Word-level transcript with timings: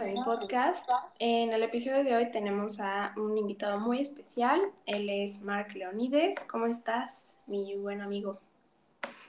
a 0.00 0.04
mi 0.04 0.14
podcast. 0.24 0.88
En 1.18 1.52
el 1.52 1.62
episodio 1.62 2.02
de 2.04 2.16
hoy 2.16 2.30
tenemos 2.30 2.80
a 2.80 3.12
un 3.18 3.36
invitado 3.36 3.78
muy 3.78 4.00
especial. 4.00 4.58
Él 4.86 5.10
es 5.10 5.42
Mark 5.42 5.74
Leonides. 5.74 6.44
¿Cómo 6.44 6.66
estás, 6.66 7.36
mi 7.46 7.76
buen 7.76 8.00
amigo? 8.00 8.40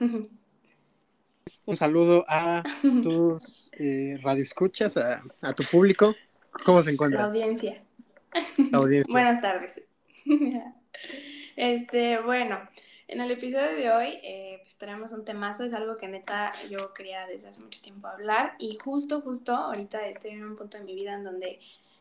Un 1.66 1.76
saludo 1.76 2.24
a 2.26 2.62
tus 3.02 3.70
eh, 3.78 4.18
radioescuchas, 4.22 4.96
a, 4.96 5.22
a, 5.42 5.52
tu 5.52 5.62
público. 5.64 6.14
¿Cómo 6.64 6.80
se 6.80 6.92
encuentra? 6.92 7.20
La 7.20 7.26
audiencia. 7.26 7.78
La 8.70 8.78
audiencia. 8.78 9.12
Buenas 9.12 9.42
tardes. 9.42 9.82
este, 11.56 12.18
bueno, 12.22 12.58
en 13.12 13.20
el 13.20 13.30
episodio 13.30 13.76
de 13.76 13.90
hoy 13.90 14.18
eh, 14.22 14.60
pues 14.62 14.78
tenemos 14.78 15.12
un 15.12 15.24
temazo, 15.24 15.64
es 15.64 15.74
algo 15.74 15.98
que 15.98 16.08
neta 16.08 16.50
yo 16.70 16.94
quería 16.94 17.26
desde 17.26 17.48
hace 17.48 17.60
mucho 17.60 17.80
tiempo 17.82 18.08
hablar 18.08 18.54
y 18.58 18.78
justo, 18.82 19.20
justo 19.20 19.54
ahorita 19.54 20.06
estoy 20.06 20.30
en 20.30 20.44
un 20.44 20.56
punto 20.56 20.78
de 20.78 20.84
mi 20.84 20.94
vida 20.94 21.12
en 21.12 21.24
donde 21.24 21.60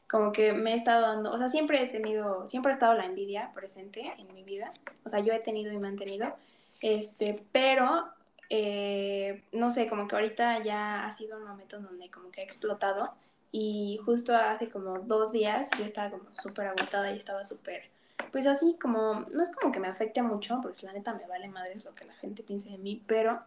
como 0.10 0.32
que 0.32 0.54
me 0.54 0.74
he 0.74 0.76
estado 0.76 1.02
dando, 1.02 1.32
o 1.32 1.38
sea, 1.38 1.50
siempre 1.50 1.82
he 1.82 1.88
tenido, 1.88 2.48
siempre 2.48 2.72
ha 2.72 2.74
estado 2.74 2.94
la 2.94 3.06
envidia 3.06 3.52
presente 3.54 4.14
en 4.18 4.34
mi 4.34 4.44
vida, 4.44 4.72
o 5.04 5.10
sea, 5.10 5.20
yo 5.20 5.34
he 5.34 5.40
tenido 5.40 5.74
y 5.74 5.78
mantenido, 5.78 6.34
este, 6.82 7.44
pero 7.52 8.06
eh, 8.50 9.44
no 9.52 9.70
sé, 9.70 9.88
como 9.88 10.08
que 10.08 10.16
ahorita 10.16 10.64
ya 10.64 11.06
ha 11.06 11.12
sido 11.12 11.38
un 11.38 11.44
momento 11.44 11.80
donde 11.80 12.10
como 12.10 12.32
que 12.32 12.42
ha 12.42 12.44
explotado 12.46 13.14
y 13.52 14.00
justo 14.06 14.34
hace 14.34 14.70
como 14.70 15.00
dos 15.00 15.34
días 15.34 15.70
yo 15.78 15.84
estaba 15.84 16.10
como 16.10 16.34
súper 16.34 16.68
agotada 16.68 17.12
y 17.12 17.18
estaba 17.18 17.44
súper 17.44 17.90
pues 18.32 18.48
así 18.48 18.78
como, 18.82 19.26
no 19.32 19.42
es 19.42 19.52
como 19.56 19.72
que 19.72 19.80
me 19.80 19.88
afecte 19.88 20.22
mucho, 20.22 20.60
porque 20.62 20.86
la 20.86 20.94
neta 20.94 21.14
me 21.14 21.28
vale 21.28 21.48
madres 21.48 21.86
lo 21.86 21.96
que 21.96 22.06
la 22.06 22.14
gente 22.14 22.44
piense 22.44 22.70
de 22.70 22.78
mí, 22.78 23.04
pero 23.08 23.42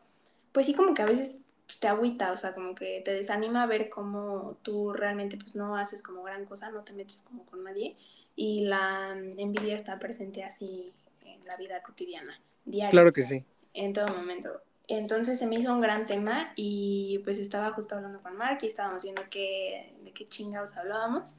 pues 0.53 0.67
sí 0.67 0.75
como 0.75 0.95
que 0.95 1.03
a 1.03 1.07
veces 1.07 1.43
pues, 1.67 1.79
te 1.79 1.89
agüita, 1.89 2.33
o 2.33 2.37
sea, 2.37 2.55
como 2.55 2.75
que 2.75 3.03
te 3.05 3.13
desanima 3.13 3.63
a 3.63 3.67
ver 3.67 3.91
cómo 3.91 4.57
tú 4.63 4.93
realmente 4.93 5.37
pues 5.37 5.57
no 5.57 5.77
haces 5.77 6.03
como 6.03 6.23
gran 6.23 6.45
cosa, 6.45 6.71
no 6.71 6.83
te 6.83 6.93
metes 6.93 7.23
como 7.23 7.45
con 7.47 7.65
nadie 7.65 7.97
y 8.37 8.65
la 8.65 9.17
envidia 9.37 9.77
está 9.77 9.99
presente 9.99 10.45
así 10.45 10.93
en 11.25 11.45
la 11.47 11.57
vida 11.57 11.83
cotidiana, 11.83 12.41
diaria. 12.65 12.91
Claro 12.91 13.13
que 13.13 13.23
sí. 13.23 13.45
En 13.73 13.93
todo 13.93 14.09
momento. 14.09 14.61
Entonces 14.87 15.39
se 15.39 15.47
me 15.47 15.57
hizo 15.57 15.73
un 15.73 15.81
gran 15.81 16.07
tema 16.07 16.53
y 16.57 17.21
pues 17.25 17.39
estaba 17.39 17.73
justo 17.73 17.95
hablando 17.95 18.21
con 18.23 18.37
Mark 18.37 18.59
y 18.63 18.67
estábamos 18.67 19.03
viendo 19.03 19.23
qué, 19.31 19.95
de 20.05 20.13
qué 20.13 20.27
chingados 20.27 20.77
hablábamos. 20.77 21.37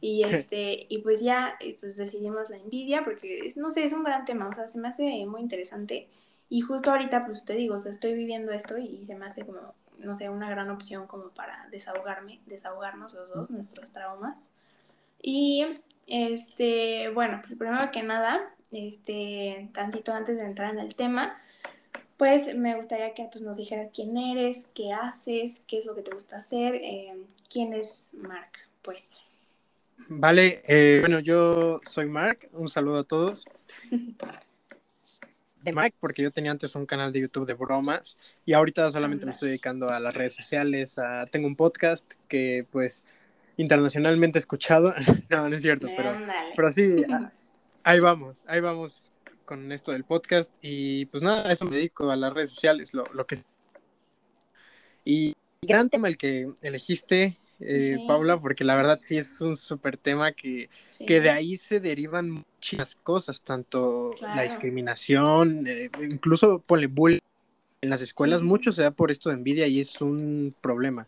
Y, 0.00 0.22
este, 0.24 0.86
y 0.88 0.98
pues 0.98 1.20
ya 1.20 1.56
eh, 1.60 1.76
pues 1.80 1.96
decidimos 1.96 2.50
la 2.50 2.56
envidia 2.56 3.04
porque, 3.04 3.46
es, 3.46 3.56
no 3.56 3.70
sé, 3.70 3.84
es 3.84 3.92
un 3.92 4.04
gran 4.04 4.24
tema, 4.24 4.48
o 4.48 4.54
sea, 4.54 4.68
se 4.68 4.78
me 4.78 4.88
hace 4.88 5.24
muy 5.26 5.40
interesante. 5.40 6.08
Y 6.50 6.62
justo 6.62 6.90
ahorita, 6.90 7.26
pues 7.26 7.44
te 7.44 7.54
digo, 7.54 7.74
o 7.74 7.78
sea, 7.78 7.92
estoy 7.92 8.14
viviendo 8.14 8.52
esto 8.52 8.78
y 8.78 9.04
se 9.04 9.14
me 9.14 9.26
hace 9.26 9.44
como, 9.44 9.74
no 9.98 10.14
sé, 10.14 10.30
una 10.30 10.48
gran 10.48 10.70
opción 10.70 11.06
como 11.06 11.28
para 11.28 11.68
desahogarme, 11.70 12.40
desahogarnos 12.46 13.12
los 13.12 13.30
dos, 13.30 13.50
nuestros 13.50 13.92
traumas. 13.92 14.50
Y, 15.20 15.66
este, 16.06 17.10
bueno, 17.10 17.42
pues 17.44 17.58
primero 17.58 17.90
que 17.90 18.02
nada, 18.02 18.40
este, 18.70 19.68
tantito 19.74 20.12
antes 20.12 20.36
de 20.38 20.44
entrar 20.44 20.72
en 20.72 20.80
el 20.80 20.94
tema, 20.94 21.38
pues 22.16 22.54
me 22.56 22.74
gustaría 22.74 23.14
que 23.14 23.28
pues, 23.30 23.42
nos 23.42 23.58
dijeras 23.58 23.90
quién 23.94 24.16
eres, 24.16 24.66
qué 24.74 24.92
haces, 24.92 25.62
qué 25.66 25.78
es 25.78 25.86
lo 25.86 25.94
que 25.94 26.02
te 26.02 26.12
gusta 26.12 26.36
hacer, 26.38 26.74
eh, 26.76 27.14
quién 27.48 27.72
es 27.72 28.10
Mark, 28.14 28.50
pues. 28.82 29.20
Vale, 30.08 30.62
eh, 30.68 30.98
bueno, 31.00 31.18
yo 31.18 31.80
soy 31.84 32.06
Mark, 32.06 32.48
un 32.52 32.68
saludo 32.68 32.98
a 32.98 33.04
todos. 33.04 33.46
De 35.62 35.72
Mark, 35.72 35.92
porque 35.98 36.22
yo 36.22 36.30
tenía 36.30 36.52
antes 36.52 36.76
un 36.76 36.86
canal 36.86 37.12
de 37.12 37.20
YouTube 37.20 37.44
de 37.44 37.52
bromas 37.52 38.16
y 38.46 38.52
ahorita 38.52 38.92
solamente 38.92 39.26
me 39.26 39.32
estoy 39.32 39.48
dedicando 39.48 39.90
a 39.90 39.98
las 39.98 40.14
redes 40.14 40.32
sociales, 40.32 40.96
tengo 41.32 41.48
un 41.48 41.56
podcast 41.56 42.14
que 42.28 42.64
pues 42.70 43.02
internacionalmente 43.56 44.38
escuchado, 44.38 44.94
no, 45.28 45.48
no 45.48 45.56
es 45.56 45.62
cierto, 45.62 45.88
pero, 45.96 46.16
pero 46.54 46.72
sí, 46.72 47.04
ahí 47.82 47.98
vamos, 47.98 48.44
ahí 48.46 48.60
vamos 48.60 49.12
con 49.44 49.72
esto 49.72 49.90
del 49.90 50.04
podcast 50.04 50.56
y 50.62 51.06
pues 51.06 51.24
nada, 51.24 51.48
a 51.48 51.52
eso 51.52 51.64
me 51.64 51.76
dedico 51.76 52.08
a 52.10 52.16
las 52.16 52.32
redes 52.32 52.50
sociales, 52.50 52.94
lo, 52.94 53.12
lo 53.12 53.26
que... 53.26 53.36
Y 55.04 55.34
gran 55.62 55.90
tema 55.90 56.06
el 56.06 56.16
que 56.16 56.46
elegiste 56.62 57.36
eh, 57.60 57.98
Paula, 58.06 58.38
porque 58.38 58.64
la 58.64 58.76
verdad 58.76 58.98
sí 59.02 59.18
es 59.18 59.40
un 59.40 59.56
súper 59.56 59.96
tema 59.96 60.32
que, 60.32 60.70
que 61.06 61.20
de 61.20 61.30
ahí 61.30 61.56
se 61.56 61.80
derivan 61.80 62.30
muchas 62.30 62.94
cosas, 62.94 63.42
tanto 63.42 64.14
la 64.20 64.42
discriminación, 64.42 65.66
eh, 65.66 65.90
incluso 66.00 66.60
ponle 66.60 66.86
bullying. 66.86 67.20
En 67.80 67.90
las 67.90 68.00
escuelas, 68.00 68.42
mucho 68.42 68.72
se 68.72 68.82
da 68.82 68.90
por 68.90 69.10
esto 69.10 69.28
de 69.28 69.36
envidia 69.36 69.66
y 69.68 69.80
es 69.80 70.00
un 70.00 70.54
problema. 70.60 71.06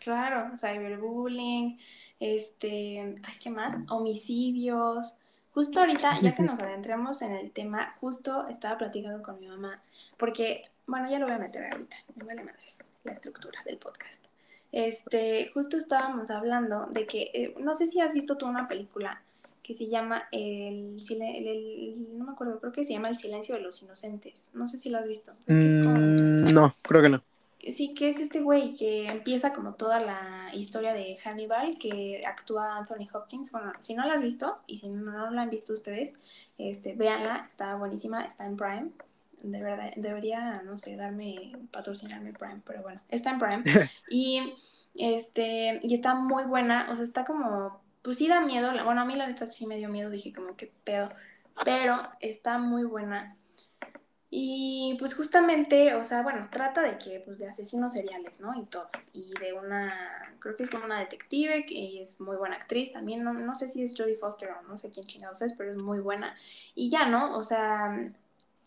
Claro, 0.00 0.56
cyberbullying, 0.56 1.78
este, 2.18 3.14
¿qué 3.40 3.50
más? 3.50 3.76
Homicidios. 3.88 5.14
Justo 5.54 5.80
ahorita, 5.80 6.18
ya 6.20 6.34
que 6.34 6.42
nos 6.42 6.58
adentramos 6.58 7.22
en 7.22 7.32
el 7.32 7.52
tema, 7.52 7.94
justo 8.00 8.48
estaba 8.48 8.78
platicando 8.78 9.22
con 9.22 9.38
mi 9.38 9.46
mamá, 9.46 9.80
porque, 10.16 10.64
bueno, 10.86 11.10
ya 11.10 11.18
lo 11.18 11.26
voy 11.26 11.34
a 11.34 11.38
meter 11.38 11.70
ahorita, 11.70 11.96
me 12.16 12.24
vale 12.24 12.42
madres, 12.42 12.78
la 13.04 13.12
estructura 13.12 13.62
del 13.64 13.76
podcast 13.76 14.31
este, 14.72 15.50
justo 15.52 15.76
estábamos 15.76 16.30
hablando 16.30 16.86
de 16.90 17.06
que, 17.06 17.30
eh, 17.34 17.54
no 17.60 17.74
sé 17.74 17.86
si 17.86 18.00
has 18.00 18.14
visto 18.14 18.36
tú 18.36 18.46
una 18.46 18.66
película 18.66 19.22
que 19.62 19.74
se 19.74 19.88
llama 19.88 20.24
el, 20.32 20.98
el, 21.10 22.18
no 22.18 22.24
me 22.24 22.32
acuerdo, 22.32 22.58
creo 22.58 22.72
que 22.72 22.82
se 22.82 22.94
llama 22.94 23.08
El 23.08 23.16
silencio 23.16 23.54
de 23.54 23.60
los 23.60 23.80
inocentes. 23.82 24.50
No 24.54 24.66
sé 24.66 24.78
si 24.78 24.90
lo 24.90 24.98
has 24.98 25.06
visto. 25.06 25.32
Mm, 25.46 26.52
no, 26.52 26.74
creo 26.82 27.02
que 27.02 27.08
no. 27.10 27.22
Sí, 27.70 27.94
que 27.94 28.08
es 28.08 28.18
este 28.18 28.40
güey 28.40 28.74
que 28.74 29.06
empieza 29.06 29.52
como 29.52 29.74
toda 29.74 30.00
la 30.00 30.50
historia 30.52 30.92
de 30.94 31.16
Hannibal, 31.18 31.78
que 31.78 32.24
actúa 32.26 32.76
Anthony 32.76 33.06
Hopkins. 33.12 33.52
Bueno, 33.52 33.72
si 33.78 33.94
no 33.94 34.04
la 34.04 34.14
has 34.14 34.22
visto, 34.22 34.58
y 34.66 34.78
si 34.78 34.88
no 34.88 35.30
la 35.30 35.42
han 35.42 35.50
visto 35.50 35.72
ustedes, 35.72 36.14
este, 36.58 36.94
véanla, 36.94 37.46
está 37.48 37.76
buenísima, 37.76 38.24
está 38.24 38.46
en 38.46 38.56
Prime 38.56 38.90
de 39.42 39.62
verdad, 39.62 39.92
debería, 39.96 40.62
no 40.62 40.78
sé, 40.78 40.96
darme, 40.96 41.52
patrocinarme 41.70 42.32
Prime, 42.32 42.62
pero 42.64 42.82
bueno, 42.82 43.00
está 43.08 43.30
en 43.30 43.38
Prime. 43.38 43.62
y, 44.08 44.54
este, 44.94 45.80
y 45.82 45.94
está 45.94 46.14
muy 46.14 46.44
buena, 46.44 46.88
o 46.90 46.94
sea, 46.94 47.04
está 47.04 47.24
como, 47.24 47.82
pues 48.02 48.18
sí 48.18 48.28
da 48.28 48.40
miedo, 48.40 48.70
bueno, 48.84 49.00
a 49.00 49.04
mí 49.04 49.16
la 49.16 49.26
neta 49.26 49.50
sí 49.50 49.66
me 49.66 49.76
dio 49.76 49.88
miedo, 49.88 50.10
dije 50.10 50.32
como 50.32 50.56
que 50.56 50.72
pedo, 50.84 51.08
pero 51.64 51.98
está 52.20 52.58
muy 52.58 52.84
buena. 52.84 53.36
Y 54.34 54.96
pues 54.98 55.14
justamente, 55.14 55.94
o 55.94 56.04
sea, 56.04 56.22
bueno, 56.22 56.48
trata 56.50 56.80
de 56.80 56.96
que, 56.96 57.20
pues 57.22 57.38
de 57.38 57.48
asesinos 57.48 57.92
seriales, 57.92 58.40
¿no? 58.40 58.58
Y 58.58 58.64
todo. 58.64 58.88
Y 59.12 59.34
de 59.38 59.52
una, 59.52 60.34
creo 60.38 60.56
que 60.56 60.62
es 60.62 60.70
como 60.70 60.86
una 60.86 61.00
detective, 61.00 61.66
que 61.66 62.00
es 62.00 62.18
muy 62.18 62.36
buena 62.36 62.56
actriz 62.56 62.92
también, 62.92 63.24
no, 63.24 63.34
no 63.34 63.54
sé 63.54 63.68
si 63.68 63.82
es 63.82 63.94
Jodie 63.94 64.16
Foster 64.16 64.48
o 64.52 64.62
no 64.62 64.78
sé 64.78 64.90
quién 64.90 65.04
chingados 65.04 65.42
es, 65.42 65.52
pero 65.52 65.72
es 65.72 65.82
muy 65.82 66.00
buena. 66.00 66.34
Y 66.74 66.88
ya, 66.88 67.06
¿no? 67.06 67.36
O 67.36 67.42
sea, 67.42 68.10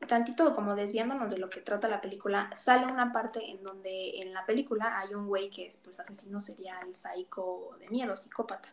tantito 0.08 0.54
como 0.54 0.76
desviándonos 0.76 1.32
de 1.32 1.38
lo 1.38 1.50
que 1.50 1.62
trata 1.62 1.88
la 1.88 2.02
película, 2.02 2.50
sale 2.56 2.86
una 2.86 3.12
parte 3.12 3.50
en 3.50 3.64
donde 3.64 4.22
en 4.22 4.34
la 4.34 4.46
película 4.46 4.98
hay 5.00 5.14
un 5.14 5.28
güey 5.28 5.50
que 5.50 5.66
es 5.66 5.78
pues 5.78 6.00
asesino 6.00 6.42
serial, 6.42 6.96
psico 6.96 7.76
de 7.80 7.90
miedo, 7.90 8.16
psicópata. 8.16 8.70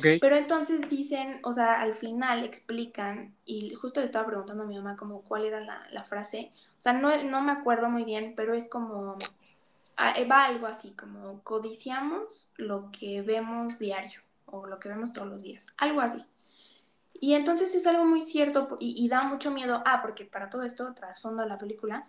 Pero 0.00 0.36
entonces 0.36 0.88
dicen, 0.88 1.40
o 1.44 1.52
sea, 1.52 1.80
al 1.80 1.94
final 1.94 2.44
explican, 2.44 3.34
y 3.44 3.74
justo 3.74 4.00
le 4.00 4.06
estaba 4.06 4.26
preguntando 4.26 4.64
a 4.64 4.66
mi 4.66 4.76
mamá 4.76 4.96
como 4.96 5.22
cuál 5.22 5.44
era 5.44 5.60
la, 5.60 6.04
frase, 6.04 6.50
o 6.78 6.80
sea, 6.80 6.92
no, 6.92 7.22
no 7.24 7.42
me 7.42 7.52
acuerdo 7.52 7.88
muy 7.88 8.04
bien, 8.04 8.34
pero 8.34 8.54
es 8.54 8.68
como, 8.68 9.18
ah, 9.96 10.14
va 10.30 10.46
algo 10.46 10.66
así, 10.66 10.92
como 10.92 11.42
codiciamos 11.42 12.52
lo 12.56 12.90
que 12.90 13.22
vemos 13.22 13.78
diario, 13.78 14.20
o 14.46 14.66
lo 14.66 14.80
que 14.80 14.88
vemos 14.88 15.12
todos 15.12 15.28
los 15.28 15.42
días, 15.42 15.68
algo 15.76 16.00
así. 16.00 16.24
Y 17.22 17.34
entonces 17.34 17.72
es 17.76 17.86
algo 17.86 18.04
muy 18.04 18.20
cierto 18.20 18.76
y, 18.80 19.08
da 19.08 19.22
mucho 19.22 19.52
miedo. 19.52 19.80
Ah, 19.86 20.02
porque 20.02 20.24
para 20.24 20.50
todo 20.50 20.64
esto, 20.64 20.92
trasfondo 20.92 21.44
de 21.44 21.48
la 21.48 21.56
película, 21.56 22.08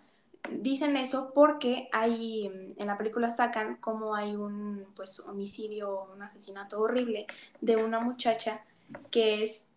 dicen 0.50 0.96
eso 0.96 1.30
porque 1.32 1.88
hay, 1.92 2.74
en 2.76 2.86
la 2.88 2.98
película 2.98 3.30
sacan 3.30 3.76
como 3.76 4.16
hay 4.16 4.34
un 4.34 4.84
pues 4.96 5.20
homicidio, 5.20 6.08
un 6.12 6.20
asesinato 6.20 6.80
horrible 6.80 7.28
de 7.60 7.76
una 7.76 8.00
muchacha 8.00 8.64
que 9.12 9.44
es, 9.44 9.68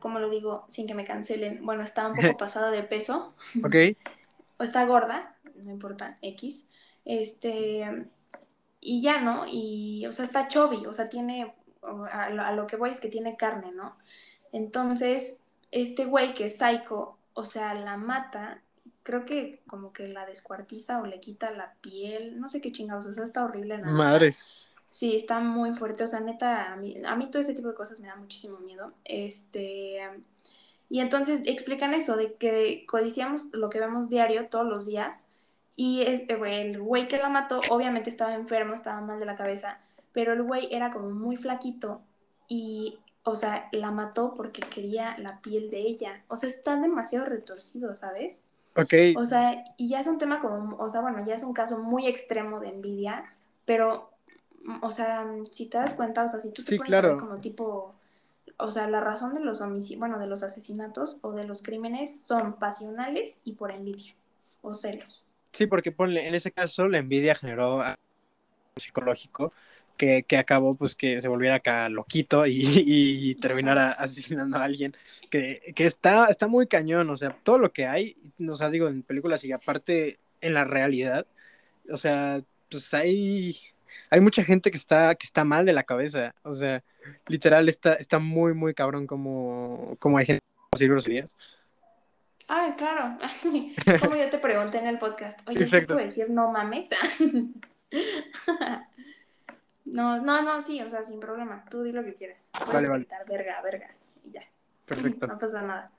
como 0.00 0.18
lo 0.18 0.30
digo, 0.30 0.64
sin 0.68 0.86
que 0.86 0.94
me 0.94 1.04
cancelen, 1.04 1.62
bueno, 1.66 1.82
está 1.82 2.06
un 2.06 2.16
poco 2.16 2.34
pasada 2.38 2.70
de 2.70 2.82
peso. 2.82 3.34
Ok. 3.62 3.74
o 4.56 4.62
está 4.62 4.86
gorda, 4.86 5.36
no 5.56 5.70
importa, 5.70 6.16
X. 6.22 6.66
Este, 7.04 8.06
y 8.80 9.02
ya, 9.02 9.20
¿no? 9.20 9.44
Y, 9.46 10.06
o 10.06 10.12
sea, 10.14 10.24
está 10.24 10.48
chubby, 10.48 10.86
o 10.86 10.94
sea, 10.94 11.10
tiene, 11.10 11.54
a 11.82 12.52
lo 12.52 12.66
que 12.66 12.76
voy 12.76 12.88
es 12.88 13.00
que 13.00 13.08
tiene 13.08 13.36
carne, 13.36 13.72
¿no? 13.72 13.94
Entonces, 14.52 15.40
este 15.70 16.04
güey 16.04 16.34
que 16.34 16.46
es 16.46 16.58
psycho, 16.58 17.16
o 17.34 17.44
sea, 17.44 17.74
la 17.74 17.96
mata, 17.96 18.62
creo 19.02 19.24
que 19.24 19.60
como 19.66 19.92
que 19.92 20.08
la 20.08 20.26
descuartiza 20.26 21.00
o 21.00 21.06
le 21.06 21.20
quita 21.20 21.50
la 21.50 21.74
piel, 21.80 22.40
no 22.40 22.48
sé 22.48 22.60
qué 22.60 22.72
chingados, 22.72 23.06
o 23.06 23.12
sea, 23.12 23.24
está 23.24 23.44
horrible. 23.44 23.78
Nada. 23.78 23.92
Madres. 23.92 24.46
Sí, 24.90 25.16
está 25.16 25.38
muy 25.38 25.72
fuerte, 25.72 26.02
o 26.02 26.06
sea, 26.06 26.20
neta, 26.20 26.72
a 26.72 26.76
mí, 26.76 26.96
a 27.04 27.14
mí 27.14 27.30
todo 27.30 27.40
ese 27.40 27.54
tipo 27.54 27.68
de 27.68 27.74
cosas 27.74 28.00
me 28.00 28.08
da 28.08 28.16
muchísimo 28.16 28.58
miedo. 28.58 28.92
Este, 29.04 30.00
y 30.88 31.00
entonces 31.00 31.42
explican 31.44 31.94
eso, 31.94 32.16
de 32.16 32.34
que 32.34 32.84
codiciamos 32.88 33.46
lo 33.52 33.70
que 33.70 33.78
vemos 33.78 34.10
diario, 34.10 34.48
todos 34.48 34.66
los 34.66 34.86
días, 34.86 35.26
y 35.76 36.02
es, 36.02 36.22
el 36.28 36.82
güey 36.82 37.08
que 37.08 37.18
la 37.18 37.28
mató 37.28 37.60
obviamente 37.70 38.10
estaba 38.10 38.34
enfermo, 38.34 38.74
estaba 38.74 39.00
mal 39.00 39.20
de 39.20 39.26
la 39.26 39.36
cabeza, 39.36 39.78
pero 40.12 40.32
el 40.32 40.42
güey 40.42 40.68
era 40.72 40.92
como 40.92 41.10
muy 41.10 41.36
flaquito 41.36 42.02
y, 42.48 42.98
o 43.22 43.36
sea, 43.36 43.68
la 43.72 43.90
mató 43.90 44.34
porque 44.34 44.62
quería 44.62 45.16
la 45.18 45.40
piel 45.40 45.70
de 45.70 45.80
ella. 45.80 46.22
O 46.28 46.36
sea, 46.36 46.48
está 46.48 46.76
demasiado 46.76 47.26
retorcido, 47.26 47.94
¿sabes? 47.94 48.40
Ok. 48.76 48.94
O 49.16 49.24
sea, 49.24 49.64
y 49.76 49.88
ya 49.88 50.00
es 50.00 50.06
un 50.06 50.18
tema 50.18 50.40
como, 50.40 50.76
o 50.76 50.88
sea, 50.88 51.00
bueno, 51.00 51.24
ya 51.26 51.34
es 51.34 51.42
un 51.42 51.52
caso 51.52 51.78
muy 51.78 52.06
extremo 52.06 52.60
de 52.60 52.68
envidia, 52.68 53.24
pero, 53.64 54.10
o 54.82 54.90
sea, 54.90 55.26
si 55.50 55.66
te 55.66 55.78
das 55.78 55.94
cuenta, 55.94 56.24
o 56.24 56.28
sea, 56.28 56.40
si 56.40 56.50
tú 56.50 56.64
te 56.64 56.70
sí, 56.70 56.76
pones 56.78 56.88
claro. 56.88 57.18
como 57.18 57.36
tipo, 57.38 57.94
o 58.56 58.70
sea, 58.70 58.88
la 58.88 59.00
razón 59.00 59.34
de 59.34 59.40
los 59.40 59.60
homicidios, 59.60 60.00
bueno, 60.00 60.18
de 60.18 60.26
los 60.26 60.42
asesinatos 60.42 61.18
o 61.22 61.32
de 61.32 61.44
los 61.44 61.62
crímenes 61.62 62.22
son 62.22 62.54
pasionales 62.54 63.40
y 63.44 63.52
por 63.52 63.70
envidia 63.70 64.14
o 64.62 64.74
celos. 64.74 65.24
Sí, 65.52 65.66
porque 65.66 65.92
ponle, 65.92 66.28
en 66.28 66.34
ese 66.34 66.52
caso 66.52 66.88
la 66.88 66.98
envidia 66.98 67.34
generó 67.34 67.82
psicológico 68.76 69.52
que, 70.00 70.22
que, 70.22 70.38
acabó 70.38 70.74
pues 70.74 70.96
que 70.96 71.20
se 71.20 71.28
volviera 71.28 71.56
acá 71.56 71.90
loquito 71.90 72.46
y, 72.46 72.62
y 72.86 73.34
terminara 73.34 73.92
asesinando 73.92 74.56
a 74.56 74.64
alguien 74.64 74.96
que, 75.28 75.60
que, 75.76 75.84
está, 75.84 76.26
está 76.28 76.46
muy 76.46 76.66
cañón, 76.66 77.10
o 77.10 77.16
sea, 77.16 77.36
todo 77.44 77.58
lo 77.58 77.70
que 77.70 77.86
hay, 77.86 78.16
o 78.48 78.56
sea, 78.56 78.70
digo, 78.70 78.88
en 78.88 79.02
películas 79.02 79.44
y 79.44 79.52
aparte 79.52 80.18
en 80.40 80.54
la 80.54 80.64
realidad, 80.64 81.26
o 81.90 81.98
sea, 81.98 82.40
pues 82.70 82.94
hay, 82.94 83.58
hay 84.08 84.20
mucha 84.20 84.42
gente 84.42 84.70
que 84.70 84.78
está, 84.78 85.14
que 85.16 85.26
está 85.26 85.44
mal 85.44 85.66
de 85.66 85.74
la 85.74 85.82
cabeza, 85.82 86.34
o 86.44 86.54
sea, 86.54 86.82
literal 87.28 87.68
está, 87.68 87.92
está 87.92 88.18
muy, 88.18 88.54
muy 88.54 88.72
cabrón 88.72 89.06
como, 89.06 89.96
como 89.98 90.16
hay 90.16 90.24
gente 90.24 90.44
que 90.78 90.88
groserías. 90.88 91.36
Ah, 92.48 92.74
claro. 92.76 93.18
Como 94.00 94.16
yo 94.16 94.28
te 94.28 94.38
pregunté 94.38 94.78
en 94.78 94.88
el 94.88 94.98
podcast, 94.98 95.38
oye, 95.46 95.68
¿sí 95.68 95.80
puedo 95.82 96.00
decir 96.00 96.30
no 96.30 96.50
mames? 96.50 96.88
No, 99.90 100.20
no, 100.20 100.42
no, 100.42 100.62
sí, 100.62 100.80
o 100.80 100.88
sea, 100.88 101.02
sin 101.02 101.20
problema. 101.20 101.64
Tú 101.70 101.82
di 101.82 101.92
lo 101.92 102.04
que 102.04 102.14
quieras. 102.14 102.48
Puedes 102.52 102.72
vale, 102.72 102.88
vale. 102.88 103.06
verga, 103.26 103.60
verga, 103.62 103.90
y 104.24 104.32
ya. 104.32 104.42
Perfecto. 104.86 105.26
No 105.26 105.38
pasa 105.38 105.62
nada. 105.62 105.90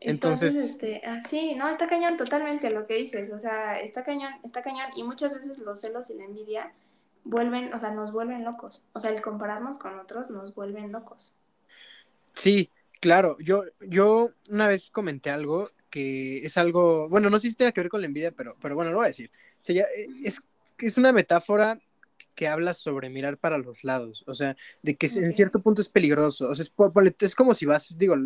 Entonces, 0.00 0.52
Entonces 0.54 0.70
este, 0.70 1.02
ah, 1.04 1.20
sí, 1.20 1.54
no, 1.56 1.68
está 1.68 1.86
cañón 1.86 2.16
totalmente 2.16 2.70
lo 2.70 2.86
que 2.86 2.94
dices, 2.94 3.30
o 3.32 3.38
sea, 3.38 3.78
está 3.80 4.02
cañón, 4.02 4.32
está 4.44 4.62
cañón, 4.62 4.86
y 4.96 5.02
muchas 5.02 5.34
veces 5.34 5.58
los 5.58 5.78
celos 5.78 6.08
y 6.08 6.14
la 6.14 6.24
envidia 6.24 6.72
vuelven, 7.24 7.74
o 7.74 7.78
sea, 7.78 7.90
nos 7.90 8.10
vuelven 8.10 8.42
locos, 8.42 8.82
o 8.94 9.00
sea, 9.00 9.10
el 9.10 9.20
compararnos 9.20 9.76
con 9.76 9.98
otros 9.98 10.30
nos 10.30 10.54
vuelven 10.54 10.90
locos. 10.90 11.34
Sí, 12.32 12.70
claro, 12.98 13.36
yo, 13.40 13.64
yo 13.80 14.30
una 14.48 14.68
vez 14.68 14.90
comenté 14.90 15.28
algo 15.28 15.68
que 15.90 16.46
es 16.46 16.56
algo, 16.56 17.10
bueno, 17.10 17.28
no 17.28 17.38
sé 17.38 17.50
si 17.50 17.56
tenga 17.56 17.72
que 17.72 17.82
ver 17.82 17.90
con 17.90 18.00
la 18.00 18.06
envidia, 18.06 18.32
pero, 18.32 18.56
pero 18.62 18.74
bueno, 18.74 18.92
lo 18.92 18.98
voy 18.98 19.04
a 19.04 19.08
decir. 19.08 19.30
es, 19.66 20.40
es 20.78 20.96
una 20.96 21.12
metáfora 21.12 21.78
que 22.34 22.48
habla 22.48 22.74
sobre 22.74 23.10
mirar 23.10 23.36
para 23.38 23.58
los 23.58 23.84
lados, 23.84 24.24
o 24.26 24.34
sea, 24.34 24.56
de 24.82 24.96
que 24.96 25.06
en 25.06 25.32
cierto 25.32 25.60
punto 25.60 25.80
es 25.80 25.88
peligroso, 25.88 26.48
o 26.48 26.54
sea, 26.54 26.62
es, 26.62 26.72
es 27.20 27.34
como 27.34 27.54
si 27.54 27.66
vas, 27.66 27.96
digo, 27.98 28.16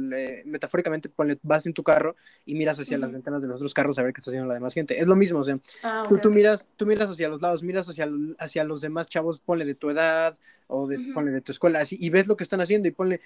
metafóricamente, 0.44 1.10
vas 1.42 1.66
en 1.66 1.72
tu 1.72 1.82
carro 1.82 2.16
y 2.44 2.54
miras 2.54 2.78
hacia 2.78 2.96
uh 2.96 2.98
-huh. 2.98 3.02
las 3.02 3.12
ventanas 3.12 3.42
de 3.42 3.48
los 3.48 3.56
otros 3.56 3.74
carros 3.74 3.98
a 3.98 4.02
ver 4.02 4.12
qué 4.12 4.20
está 4.20 4.30
haciendo 4.30 4.48
la 4.48 4.54
demás 4.54 4.74
gente, 4.74 5.00
es 5.00 5.06
lo 5.06 5.16
mismo, 5.16 5.40
o 5.40 5.44
sea, 5.44 5.58
ah, 5.82 6.06
tú, 6.08 6.18
tú, 6.18 6.30
miras, 6.30 6.66
tú 6.76 6.86
miras 6.86 7.10
hacia 7.10 7.28
los 7.28 7.42
lados, 7.42 7.62
miras 7.62 7.88
hacia, 7.88 8.08
hacia 8.38 8.64
los 8.64 8.80
demás 8.80 9.08
chavos, 9.08 9.40
ponle 9.40 9.64
de 9.64 9.74
tu 9.74 9.90
edad 9.90 10.36
o 10.66 10.86
de, 10.86 10.98
uh 10.98 11.00
-huh. 11.00 11.14
ponle 11.14 11.32
de 11.32 11.40
tu 11.40 11.52
escuela, 11.52 11.80
así, 11.80 11.96
y 12.00 12.10
ves 12.10 12.26
lo 12.26 12.36
que 12.36 12.44
están 12.44 12.60
haciendo 12.60 12.88
y 12.88 12.92
ponle, 12.92 13.20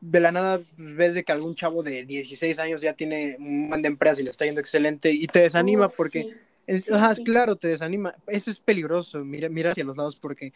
de 0.00 0.20
la 0.20 0.32
nada 0.32 0.60
ves 0.76 1.14
de 1.14 1.24
que 1.24 1.32
algún 1.32 1.54
chavo 1.54 1.82
de 1.82 2.04
16 2.04 2.58
años 2.58 2.82
ya 2.82 2.92
tiene 2.92 3.36
un 3.38 3.70
buen 3.70 3.80
de 3.80 3.88
empresas 3.88 4.18
y 4.20 4.24
le 4.24 4.30
está 4.30 4.44
yendo 4.44 4.60
excelente 4.60 5.10
y 5.10 5.26
te 5.26 5.40
desanima 5.40 5.86
uh, 5.86 5.92
porque... 5.96 6.22
Sí. 6.24 6.30
Es, 6.66 6.84
Sí, 6.84 6.92
ajá, 6.92 7.14
sí. 7.14 7.24
claro, 7.24 7.56
te 7.56 7.68
desanima. 7.68 8.14
Eso 8.26 8.50
es 8.50 8.58
peligroso, 8.60 9.24
mira, 9.24 9.48
mira 9.48 9.70
hacia 9.70 9.84
los 9.84 9.96
lados 9.96 10.16
porque, 10.16 10.52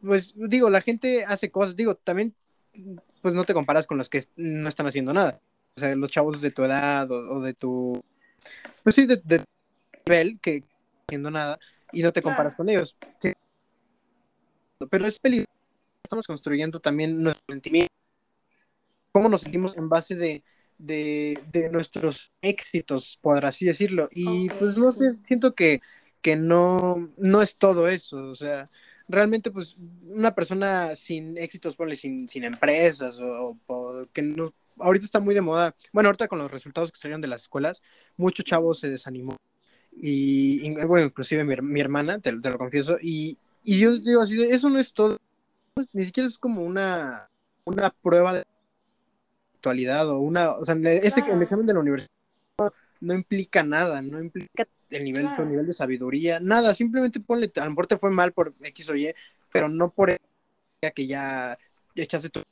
pues, 0.00 0.32
digo, 0.36 0.70
la 0.70 0.80
gente 0.80 1.24
hace 1.24 1.50
cosas, 1.50 1.76
digo, 1.76 1.94
también, 1.94 2.34
pues 3.20 3.34
no 3.34 3.44
te 3.44 3.54
comparas 3.54 3.86
con 3.86 3.98
los 3.98 4.08
que 4.08 4.24
no 4.36 4.68
están 4.68 4.86
haciendo 4.86 5.12
nada. 5.12 5.40
O 5.76 5.80
sea, 5.80 5.94
los 5.94 6.10
chavos 6.10 6.40
de 6.40 6.50
tu 6.50 6.64
edad 6.64 7.10
o, 7.10 7.36
o 7.36 7.40
de 7.40 7.54
tu, 7.54 8.02
pues 8.82 8.94
sí, 8.94 9.06
de, 9.06 9.16
de 9.24 9.38
tu 9.38 9.44
nivel 10.06 10.38
que 10.40 10.60
no 10.60 10.66
están 10.66 11.04
haciendo 11.08 11.30
nada 11.30 11.58
y 11.92 12.02
no 12.02 12.12
te 12.12 12.22
comparas 12.22 12.54
Claro. 12.54 12.56
con 12.56 12.68
ellos. 12.70 12.96
Sí. 13.20 13.32
Pero 14.90 15.06
es 15.06 15.18
peligroso. 15.20 15.50
Estamos 16.02 16.26
construyendo 16.26 16.80
también 16.80 17.22
nuestros 17.22 17.44
sentimientos. 17.48 17.96
Cómo 19.12 19.28
nos 19.28 19.42
sentimos 19.42 19.76
en 19.76 19.88
base 19.88 20.14
de, 20.16 20.42
de, 20.82 21.40
de, 21.52 21.70
nuestros 21.70 22.32
éxitos, 22.42 23.18
por 23.20 23.44
así 23.44 23.64
decirlo. 23.66 24.08
Y 24.10 24.48
pues 24.50 24.76
no 24.76 24.92
sí. 24.92 25.04
sé, 25.04 25.18
siento 25.24 25.54
que, 25.54 25.80
que 26.20 26.36
no, 26.36 27.10
no 27.16 27.42
es 27.42 27.56
todo 27.56 27.88
eso. 27.88 28.16
O 28.28 28.34
sea, 28.34 28.64
realmente 29.08 29.50
pues 29.50 29.76
una 30.08 30.34
persona 30.34 30.94
sin 30.96 31.38
éxitos, 31.38 31.76
ponle 31.76 31.96
sin, 31.96 32.28
sin 32.28 32.44
empresas 32.44 33.18
o, 33.20 33.56
o, 33.66 34.02
que 34.12 34.22
no... 34.22 34.52
Ahorita 34.78 35.04
está 35.04 35.20
muy 35.20 35.34
de 35.34 35.42
moda, 35.42 35.76
bueno, 35.92 36.08
ahorita 36.08 36.28
con 36.28 36.38
los 36.38 36.50
resultados 36.50 36.90
que 36.90 36.98
salieron 36.98 37.20
de 37.20 37.28
las 37.28 37.42
escuelas, 37.42 37.82
muchos 38.16 38.44
chavos 38.44 38.80
se 38.80 38.88
desanimó. 38.88 39.36
Y, 39.92 40.66
y 40.66 40.70
bueno, 40.86 41.06
inclusive 41.06 41.44
mi, 41.44 41.54
mi 41.56 41.80
hermana, 41.80 42.18
te, 42.18 42.32
te, 42.40 42.50
lo 42.50 42.56
confieso, 42.58 42.96
y, 43.00 43.36
y 43.62 43.78
yo 43.78 43.98
digo 43.98 44.22
así, 44.22 44.34
de, 44.34 44.48
eso 44.48 44.70
no 44.70 44.78
es 44.78 44.94
todo, 44.94 45.18
ni 45.92 46.04
siquiera 46.04 46.26
es 46.26 46.38
como 46.38 46.62
una, 46.62 47.28
una 47.66 47.90
prueba 47.90 48.32
de 48.32 48.44
actualidad 49.62 50.08
o 50.10 50.18
una, 50.18 50.50
o 50.56 50.64
sea, 50.64 50.74
ese, 50.74 51.22
Claro. 51.22 51.36
el 51.36 51.42
examen 51.42 51.66
de 51.66 51.74
la 51.74 51.80
universidad 51.80 52.10
no, 53.00 53.14
implica 53.14 53.62
nada, 53.62 54.02
no 54.02 54.20
implica 54.20 54.66
el 54.90 55.04
nivel, 55.04 55.26
Claro. 55.26 55.44
tu 55.44 55.48
nivel 55.48 55.66
de 55.66 55.72
sabiduría, 55.72 56.40
nada, 56.40 56.74
simplemente 56.74 57.20
ponle, 57.20 57.50
a 57.56 57.64
lo 57.64 57.70
mejor 57.70 57.86
te 57.86 57.96
fue 57.96 58.10
mal 58.10 58.32
por 58.32 58.54
X 58.60 58.88
o 58.88 58.96
Y, 58.96 59.14
pero 59.52 59.68
no 59.68 59.90
por 59.92 60.16
que 60.94 61.06
ya 61.06 61.56
echaste 61.94 62.28
tu... 62.28 62.42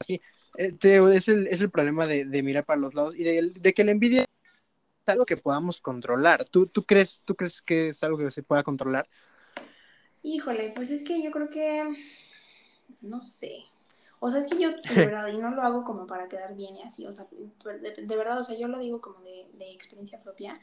Así, 0.00 0.20
eh, 0.56 0.72
te- 0.72 0.96
es, 1.14 1.28
el, 1.28 1.46
es 1.48 1.60
el 1.60 1.70
problema 1.70 2.06
de, 2.06 2.24
de 2.24 2.42
mirar 2.42 2.64
para 2.64 2.80
los 2.80 2.94
lados 2.94 3.14
y 3.14 3.24
de, 3.24 3.50
de 3.50 3.74
que 3.74 3.84
la 3.84 3.90
envidia 3.90 4.22
es 4.22 5.08
algo 5.08 5.26
que 5.26 5.36
podamos 5.36 5.82
controlar. 5.82 6.44
¿Tú, 6.46 6.66
tú, 6.66 6.84
crees, 6.84 7.22
¿Tú 7.26 7.34
crees 7.34 7.60
que 7.60 7.88
es 7.88 8.02
algo 8.02 8.16
que 8.16 8.30
se 8.30 8.42
pueda 8.42 8.62
controlar? 8.62 9.06
Híjole, 10.22 10.72
pues 10.74 10.90
es 10.90 11.04
que 11.04 11.22
yo 11.22 11.30
creo 11.30 11.50
que, 11.50 11.84
no 13.02 13.22
sé. 13.22 13.64
O 14.20 14.30
sea, 14.30 14.40
es 14.40 14.48
que 14.48 14.58
yo, 14.58 14.70
de 14.70 15.04
verdad, 15.04 15.28
y 15.28 15.38
no 15.38 15.50
lo 15.50 15.62
hago 15.62 15.84
como 15.84 16.06
para 16.06 16.28
quedar 16.28 16.54
bien 16.56 16.76
y 16.76 16.82
así, 16.82 17.06
o 17.06 17.12
sea, 17.12 17.26
de, 17.30 17.94
de 18.06 18.16
verdad, 18.16 18.38
o 18.38 18.42
sea, 18.44 18.56
yo 18.56 18.68
lo 18.68 18.78
digo 18.78 19.00
como 19.00 19.20
de, 19.20 19.48
de 19.54 19.70
experiencia 19.72 20.20
propia. 20.20 20.60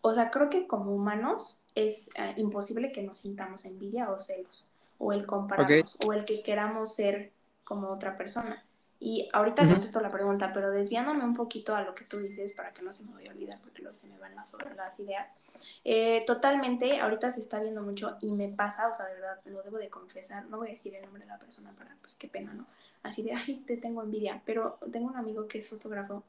O 0.00 0.12
sea, 0.14 0.30
creo 0.30 0.50
que 0.50 0.66
como 0.66 0.92
humanos 0.94 1.64
es 1.74 2.10
eh, 2.16 2.34
imposible 2.36 2.92
que 2.92 3.02
nos 3.02 3.18
sintamos 3.18 3.64
envidia 3.64 4.10
o 4.10 4.18
celos, 4.18 4.66
o 4.98 5.12
el 5.12 5.26
compararnos, 5.26 5.96
o 6.04 6.12
el 6.12 6.24
que 6.24 6.42
queramos 6.42 6.94
ser 6.94 7.32
como 7.64 7.88
otra 7.90 8.16
persona. 8.16 8.64
Y 8.98 9.28
ahorita 9.32 9.64
Ujú. 9.64 9.74
contesto 9.74 10.00
la 10.00 10.10
pregunta, 10.10 10.48
pero 10.54 10.70
desviándome 10.70 11.24
un 11.24 11.34
poquito 11.34 11.74
a 11.74 11.82
lo 11.82 11.94
que 11.94 12.04
tú 12.04 12.18
dices 12.18 12.52
para 12.52 12.72
que 12.72 12.82
no 12.82 12.92
se 12.92 13.04
me 13.04 13.12
vaya 13.14 13.30
a 13.30 13.34
olvidar, 13.34 13.60
porque 13.60 13.82
luego 13.82 13.96
se 13.96 14.06
me 14.06 14.18
van 14.18 14.34
las, 14.36 14.54
las 14.76 15.00
ideas. 15.00 15.38
Eh, 15.84 16.24
totalmente, 16.26 17.00
ahorita 17.00 17.30
se 17.32 17.40
está 17.40 17.60
viendo 17.60 17.82
mucho 17.82 18.16
y 18.20 18.32
me 18.32 18.48
pasa, 18.48 18.88
o 18.88 18.94
sea, 18.94 19.06
de 19.06 19.14
verdad, 19.14 19.40
lo 19.44 19.62
debo 19.62 19.78
de 19.78 19.90
confesar, 19.90 20.46
no 20.46 20.58
voy 20.58 20.68
a 20.68 20.72
decir 20.72 20.94
el 20.94 21.02
nombre 21.02 21.22
de 21.24 21.28
la 21.28 21.38
persona 21.38 21.72
para, 21.76 21.96
pues 22.00 22.14
qué 22.14 22.28
pena, 22.28 22.52
¿no? 22.54 22.66
Así 23.02 23.22
de, 23.22 23.32
ay, 23.32 23.62
te 23.66 23.76
tengo 23.76 24.02
envidia, 24.02 24.42
pero 24.44 24.78
tengo 24.90 25.08
un 25.08 25.16
amigo 25.16 25.48
que 25.48 25.58
es 25.58 25.68
fotógrafo 25.68 26.22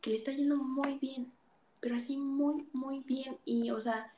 que 0.00 0.10
le 0.10 0.16
está 0.16 0.32
yendo 0.32 0.56
muy 0.56 0.98
bien, 0.98 1.30
pero 1.80 1.96
así 1.96 2.16
muy, 2.16 2.66
muy 2.72 3.00
bien, 3.00 3.36
y, 3.44 3.70
o 3.70 3.80
sea, 3.80 4.12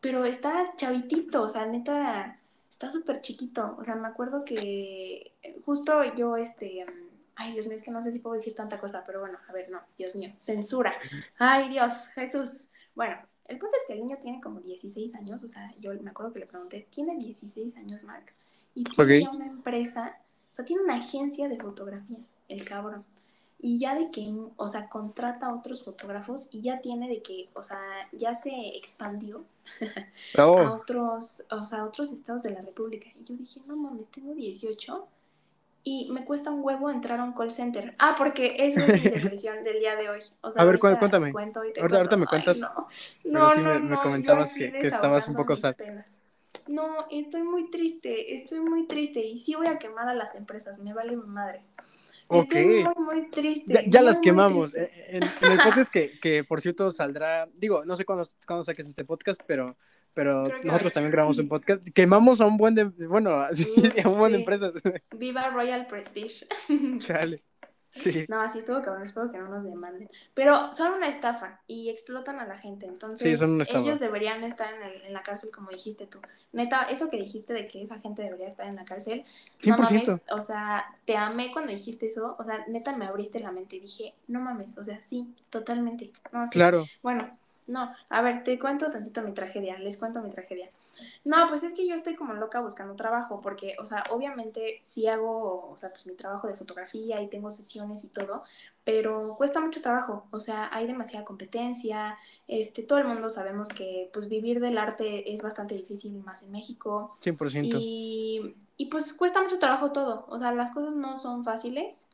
pero 0.00 0.24
está 0.24 0.74
chavitito, 0.76 1.42
o 1.42 1.48
sea, 1.48 1.66
neta, 1.66 2.38
está 2.70 2.90
súper 2.90 3.20
chiquito, 3.20 3.76
o 3.78 3.84
sea, 3.84 3.96
me 3.96 4.08
acuerdo 4.08 4.44
que 4.44 5.32
justo 5.64 6.02
yo, 6.14 6.36
este, 6.36 6.86
ay, 7.34 7.52
Dios 7.52 7.66
mío, 7.66 7.74
es 7.74 7.82
que 7.82 7.90
no 7.90 8.02
sé 8.02 8.12
si 8.12 8.20
puedo 8.20 8.34
decir 8.34 8.54
tanta 8.54 8.78
cosa, 8.78 9.02
pero 9.04 9.20
bueno, 9.20 9.38
a 9.48 9.52
ver, 9.52 9.70
no, 9.70 9.80
Dios 9.96 10.14
mío, 10.14 10.32
censura, 10.38 10.94
ay, 11.38 11.68
Dios, 11.68 12.08
Jesús, 12.14 12.68
bueno, 12.94 13.16
el 13.46 13.58
punto 13.58 13.76
es 13.76 13.82
que 13.86 13.94
el 13.94 14.00
niño 14.00 14.18
tiene 14.22 14.40
como 14.40 14.60
16 14.60 15.14
años, 15.14 15.42
o 15.42 15.48
sea, 15.48 15.74
yo 15.80 15.92
me 16.00 16.10
acuerdo 16.10 16.32
que 16.32 16.40
le 16.40 16.46
pregunté, 16.46 16.86
¿tiene 16.90 17.16
16 17.16 17.76
años, 17.78 18.04
Mark? 18.04 18.34
Y 18.74 18.84
tiene 18.84 19.28
una 19.30 19.46
empresa, 19.46 20.18
sea, 20.58 20.64
tiene 20.64 20.82
una 20.82 20.96
agencia 20.96 21.48
de 21.48 21.56
fotografía, 21.58 22.18
el 22.48 22.64
cabrón. 22.64 23.04
Y 23.60 23.78
ya 23.80 23.94
de 23.96 24.10
que, 24.12 24.32
o 24.56 24.68
sea, 24.68 24.88
contrata 24.88 25.46
a 25.46 25.54
otros 25.54 25.84
fotógrafos 25.84 26.48
y 26.52 26.60
ya 26.62 26.80
tiene 26.80 27.08
de 27.08 27.22
que, 27.22 27.48
o 27.54 27.62
sea, 27.64 27.80
ya 28.12 28.34
se 28.36 28.50
expandió 28.76 29.44
a 30.38 30.72
otros, 30.72 31.44
o 31.50 31.64
sea, 31.64 31.80
a 31.80 31.84
otros 31.84 32.12
estados 32.12 32.44
de 32.44 32.50
la 32.50 32.62
República. 32.62 33.08
Y 33.20 33.24
yo 33.24 33.34
dije, 33.34 33.60
no 33.66 33.76
mames, 33.76 34.08
tengo 34.10 34.32
18 34.34 35.08
y 35.82 36.08
me 36.12 36.24
cuesta 36.24 36.50
un 36.50 36.60
huevo 36.62 36.88
entrar 36.90 37.18
a 37.18 37.24
un 37.24 37.32
call 37.32 37.50
center. 37.50 37.94
Ah, 37.98 38.14
porque 38.16 38.54
eso 38.58 38.78
es 38.80 39.02
mi 39.02 39.10
depresión 39.34 39.64
del 39.64 39.80
día 39.80 39.96
de 39.96 40.08
hoy. 40.08 40.20
O 40.40 40.52
sea, 40.52 40.62
A 40.62 40.64
ver, 40.64 40.78
cuéntame. 40.78 41.32
Ahorita- 41.32 41.96
ahorita 41.96 42.16
me 42.16 42.26
cuentas, 42.26 42.56
Ay, 42.56 42.62
no, 42.62 43.40
no, 43.40 43.50
sí 43.50 43.58
no, 43.60 43.64
me- 43.64 43.78
me 43.80 43.90
no, 43.90 43.96
yo 43.96 44.02
comentabas 44.02 44.52
que- 44.52 44.70
que 44.70 44.86
estabas 44.86 45.26
un 45.28 45.34
poco 45.34 45.56
sad. 45.56 45.74
penas. 45.74 46.17
No, 46.68 47.06
estoy 47.10 47.42
muy 47.42 47.70
triste, 47.70 48.34
estoy 48.34 48.60
muy 48.60 48.86
triste 48.86 49.20
y 49.20 49.38
sí 49.38 49.54
voy 49.54 49.66
a 49.66 49.78
quemar 49.78 50.08
a 50.08 50.14
las 50.14 50.34
empresas, 50.34 50.78
me 50.80 50.92
vale 50.92 51.16
madres. 51.16 51.72
Ok. 52.28 52.54
Estoy 52.54 52.66
muy, 52.66 53.04
muy 53.04 53.30
triste. 53.30 53.72
Ya, 53.72 53.82
ya 53.86 54.00
muy, 54.00 54.10
las 54.10 54.20
quemamos. 54.20 54.74
Eh, 54.74 54.90
En, 55.08 55.22
en 55.22 55.52
el 55.52 55.58
podcast 55.58 55.90
que, 55.90 56.18
que, 56.20 56.44
por 56.44 56.60
cierto, 56.60 56.90
saldrá, 56.90 57.48
digo, 57.54 57.82
no 57.84 57.96
sé 57.96 58.04
cuándo, 58.04 58.24
cuándo 58.46 58.64
saques 58.64 58.86
este 58.86 59.04
podcast, 59.04 59.40
pero, 59.46 59.76
pero 60.12 60.46
nosotros 60.62 60.92
también 60.92 61.10
grabamos 61.10 61.38
un 61.38 61.48
podcast. 61.48 61.88
Quemamos 61.94 62.40
a 62.40 62.46
un 62.46 62.58
buen 62.58 62.74
de, 62.74 62.84
bueno, 62.84 63.40
a 64.04 64.08
un 64.08 64.18
buen 64.18 64.32
de 64.32 64.38
empresas. 64.38 64.72
Viva 65.16 65.48
Royal 65.50 65.86
Prestige. 65.86 66.46
Chale. 66.98 67.42
No, 68.28 68.40
así 68.40 68.58
estuvo 68.58 68.80
cabrón, 68.82 69.02
espero 69.02 69.30
que 69.30 69.38
no 69.38 69.48
nos 69.48 69.64
demanden. 69.64 70.08
Pero 70.34 70.72
son 70.72 70.92
una 70.92 71.08
estafa 71.08 71.60
y 71.66 71.88
explotan 71.88 72.38
a 72.38 72.46
la 72.46 72.56
gente. 72.56 72.86
Entonces, 72.86 73.40
ellos 73.40 74.00
deberían 74.00 74.44
estar 74.44 74.72
en, 74.74 74.82
el, 74.82 75.02
en, 75.02 75.12
la 75.12 75.22
cárcel, 75.22 75.50
como 75.52 75.70
dijiste 75.70 76.06
tú. 76.06 76.20
Neta, 76.52 76.84
eso 76.84 77.10
que 77.10 77.16
dijiste 77.16 77.52
de 77.52 77.66
que 77.66 77.82
esa 77.82 77.98
gente 77.98 78.22
debería 78.22 78.48
estar 78.48 78.66
en 78.66 78.76
la 78.76 78.84
cárcel, 78.84 79.24
100%. 79.60 79.70
no 79.70 79.78
mames, 79.78 80.22
o 80.30 80.40
sea, 80.40 80.86
te 81.04 81.16
amé 81.16 81.52
cuando 81.52 81.72
dijiste 81.72 82.06
eso. 82.06 82.36
O 82.38 82.44
sea, 82.44 82.64
neta, 82.68 82.96
me 82.96 83.06
abriste 83.06 83.40
la 83.40 83.52
mente 83.52 83.76
y 83.76 83.80
dije, 83.80 84.14
no 84.28 84.40
mames, 84.40 84.76
o 84.78 84.84
sea, 84.84 85.00
sí, 85.00 85.34
totalmente. 85.50 86.12
No, 86.32 86.44
claro. 86.46 86.86
Bueno, 87.02 87.30
no, 87.66 87.94
a 88.08 88.22
ver, 88.22 88.44
te 88.44 88.58
cuento 88.58 88.90
tantito 88.90 89.22
mi 89.22 89.32
tragedia, 89.32 89.78
les 89.78 89.98
cuento 89.98 90.22
mi 90.22 90.30
tragedia. 90.30 90.70
No, 91.24 91.48
pues 91.48 91.62
es 91.62 91.74
que 91.74 91.86
yo 91.86 91.94
estoy 91.94 92.14
como 92.14 92.34
loca 92.34 92.60
buscando 92.60 92.94
trabajo, 92.94 93.40
porque, 93.40 93.76
o 93.80 93.86
sea, 93.86 94.04
obviamente 94.10 94.78
sí 94.82 95.06
hago, 95.06 95.70
o 95.70 95.76
sea, 95.76 95.90
pues 95.90 96.06
mi 96.06 96.14
trabajo 96.14 96.48
de 96.48 96.56
fotografía 96.56 97.20
y 97.20 97.28
tengo 97.28 97.50
sesiones 97.50 98.04
y 98.04 98.08
todo, 98.08 98.44
pero 98.84 99.36
cuesta 99.36 99.60
mucho 99.60 99.82
trabajo, 99.82 100.26
o 100.30 100.40
sea, 100.40 100.68
hay 100.72 100.86
demasiada 100.86 101.24
competencia, 101.24 102.18
este, 102.46 102.82
todo 102.82 102.98
el 102.98 103.06
mundo 103.06 103.28
sabemos 103.28 103.68
que, 103.68 104.10
pues, 104.12 104.28
vivir 104.28 104.60
del 104.60 104.78
arte 104.78 105.32
es 105.32 105.42
bastante 105.42 105.74
difícil, 105.74 106.16
más 106.24 106.42
en 106.42 106.52
México. 106.52 107.16
100%. 107.20 107.78
Y, 107.80 108.54
y 108.76 108.86
pues 108.86 109.12
cuesta 109.12 109.42
mucho 109.42 109.58
trabajo 109.58 109.92
todo, 109.92 110.26
o 110.28 110.38
sea, 110.38 110.52
las 110.52 110.70
cosas 110.70 110.94
no 110.94 111.16
son 111.16 111.44
fáciles. 111.44 112.04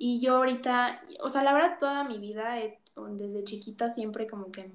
Y 0.00 0.20
yo 0.20 0.36
ahorita, 0.36 1.02
o 1.22 1.28
sea, 1.28 1.42
la 1.42 1.52
verdad, 1.52 1.76
toda 1.80 2.04
mi 2.04 2.18
vida, 2.18 2.54
desde 3.10 3.42
chiquita, 3.42 3.90
siempre 3.90 4.28
como 4.28 4.52
que 4.52 4.70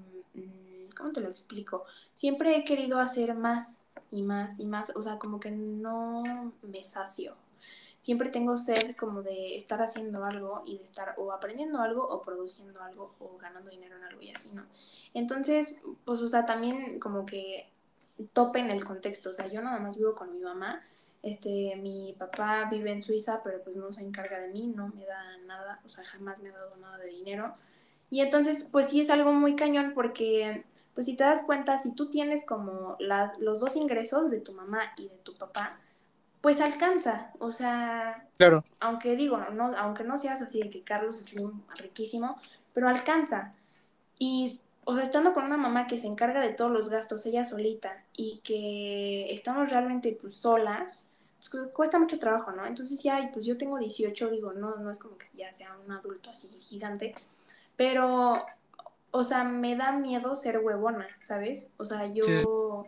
¿cómo 0.95 1.11
te 1.11 1.21
lo 1.21 1.29
explico? 1.29 1.85
Siempre 2.13 2.55
he 2.57 2.65
querido 2.65 2.99
hacer 2.99 3.35
más 3.35 3.83
y 4.11 4.23
más 4.23 4.59
y 4.59 4.65
más, 4.65 4.91
o 4.95 5.01
sea, 5.01 5.17
como 5.17 5.39
que 5.39 5.51
no 5.51 6.53
me 6.61 6.83
sacio. 6.83 7.35
Siempre 8.01 8.29
tengo 8.29 8.57
sed 8.57 8.95
como 8.97 9.21
de 9.21 9.55
estar 9.55 9.81
haciendo 9.81 10.25
algo 10.25 10.61
y 10.65 10.77
de 10.77 10.83
estar 10.83 11.15
o 11.17 11.31
aprendiendo 11.31 11.79
algo 11.79 12.05
o 12.05 12.21
produciendo 12.21 12.81
algo 12.81 13.15
o 13.19 13.37
ganando 13.37 13.69
dinero 13.69 13.95
en 13.95 14.03
algo 14.03 14.21
y 14.21 14.31
así, 14.31 14.51
¿no? 14.51 14.65
Entonces, 15.13 15.79
pues, 16.03 16.21
o 16.21 16.27
sea, 16.27 16.45
también 16.45 16.99
como 16.99 17.25
que 17.25 17.69
topen 18.33 18.69
el 18.71 18.83
contexto, 18.83 19.29
o 19.29 19.33
sea, 19.33 19.47
yo 19.47 19.61
nada 19.61 19.79
más 19.79 19.97
vivo 19.97 20.15
con 20.15 20.33
mi 20.33 20.39
mamá, 20.39 20.83
este, 21.23 21.77
mi 21.77 22.13
papá 22.19 22.67
vive 22.69 22.91
en 22.91 23.01
Suiza, 23.01 23.41
pero 23.43 23.63
pues 23.63 23.77
no 23.77 23.93
se 23.93 24.03
encarga 24.03 24.39
de 24.39 24.49
mí, 24.49 24.73
no 24.75 24.89
me 24.89 25.05
da 25.05 25.37
nada, 25.45 25.79
o 25.85 25.89
sea, 25.89 26.03
jamás 26.03 26.41
me 26.41 26.49
ha 26.49 26.53
dado 26.53 26.75
nada 26.77 26.97
de 26.97 27.07
dinero. 27.07 27.55
Y 28.09 28.19
entonces, 28.19 28.65
pues 28.65 28.89
sí 28.89 28.99
es 29.01 29.09
algo 29.09 29.31
muy 29.31 29.55
cañón 29.55 29.93
porque 29.95 30.65
pues 30.93 31.05
si 31.07 31.15
te 31.15 31.23
das 31.23 31.43
cuenta, 31.43 31.77
si 31.77 31.93
tú 31.93 32.09
tienes 32.09 32.45
como 32.45 32.97
los 33.39 33.59
dos 33.59 33.75
ingresos 33.75 34.29
de 34.29 34.39
tu 34.39 34.53
mamá 34.53 34.81
y 34.97 35.07
de 35.07 35.17
tu 35.17 35.35
papá, 35.35 35.79
pues 36.41 36.59
alcanza, 36.59 37.31
o 37.39 37.53
sea, 37.53 38.27
claro. 38.37 38.65
aunque 38.81 39.15
digo, 39.15 39.37
no, 39.53 39.75
aunque 39.77 40.03
no 40.03 40.17
seas 40.17 40.41
así 40.41 40.61
de 40.61 40.69
que 40.69 40.83
Carlos 40.83 41.21
es 41.21 41.35
riquísimo, 41.81 42.37
pero 42.73 42.89
alcanza. 42.89 43.53
Y, 44.19 44.59
o 44.83 44.93
sea, 44.93 45.05
estando 45.05 45.33
con 45.33 45.45
una 45.45 45.55
mamá 45.55 45.87
que 45.87 45.97
se 45.97 46.07
encarga 46.07 46.41
de 46.41 46.49
todos 46.49 46.69
los 46.69 46.89
gastos 46.89 47.25
ella 47.25 47.45
solita 47.45 48.03
y 48.11 48.41
que 48.43 49.33
estamos 49.33 49.69
realmente 49.69 50.17
pues 50.19 50.35
solas, 50.35 51.09
pues 51.39 51.71
cuesta 51.71 51.97
mucho 51.97 52.19
trabajo, 52.19 52.51
¿no? 52.51 52.65
Entonces 52.65 53.01
ya, 53.01 53.29
pues 53.31 53.45
yo 53.45 53.57
tengo 53.57 53.77
18, 53.77 54.29
digo, 54.29 54.51
no, 54.51 54.75
no 54.75 54.91
es 54.91 54.99
como 54.99 55.17
que 55.17 55.27
ya 55.35 55.51
sea 55.53 55.77
un 55.85 55.93
adulto 55.93 56.29
así 56.29 56.49
gigante, 56.49 57.15
pero 57.77 58.45
o 59.15 59.23
sea, 59.23 59.43
me 59.43 59.75
da 59.75 59.91
miedo 59.91 60.35
ser 60.35 60.57
huevona, 60.57 61.07
¿sabes? 61.19 61.71
O 61.77 61.85
sea, 61.85 62.07
yo... 62.07 62.87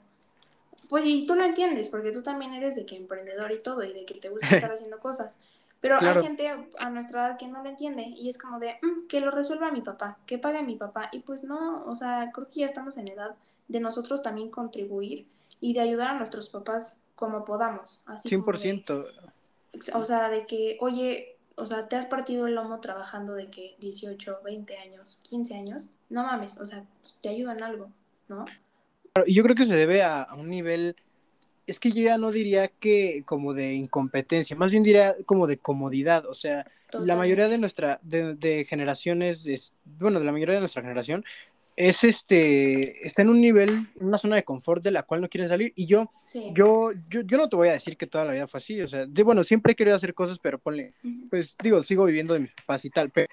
Pues 0.90 1.06
y 1.06 1.28
tú 1.28 1.36
lo 1.36 1.44
entiendes, 1.44 1.88
porque 1.90 2.12
tú 2.12 2.24
también 2.24 2.54
eres 2.54 2.76
de 2.76 2.86
que 2.86 2.96
emprendedor 2.96 3.52
y 3.52 3.60
todo, 3.60 3.84
y 3.84 3.94
de 3.94 4.06
que 4.06 4.16
te 4.16 4.30
gusta 4.30 4.56
estar 4.56 4.72
haciendo 4.74 5.00
cosas. 5.00 5.38
Pero 5.82 5.98
hay 6.00 6.24
gente 6.24 6.52
a 6.80 6.90
nuestra 6.90 7.28
edad 7.28 7.38
que 7.38 7.48
no 7.48 7.62
lo 7.62 7.70
entiende 7.70 8.02
y 8.02 8.28
es 8.28 8.40
como 8.40 8.58
de, 8.58 8.74
mm, 8.82 9.08
que 9.08 9.20
lo 9.20 9.30
resuelva 9.30 9.72
mi 9.72 9.82
papá, 9.82 10.18
que 10.26 10.40
pague 10.40 10.64
mi 10.64 10.76
papá. 10.76 11.10
Y 11.12 11.20
pues 11.20 11.44
no, 11.44 11.86
o 11.86 11.96
sea, 11.96 12.32
creo 12.34 12.48
que 12.50 12.62
ya 12.62 12.66
estamos 12.66 12.98
en 12.98 13.08
edad 13.08 13.36
de 13.68 13.80
nosotros 13.80 14.24
también 14.24 14.50
contribuir 14.50 15.28
y 15.60 15.74
de 15.74 15.82
ayudar 15.82 16.08
a 16.08 16.18
nuestros 16.18 16.50
papás 16.50 16.98
como 17.14 17.46
podamos. 17.46 18.02
Así 18.08 18.30
100%. 18.30 19.06
o 19.94 20.06
sea, 20.06 20.30
de 20.30 20.48
que, 20.48 20.78
oye, 20.82 21.38
o 21.56 21.66
sea, 21.66 21.88
te 21.88 21.98
has 21.98 22.08
partido 22.08 22.48
el 22.48 22.56
lomo 22.56 22.80
trabajando 22.80 23.36
de 23.36 23.52
que 23.52 23.76
18, 23.80 24.40
20 24.44 24.78
años, 24.78 25.20
15 25.22 25.54
años, 25.54 25.90
no 26.10 26.24
mames, 26.24 26.58
o 26.58 26.66
sea, 26.66 26.86
te 27.22 27.30
ayudan 27.30 27.64
algo, 27.64 27.92
¿no? 28.28 28.46
Y 29.26 29.34
yo 29.34 29.44
creo 29.44 29.56
que 29.56 29.66
se 29.66 29.76
debe 29.76 30.04
a, 30.04 30.28
un 30.38 30.50
nivel, 30.50 30.96
es 31.68 31.80
que 31.80 31.92
yo 31.92 32.04
ya 32.04 32.18
no 32.18 32.32
diría 32.32 32.68
que 32.68 33.24
como 33.26 33.54
de 33.54 33.74
incompetencia, 33.74 34.56
más 34.56 34.72
bien 34.72 34.84
diría 34.84 35.16
como 35.26 35.48
de 35.48 35.58
comodidad, 35.58 36.26
o 36.26 36.34
sea, 36.34 36.70
la 36.92 37.16
mayoría 37.16 37.48
de 37.48 37.58
nuestra, 37.58 38.00
de, 38.04 38.36
de 38.36 38.66
generaciones, 38.66 39.46
es, 39.46 39.74
bueno, 39.86 40.20
de 40.20 40.26
la 40.26 40.32
mayoría 40.32 40.56
de 40.56 40.62
nuestra 40.62 40.82
generación, 40.82 41.24
es 41.76 42.04
este, 42.04 43.06
está 43.06 43.22
en 43.22 43.30
un 43.30 43.42
nivel, 43.42 43.88
una 44.00 44.18
zona 44.18 44.38
de 44.38 44.44
confort 44.44 44.84
de 44.84 44.92
la 44.92 45.04
cual 45.04 45.22
no 45.22 45.30
quiere 45.30 45.48
salir. 45.48 45.74
Y 45.76 45.86
yo, 45.86 46.10
yo, 46.54 46.92
yo, 47.10 47.22
yo, 47.22 47.38
no 47.38 47.50
te 47.50 47.56
voy 47.56 47.68
a 47.68 47.74
decir 47.74 47.98
que 47.98 48.08
toda 48.08 48.26
la 48.26 48.34
vida 48.34 48.48
fue 48.48 48.60
así, 48.60 48.82
o 48.82 48.88
sea, 48.88 49.06
de, 49.06 49.24
bueno, 49.24 49.44
siempre 49.44 49.74
he 49.74 49.76
querido 49.76 49.96
hacer 49.96 50.14
cosas, 50.14 50.40
pero 50.40 50.58
ponle, 50.58 50.94
pues 51.30 51.56
digo, 51.62 51.84
sigo 51.84 52.06
viviendo 52.06 52.34
de 52.34 52.40
mis 52.42 52.54
papás 52.54 52.86
y 52.86 52.90
tal, 52.90 53.10
pero 53.10 53.28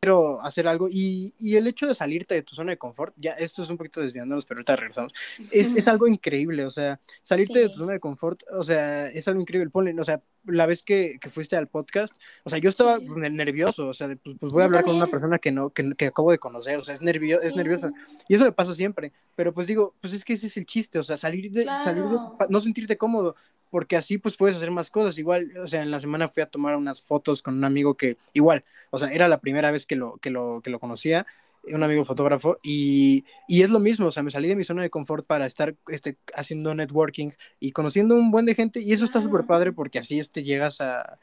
quiero 0.00 0.40
hacer 0.42 0.68
algo 0.68 0.88
y, 0.88 1.34
y, 1.38 1.56
el 1.56 1.66
hecho 1.66 1.86
de 1.86 1.94
salirte 1.94 2.34
de 2.34 2.42
tu 2.42 2.54
zona 2.54 2.70
de 2.70 2.78
confort, 2.78 3.14
ya 3.16 3.32
esto 3.32 3.62
es 3.62 3.70
un 3.70 3.76
poquito 3.76 4.00
desviándonos, 4.00 4.46
pero 4.46 4.58
ahorita 4.58 4.76
regresamos, 4.76 5.12
es, 5.50 5.74
es 5.74 5.88
algo 5.88 6.06
increíble, 6.06 6.64
o 6.64 6.70
sea, 6.70 7.00
salirte 7.22 7.58
de 7.58 7.68
tu 7.68 7.78
zona 7.78 7.94
de 7.94 8.00
confort, 8.00 8.42
o 8.52 8.62
sea, 8.62 9.08
es 9.08 9.26
algo 9.26 9.40
increíble, 9.40 9.70
ponle, 9.70 10.00
o 10.00 10.04
sea, 10.04 10.22
la 10.44 10.66
vez 10.66 10.82
que, 10.82 11.18
que 11.20 11.30
fuiste 11.30 11.56
al 11.56 11.66
podcast, 11.66 12.14
o 12.44 12.50
sea, 12.50 12.58
yo 12.58 12.70
estaba 12.70 12.98
nervioso, 12.98 13.88
o 13.88 13.94
sea, 13.94 14.08
pues, 14.22 14.36
pues, 14.38 14.52
voy 14.52 14.62
a 14.62 14.66
hablar 14.66 14.84
con 14.84 14.94
una 14.94 15.08
persona 15.08 15.38
que 15.38 15.50
no, 15.50 15.70
que, 15.70 15.92
que, 15.94 16.06
acabo 16.06 16.30
de 16.30 16.38
conocer, 16.38 16.76
o 16.76 16.80
sea, 16.80 16.94
es, 16.94 17.02
nervio, 17.02 17.40
es 17.40 17.56
nerviosa, 17.56 17.90
y 18.28 18.36
eso 18.36 18.44
me 18.44 18.52
pasa 18.52 18.74
siempre, 18.74 19.12
pero 19.34 19.52
pues 19.52 19.66
digo, 19.66 19.94
pues 20.00 20.14
es 20.14 20.24
que 20.24 20.34
ese 20.34 20.46
es 20.46 20.56
el 20.56 20.66
chiste, 20.66 21.00
o 21.00 21.02
sea, 21.04 21.16
salir 21.16 21.50
de, 21.50 21.64
salir 21.80 22.04
de, 22.04 22.18
no 22.48 22.60
sentirte 22.60 22.96
cómodo, 22.96 23.34
porque 23.70 23.96
así 23.96 24.18
pues 24.18 24.36
puedes 24.36 24.56
hacer 24.56 24.70
más 24.70 24.90
cosas. 24.90 25.18
Igual, 25.18 25.52
o 25.62 25.66
sea, 25.66 25.82
en 25.82 25.90
la 25.90 26.00
semana 26.00 26.28
fui 26.28 26.42
a 26.42 26.46
tomar 26.46 26.76
unas 26.76 27.02
fotos 27.02 27.42
con 27.42 27.54
un 27.54 27.64
amigo 27.64 27.96
que 27.96 28.16
igual, 28.32 28.64
o 28.90 28.98
sea, 28.98 29.10
era 29.10 29.28
la 29.28 29.40
primera 29.40 29.70
vez 29.70 29.86
que 29.86 29.96
lo, 29.96 30.16
que 30.18 30.30
lo, 30.30 30.60
que 30.62 30.70
lo 30.70 30.78
conocía, 30.78 31.26
un 31.64 31.82
amigo 31.82 32.04
fotógrafo, 32.04 32.56
y, 32.62 33.24
y, 33.46 33.62
es 33.62 33.70
lo 33.70 33.78
mismo, 33.78 34.06
o 34.06 34.10
sea, 34.10 34.22
me 34.22 34.30
salí 34.30 34.48
de 34.48 34.56
mi 34.56 34.64
zona 34.64 34.82
de 34.82 34.90
confort 34.90 35.26
para 35.26 35.46
estar 35.46 35.74
este, 35.88 36.16
haciendo 36.34 36.74
networking 36.74 37.30
y 37.60 37.72
conociendo 37.72 38.14
un 38.14 38.30
buen 38.30 38.46
de 38.46 38.54
gente, 38.54 38.80
y 38.80 38.92
eso 38.92 39.04
está 39.04 39.20
súper 39.20 39.44
padre 39.44 39.72
porque 39.72 39.98
así 39.98 40.18
este, 40.18 40.42
llegas 40.42 40.80
a, 40.80 41.18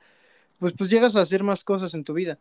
pues, 0.59 0.73
pues 0.77 0.89
llegas 0.89 1.15
a 1.15 1.21
hacer 1.21 1.43
más 1.43 1.63
cosas 1.63 1.93
en 1.93 2.03
tu 2.03 2.13
vida. 2.13 2.37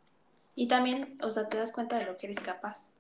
Y 0.55 0.69
también, 0.69 1.17
o 1.23 1.31
sea, 1.31 1.49
te 1.49 1.57
das 1.57 1.73
cuenta 1.73 1.99
de 1.99 2.05
lo 2.05 2.17
que 2.17 2.27
eres 2.27 2.41
capaz. 2.41 2.91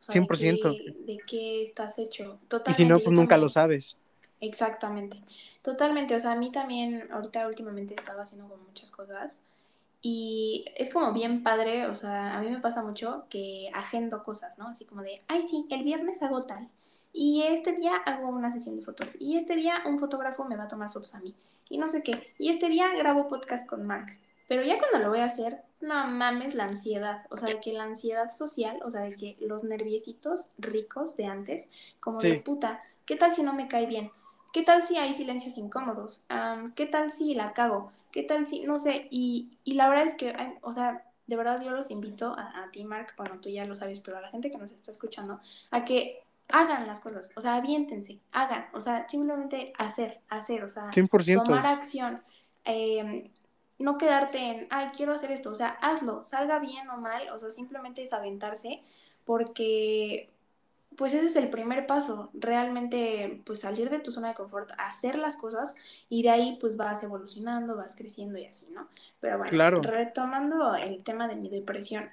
O 0.00 0.02
sea, 0.02 0.14
100%. 0.14 1.06
De 1.06 1.18
qué, 1.26 1.62
estás 1.62 1.98
hecho. 1.98 2.38
Totalmente, 2.48 2.82
y 2.82 2.84
si 2.84 2.88
no, 2.88 2.98
pues 2.98 3.16
nunca 3.16 3.36
lo 3.38 3.48
sabes. 3.48 3.96
Exactamente. 4.40 5.22
Totalmente, 5.62 6.14
o 6.14 6.20
sea, 6.20 6.32
a 6.32 6.36
mí 6.36 6.50
también 6.50 7.08
ahorita 7.12 7.46
últimamente 7.46 7.94
he 7.94 7.96
estado 7.96 8.20
haciendo 8.20 8.48
como 8.48 8.62
muchas 8.64 8.90
cosas 8.90 9.40
y 10.00 10.64
es 10.76 10.90
como 10.90 11.12
bien 11.12 11.42
padre, 11.42 11.86
o 11.86 11.94
sea, 11.94 12.36
a 12.36 12.40
mí 12.40 12.50
me 12.50 12.60
pasa 12.60 12.82
mucho 12.82 13.26
que 13.28 13.70
agendo 13.74 14.22
cosas, 14.22 14.58
¿no? 14.58 14.68
Así 14.68 14.84
como 14.84 15.02
de, 15.02 15.22
ay, 15.26 15.42
sí, 15.42 15.66
el 15.70 15.82
viernes 15.82 16.22
hago 16.22 16.42
tal 16.42 16.68
y 17.12 17.42
este 17.42 17.72
día 17.72 17.96
hago 17.96 18.28
una 18.28 18.52
sesión 18.52 18.76
de 18.76 18.82
fotos 18.82 19.20
y 19.20 19.36
este 19.36 19.56
día 19.56 19.82
un 19.86 19.98
fotógrafo 19.98 20.44
me 20.44 20.56
va 20.56 20.64
a 20.64 20.68
tomar 20.68 20.90
fotos 20.90 21.14
a 21.14 21.20
mí 21.20 21.34
y 21.68 21.78
no 21.78 21.88
sé 21.88 22.02
qué, 22.02 22.32
y 22.38 22.50
este 22.50 22.68
día 22.68 22.94
grabo 22.96 23.28
podcast 23.28 23.68
con 23.68 23.86
Mark. 23.86 24.06
Pero 24.46 24.62
ya 24.62 24.78
cuando 24.78 24.98
lo 24.98 25.10
voy 25.10 25.20
a 25.20 25.26
hacer, 25.26 25.60
no 25.82 26.06
mames 26.06 26.54
la 26.54 26.64
ansiedad, 26.64 27.26
o 27.30 27.36
sea, 27.36 27.48
de 27.48 27.60
que 27.60 27.74
la 27.74 27.84
ansiedad 27.84 28.32
social, 28.32 28.80
o 28.82 28.90
sea, 28.90 29.02
de 29.02 29.14
que 29.14 29.36
los 29.40 29.62
nerviecitos 29.62 30.52
ricos 30.56 31.18
de 31.18 31.26
antes, 31.26 31.68
como 32.00 32.18
de 32.18 32.40
puta, 32.40 32.82
¿qué 33.04 33.16
tal 33.16 33.34
si 33.34 33.42
no 33.42 33.52
me 33.52 33.68
cae 33.68 33.84
bien? 33.84 34.10
¿Qué 34.52 34.62
tal 34.62 34.82
si 34.82 34.96
hay 34.96 35.14
silencios 35.14 35.58
incómodos? 35.58 36.24
¿Qué 36.74 36.86
tal 36.86 37.10
si 37.10 37.34
la 37.34 37.52
cago? 37.52 37.92
¿Qué 38.12 38.22
tal 38.22 38.46
si, 38.46 38.64
no 38.64 38.80
sé? 38.80 39.06
Y, 39.10 39.50
y 39.64 39.74
la 39.74 39.88
verdad 39.88 40.06
es 40.06 40.14
que, 40.14 40.34
o 40.62 40.72
sea, 40.72 41.04
de 41.26 41.36
verdad 41.36 41.60
yo 41.62 41.70
los 41.70 41.90
invito 41.90 42.34
a, 42.36 42.64
a 42.64 42.70
ti, 42.70 42.84
Mark, 42.84 43.12
bueno, 43.16 43.38
tú 43.40 43.50
ya 43.50 43.66
lo 43.66 43.74
sabes, 43.74 44.00
pero 44.00 44.16
a 44.16 44.20
la 44.22 44.30
gente 44.30 44.50
que 44.50 44.58
nos 44.58 44.72
está 44.72 44.90
escuchando, 44.90 45.40
a 45.70 45.84
que 45.84 46.22
hagan 46.48 46.86
las 46.86 47.00
cosas, 47.00 47.30
o 47.36 47.40
sea, 47.40 47.56
aviéntense, 47.56 48.18
hagan, 48.32 48.66
o 48.72 48.80
sea, 48.80 49.06
simplemente 49.08 49.72
hacer, 49.78 50.20
hacer, 50.30 50.64
o 50.64 50.70
sea, 50.70 50.90
tomar 51.44 51.66
acción, 51.66 52.22
em, 52.64 53.24
no 53.78 53.98
quedarte 53.98 54.38
en, 54.38 54.66
ay, 54.70 54.88
quiero 54.96 55.12
hacer 55.12 55.30
esto, 55.30 55.50
o 55.50 55.54
sea, 55.54 55.76
hazlo, 55.82 56.24
salga 56.24 56.58
bien 56.58 56.88
o 56.88 56.96
mal, 56.96 57.28
o 57.28 57.38
sea, 57.38 57.50
simplemente 57.50 58.02
es 58.02 58.14
aventarse, 58.14 58.82
porque 59.26 60.30
pues 60.98 61.14
ese 61.14 61.26
es 61.26 61.36
el 61.36 61.48
primer 61.48 61.86
paso, 61.86 62.28
realmente 62.34 63.40
pues 63.46 63.60
salir 63.60 63.88
de 63.88 64.00
tu 64.00 64.10
zona 64.10 64.30
de 64.30 64.34
confort, 64.34 64.72
hacer 64.78 65.16
las 65.16 65.36
cosas 65.36 65.76
y 66.08 66.24
de 66.24 66.30
ahí 66.30 66.58
pues 66.60 66.76
vas 66.76 67.04
evolucionando, 67.04 67.76
vas 67.76 67.94
creciendo 67.94 68.36
y 68.36 68.46
así, 68.46 68.66
¿no? 68.72 68.88
Pero 69.20 69.38
bueno, 69.38 69.80
retomando 69.80 70.74
el 70.74 71.04
tema 71.04 71.28
de 71.28 71.36
mi 71.36 71.48
depresión, 71.48 72.10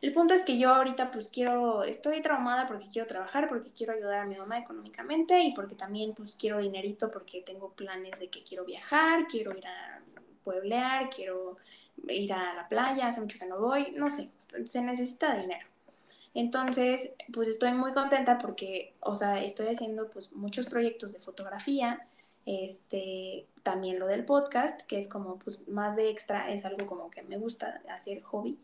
el 0.00 0.14
punto 0.14 0.32
es 0.32 0.42
que 0.42 0.58
yo 0.58 0.70
ahorita 0.70 1.10
pues 1.10 1.28
quiero, 1.28 1.84
estoy 1.84 2.22
traumada 2.22 2.66
porque 2.66 2.86
quiero 2.90 3.06
trabajar, 3.06 3.46
porque 3.46 3.72
quiero 3.72 3.92
ayudar 3.92 4.20
a 4.20 4.26
mi 4.26 4.36
mamá 4.36 4.58
económicamente 4.58 5.42
y 5.42 5.52
porque 5.52 5.74
también 5.74 6.14
pues 6.14 6.34
quiero 6.34 6.60
dinerito 6.60 7.10
porque 7.10 7.42
tengo 7.42 7.72
planes 7.72 8.18
de 8.20 8.28
que 8.28 8.42
quiero 8.42 8.64
viajar, 8.64 9.26
quiero 9.28 9.54
ir 9.54 9.66
a 9.66 10.00
pueblear, 10.44 11.10
quiero 11.10 11.58
ir 12.08 12.32
a 12.32 12.54
la 12.54 12.68
playa, 12.70 13.08
hace 13.08 13.20
mucho 13.20 13.38
que 13.38 13.44
no 13.44 13.60
voy, 13.60 13.90
no 13.96 14.10
sé, 14.10 14.30
se 14.64 14.80
necesita 14.80 15.36
dinero. 15.36 15.66
Entonces, 16.38 17.10
pues 17.32 17.48
estoy 17.48 17.72
muy 17.72 17.92
contenta 17.92 18.38
porque, 18.38 18.94
o 19.00 19.16
sea, 19.16 19.42
estoy 19.42 19.66
haciendo 19.66 20.08
pues 20.08 20.34
muchos 20.34 20.66
proyectos 20.66 21.12
de 21.12 21.18
fotografía, 21.18 22.06
este, 22.46 23.44
también 23.64 23.98
lo 23.98 24.06
del 24.06 24.24
podcast, 24.24 24.82
que 24.82 25.00
es 25.00 25.08
como 25.08 25.40
pues 25.40 25.66
más 25.66 25.96
de 25.96 26.10
extra, 26.10 26.52
es 26.52 26.64
algo 26.64 26.86
como 26.86 27.10
que 27.10 27.22
me 27.22 27.38
gusta 27.38 27.82
hacer 27.90 28.22
hobby. 28.22 28.56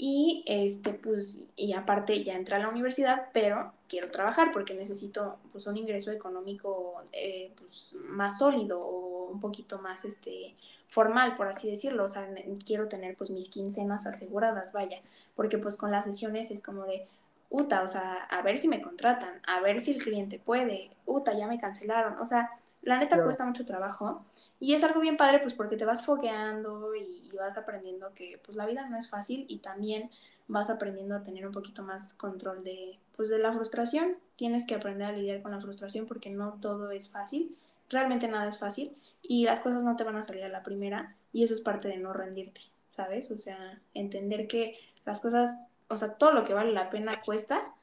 Y 0.00 0.44
este, 0.46 0.92
pues, 0.94 1.42
y 1.56 1.72
aparte 1.72 2.22
ya 2.22 2.36
entré 2.36 2.54
a 2.54 2.60
la 2.60 2.68
universidad, 2.68 3.30
pero 3.32 3.72
quiero 3.88 4.12
trabajar 4.12 4.52
porque 4.52 4.74
necesito 4.74 5.38
pues 5.50 5.66
un 5.66 5.76
ingreso 5.76 6.12
económico 6.12 7.02
eh, 7.12 7.52
pues, 7.58 7.96
más 8.04 8.38
sólido 8.38 8.80
o 8.80 9.28
un 9.28 9.40
poquito 9.40 9.80
más 9.80 10.04
este 10.04 10.54
formal, 10.86 11.34
por 11.34 11.48
así 11.48 11.68
decirlo. 11.68 12.04
O 12.04 12.08
sea, 12.08 12.28
quiero 12.64 12.88
tener 12.88 13.16
pues 13.16 13.30
mis 13.30 13.48
quincenas 13.48 14.06
aseguradas, 14.06 14.72
vaya, 14.72 15.00
porque 15.34 15.58
pues 15.58 15.76
con 15.76 15.90
las 15.90 16.04
sesiones 16.04 16.52
es 16.52 16.62
como 16.62 16.84
de, 16.84 17.08
uta, 17.50 17.82
o 17.82 17.88
sea, 17.88 18.14
a 18.30 18.42
ver 18.42 18.58
si 18.58 18.68
me 18.68 18.80
contratan, 18.80 19.40
a 19.48 19.60
ver 19.60 19.80
si 19.80 19.92
el 19.92 20.02
cliente 20.02 20.38
puede, 20.38 20.90
uta, 21.06 21.32
ya 21.36 21.48
me 21.48 21.58
cancelaron. 21.58 22.18
O 22.18 22.24
sea, 22.24 22.50
la 22.82 22.98
neta 22.98 23.22
cuesta 23.22 23.44
mucho 23.44 23.64
trabajo 23.64 24.24
y 24.60 24.74
es 24.74 24.84
algo 24.84 25.00
bien 25.00 25.16
padre 25.16 25.40
pues 25.40 25.54
porque 25.54 25.76
te 25.76 25.84
vas 25.84 26.04
fogueando 26.04 26.94
y, 26.94 27.28
vas 27.36 27.56
aprendiendo 27.56 28.12
que 28.14 28.40
pues 28.44 28.56
la 28.56 28.66
vida 28.66 28.88
no 28.88 28.98
es 28.98 29.08
fácil 29.08 29.44
y 29.48 29.58
también 29.58 30.10
vas 30.48 30.70
aprendiendo 30.70 31.14
a 31.14 31.22
tener 31.22 31.46
un 31.46 31.52
poquito 31.52 31.82
más 31.82 32.14
control 32.14 32.64
de 32.64 32.98
pues 33.14 33.28
de 33.28 33.38
la 33.38 33.52
frustración. 33.52 34.16
Tienes 34.34 34.66
que 34.66 34.74
aprender 34.74 35.06
a 35.06 35.12
lidiar 35.12 35.42
con 35.42 35.52
la 35.52 35.60
frustración 35.60 36.06
porque 36.06 36.30
no 36.30 36.54
todo 36.60 36.90
es 36.90 37.10
fácil, 37.10 37.56
realmente 37.90 38.26
nada 38.26 38.48
es 38.48 38.58
fácil 38.58 38.96
y 39.22 39.44
las 39.44 39.60
cosas 39.60 39.82
no 39.82 39.94
te 39.94 40.04
van 40.04 40.16
a 40.16 40.22
salir 40.22 40.44
a 40.44 40.48
la 40.48 40.62
primera 40.62 41.14
y 41.32 41.44
eso 41.44 41.54
es 41.54 41.60
parte 41.60 41.88
de 41.88 41.98
no 41.98 42.12
rendirte, 42.12 42.62
¿sabes? 42.86 43.30
O 43.30 43.38
sea, 43.38 43.80
entender 43.94 44.48
que 44.48 44.78
las 45.04 45.20
cosas, 45.20 45.58
o 45.88 45.96
sea, 45.96 46.14
todo 46.14 46.32
lo 46.32 46.44
que 46.44 46.54
vale 46.54 46.72
la 46.72 46.90
pena 46.90 47.20
cuesta 47.20 47.74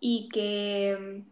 y 0.00 0.28
que 0.28 1.24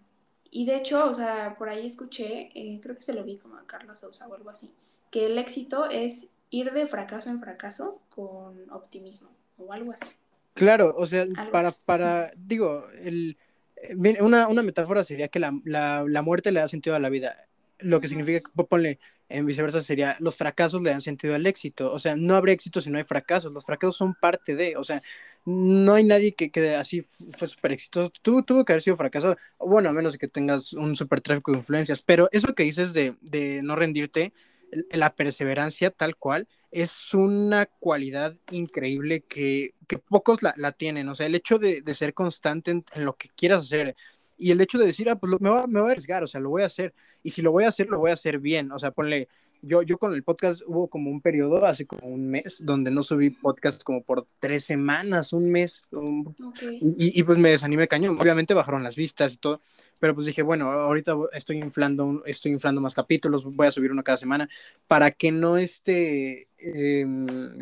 y 0.50 0.66
de 0.66 0.76
hecho, 0.76 1.08
o 1.08 1.14
sea, 1.14 1.56
por 1.58 1.68
ahí 1.68 1.86
escuché, 1.86 2.50
eh, 2.54 2.80
creo 2.82 2.94
que 2.94 3.02
se 3.02 3.12
lo 3.12 3.24
vi 3.24 3.38
como 3.38 3.56
a 3.56 3.66
Carlos 3.66 4.00
Sousa 4.00 4.28
o 4.28 4.34
algo 4.34 4.50
así, 4.50 4.72
que 5.10 5.26
el 5.26 5.38
éxito 5.38 5.88
es 5.88 6.28
ir 6.50 6.72
de 6.72 6.86
fracaso 6.86 7.30
en 7.30 7.38
fracaso 7.38 8.00
con 8.08 8.70
optimismo 8.70 9.30
o 9.58 9.72
algo 9.72 9.92
así. 9.92 10.06
Claro, 10.54 10.94
o 10.96 11.06
sea, 11.06 11.26
para, 11.52 11.72
para, 11.72 12.30
digo, 12.36 12.82
el, 13.02 13.36
eh, 13.76 14.22
una, 14.22 14.48
una 14.48 14.62
metáfora 14.62 15.04
sería 15.04 15.28
que 15.28 15.38
la, 15.38 15.58
la, 15.64 16.04
la, 16.08 16.22
muerte 16.22 16.50
le 16.50 16.60
da 16.60 16.68
sentido 16.68 16.96
a 16.96 17.00
la 17.00 17.10
vida. 17.10 17.36
Lo 17.78 18.00
que 18.00 18.08
significa 18.08 18.40
que, 18.40 18.64
ponle, 18.64 18.98
en 19.28 19.44
viceversa 19.44 19.82
sería, 19.82 20.16
los 20.20 20.36
fracasos 20.36 20.82
le 20.82 20.90
dan 20.90 21.02
sentido 21.02 21.34
al 21.34 21.46
éxito. 21.46 21.92
O 21.92 21.98
sea, 21.98 22.16
no 22.16 22.34
habrá 22.34 22.52
éxito 22.52 22.80
si 22.80 22.90
no 22.90 22.98
hay 22.98 23.04
fracasos. 23.04 23.52
Los 23.52 23.66
fracasos 23.66 23.96
son 23.96 24.14
parte 24.14 24.56
de, 24.56 24.76
o 24.76 24.84
sea, 24.84 25.02
no 25.46 25.94
hay 25.94 26.04
nadie 26.04 26.34
que, 26.34 26.50
que 26.50 26.74
así 26.74 27.02
fue 27.02 27.46
súper 27.48 27.72
exitoso. 27.72 28.12
Tuvo, 28.20 28.42
tuvo 28.42 28.64
que 28.64 28.72
haber 28.72 28.82
sido 28.82 28.96
fracasado. 28.96 29.36
Bueno, 29.58 29.88
a 29.88 29.92
menos 29.92 30.18
que 30.18 30.28
tengas 30.28 30.72
un 30.72 30.96
súper 30.96 31.20
tráfico 31.20 31.52
de 31.52 31.58
influencias. 31.58 32.02
Pero 32.02 32.28
eso 32.32 32.54
que 32.54 32.64
dices 32.64 32.92
de, 32.92 33.16
de 33.20 33.62
no 33.62 33.76
rendirte, 33.76 34.32
la 34.90 35.14
perseverancia 35.14 35.92
tal 35.92 36.16
cual, 36.16 36.48
es 36.72 37.14
una 37.14 37.66
cualidad 37.66 38.36
increíble 38.50 39.20
que, 39.22 39.70
que 39.86 39.98
pocos 39.98 40.42
la, 40.42 40.52
la, 40.56 40.72
tienen. 40.72 41.08
O 41.08 41.14
sea, 41.14 41.26
el 41.26 41.36
hecho 41.36 41.58
de, 41.58 41.80
de 41.80 41.94
ser 41.94 42.12
constante 42.12 42.72
en, 42.72 42.84
en, 42.92 43.04
lo 43.04 43.16
que 43.16 43.28
quieras 43.36 43.62
hacer 43.62 43.94
y 44.38 44.50
el 44.50 44.60
hecho 44.60 44.78
de 44.78 44.86
decir, 44.86 45.08
ah, 45.08 45.16
pues 45.16 45.30
lo, 45.30 45.38
me, 45.38 45.50
va, 45.50 45.66
me 45.66 45.80
voy 45.80 45.90
a 45.90 45.92
arriesgar, 45.92 46.22
o 46.22 46.26
sea, 46.26 46.40
lo 46.40 46.50
voy 46.50 46.62
a 46.62 46.66
hacer. 46.66 46.94
Y 47.22 47.30
si 47.30 47.42
lo 47.42 47.52
voy 47.52 47.64
a 47.64 47.68
hacer, 47.68 47.88
lo 47.88 47.98
voy 47.98 48.10
a 48.10 48.14
hacer 48.14 48.38
bien. 48.38 48.72
O 48.72 48.78
sea, 48.78 48.90
ponle, 48.90 49.28
yo, 49.66 49.82
yo 49.82 49.98
con 49.98 50.14
el 50.14 50.22
podcast 50.22 50.62
hubo 50.66 50.88
como 50.88 51.10
un 51.10 51.20
periodo, 51.20 51.64
hace 51.66 51.86
como 51.86 52.06
un 52.06 52.28
mes, 52.28 52.62
donde 52.64 52.90
no 52.90 53.02
subí 53.02 53.30
podcast 53.30 53.82
como 53.82 54.02
por 54.02 54.26
tres 54.38 54.64
semanas, 54.64 55.32
un 55.32 55.50
mes. 55.50 55.82
y, 56.80 57.18
y, 57.18 57.22
pues 57.24 57.38
me 57.38 57.50
desanimé 57.50 57.88
cañón. 57.88 58.18
Obviamente 58.20 58.54
bajaron 58.54 58.82
las 58.82 58.96
vistas 58.96 59.34
y 59.34 59.36
todo, 59.38 59.60
pero 59.98 60.14
pues 60.14 60.26
dije, 60.26 60.42
bueno, 60.42 60.70
ahorita 60.70 61.16
estoy 61.32 61.58
inflando, 61.58 62.22
estoy 62.26 62.52
inflando 62.52 62.80
más 62.80 62.94
capítulos, 62.94 63.44
voy 63.44 63.66
a 63.66 63.72
subir 63.72 63.90
uno 63.90 64.04
cada 64.04 64.18
semana 64.18 64.48
para 64.86 65.10
que 65.10 65.32
no 65.32 65.56
esté, 65.56 66.48
eh, 66.58 67.06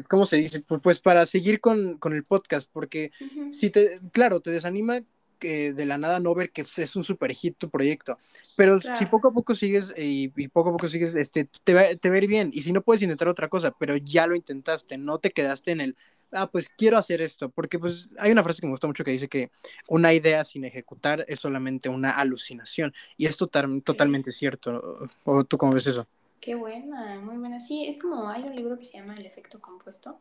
¿cómo 0.09 0.27
se 0.27 0.37
dice? 0.37 0.61
Pues, 0.61 0.81
pues 0.83 1.01
para 1.01 1.25
seguir 1.27 1.61
con, 1.61 1.99
con, 1.99 2.12
el 2.12 2.25
podcast, 2.25 2.71
porque 2.73 3.12
si 3.51 3.71
te, 3.71 4.01
claro, 4.12 4.40
te 4.40 4.51
desanima 4.51 5.01
de 5.40 5.87
la 5.87 5.99
nada 5.99 6.20
no 6.20 6.35
ver 6.35 6.51
que 6.51 6.64
es 6.77 6.97
un 6.97 7.05
super 7.05 7.33
hit 7.33 7.57
tu 7.59 7.70
proyecto. 7.70 8.18
Pero 8.57 8.79
si 8.81 9.07
poco 9.07 9.29
a 9.29 9.33
poco 9.33 9.55
sigues 9.55 9.92
y, 9.97 10.29
poco 10.49 10.70
a 10.70 10.73
poco 10.73 10.88
sigues, 10.88 11.14
este, 11.14 11.49
te, 11.64 11.75
va, 11.75 11.94
te 11.94 12.09
va 12.09 12.14
a 12.16 12.18
ir 12.18 12.27
bien. 12.27 12.51
Y 12.53 12.62
si 12.62 12.73
no 12.73 12.83
puedes 12.83 13.03
intentar 13.03 13.29
otra 13.29 13.49
cosa, 13.49 13.70
pero 13.73 13.97
ya 13.97 14.27
lo 14.27 14.37
intentaste, 14.37 14.99
no 14.99 15.18
te 15.18 15.31
quedaste 15.31 15.73
en 15.73 15.81
el, 15.81 15.97
ah, 16.33 16.51
pues 16.51 16.68
quiero 16.68 16.99
hacer 16.99 17.20
esto. 17.23 17.49
Porque 17.49 17.79
pues 17.79 18.09
hay 18.18 18.33
una 18.33 18.42
frase 18.42 18.61
que 18.61 18.66
me 18.66 18.73
gusta 18.73 18.87
mucho 18.87 19.05
que 19.05 19.11
dice 19.11 19.29
que 19.29 19.51
una 19.88 20.12
idea 20.12 20.44
sin 20.44 20.64
ejecutar 20.64 21.25
es 21.29 21.40
solamente 21.40 21.88
una 21.88 22.11
alucinación. 22.11 22.92
Y 23.16 23.27
es 23.27 23.37
totalmente 23.37 24.31
cierto. 24.31 25.09
¿O 25.25 25.44
tú 25.44 25.59
cómo 25.59 25.73
ves 25.73 25.87
eso? 25.87 26.07
Qué 26.40 26.55
buena, 26.55 27.20
muy 27.20 27.38
buena. 27.38 27.61
Sí, 27.61 27.87
es 27.87 27.97
como 27.99 28.29
hay 28.29 28.42
un 28.42 28.55
libro 28.55 28.79
que 28.79 28.85
se 28.85 28.99
llama 28.99 29.14
El 29.14 29.25
efecto 29.27 29.61
compuesto 29.61 30.18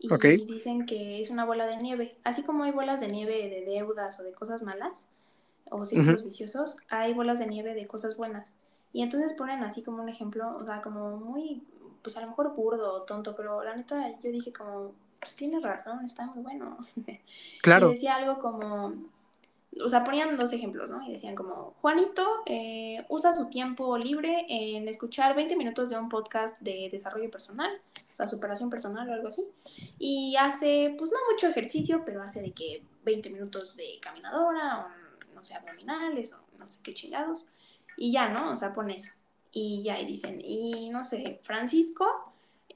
y 0.00 0.44
dicen 0.46 0.86
que 0.86 1.20
es 1.20 1.30
una 1.30 1.44
bola 1.44 1.66
de 1.66 1.76
nieve. 1.76 2.16
Así 2.24 2.42
como 2.42 2.64
hay 2.64 2.72
bolas 2.72 3.00
de 3.00 3.08
nieve 3.08 3.48
de 3.48 3.64
deudas 3.64 4.18
o 4.18 4.22
de 4.22 4.32
cosas 4.32 4.62
malas 4.62 5.06
o 5.70 5.84
círculos 5.84 6.24
viciosos, 6.24 6.78
hay 6.88 7.14
bolas 7.14 7.38
de 7.38 7.46
nieve 7.46 7.74
de 7.74 7.86
cosas 7.86 8.16
buenas. 8.16 8.54
Y 8.92 9.02
entonces 9.02 9.34
ponen 9.34 9.62
así 9.62 9.82
como 9.82 10.02
un 10.02 10.08
ejemplo, 10.08 10.56
o 10.56 10.64
sea, 10.64 10.82
como 10.82 11.16
muy, 11.16 11.62
pues 12.02 12.16
a 12.16 12.22
lo 12.22 12.28
mejor 12.28 12.54
burdo 12.54 12.94
o 12.94 13.02
tonto, 13.02 13.36
pero 13.36 13.62
la 13.62 13.76
neta 13.76 14.18
yo 14.22 14.30
dije 14.32 14.52
como, 14.52 14.92
pues 15.20 15.36
tiene 15.36 15.60
razón, 15.60 16.04
está 16.04 16.26
muy 16.26 16.42
bueno. 16.42 16.78
Claro. 17.62 17.90
Y 17.90 17.94
decía 17.94 18.16
algo 18.16 18.40
como, 18.40 18.94
o 19.84 19.88
sea, 19.88 20.02
ponían 20.02 20.36
dos 20.36 20.52
ejemplos, 20.52 20.90
¿no? 20.90 21.06
Y 21.06 21.12
decían 21.12 21.34
como, 21.34 21.74
Juanito 21.82 22.26
eh, 22.46 23.04
usa 23.08 23.32
su 23.34 23.50
tiempo 23.50 23.98
libre 23.98 24.46
en 24.48 24.88
escuchar 24.88 25.36
20 25.36 25.56
minutos 25.56 25.90
de 25.90 25.98
un 25.98 26.08
podcast 26.08 26.60
de 26.62 26.88
desarrollo 26.90 27.30
personal, 27.30 27.70
sea, 28.20 28.28
superación 28.28 28.70
personal 28.70 29.08
o 29.08 29.12
algo 29.12 29.28
así, 29.28 29.42
y 29.98 30.36
hace, 30.36 30.94
pues 30.98 31.10
no 31.12 31.18
mucho 31.32 31.48
ejercicio, 31.48 32.02
pero 32.04 32.22
hace 32.22 32.40
de 32.40 32.52
que 32.52 32.82
20 33.04 33.30
minutos 33.30 33.76
de 33.76 33.98
caminadora, 34.00 34.86
o 34.86 35.34
no 35.34 35.44
sé, 35.44 35.54
abdominales, 35.54 36.32
o 36.32 36.40
no 36.58 36.70
sé 36.70 36.80
qué 36.82 36.94
chingados, 36.94 37.48
y 37.96 38.12
ya, 38.12 38.28
¿no? 38.28 38.52
O 38.52 38.56
sea, 38.56 38.72
pone 38.72 38.96
eso. 38.96 39.12
Y 39.52 39.82
ya, 39.82 39.98
y 40.00 40.06
dicen, 40.06 40.40
y 40.44 40.90
no 40.90 41.04
sé, 41.04 41.40
Francisco, 41.42 42.06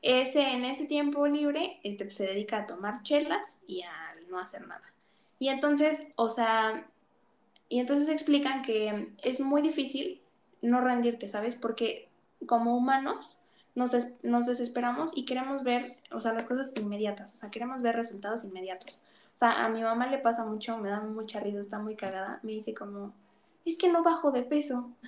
ese, 0.02 0.42
en 0.52 0.64
ese 0.64 0.86
tiempo 0.86 1.26
libre, 1.26 1.80
este, 1.82 2.04
pues, 2.04 2.16
se 2.16 2.26
dedica 2.26 2.58
a 2.58 2.66
tomar 2.66 3.02
chelas 3.02 3.62
y 3.66 3.82
a 3.82 3.92
no 4.28 4.38
hacer 4.38 4.66
nada. 4.66 4.92
Y 5.38 5.48
entonces, 5.48 6.06
o 6.16 6.28
sea, 6.28 6.88
y 7.68 7.80
entonces 7.80 8.08
explican 8.08 8.62
que 8.62 9.14
es 9.22 9.40
muy 9.40 9.62
difícil 9.62 10.20
no 10.62 10.80
rendirte, 10.80 11.28
¿sabes? 11.28 11.56
Porque 11.56 12.08
como 12.46 12.76
humanos 12.76 13.38
nos, 13.74 13.94
nos 14.22 14.46
desesperamos 14.46 15.12
y 15.14 15.24
queremos 15.24 15.64
ver, 15.64 15.96
o 16.12 16.20
sea, 16.20 16.32
las 16.32 16.46
cosas 16.46 16.72
inmediatas, 16.76 17.34
o 17.34 17.36
sea, 17.36 17.50
queremos 17.50 17.82
ver 17.82 17.96
resultados 17.96 18.44
inmediatos. 18.44 19.00
O 19.34 19.36
sea, 19.36 19.64
a 19.64 19.68
mi 19.68 19.82
mamá 19.82 20.06
le 20.06 20.18
pasa 20.18 20.44
mucho, 20.44 20.78
me 20.78 20.90
da 20.90 21.00
mucha 21.00 21.40
risa, 21.40 21.58
está 21.58 21.80
muy 21.80 21.96
cagada, 21.96 22.38
me 22.42 22.52
dice 22.52 22.72
como, 22.72 23.12
es 23.64 23.76
que 23.76 23.90
no 23.90 24.02
bajo 24.02 24.30
de 24.30 24.42
peso. 24.42 24.90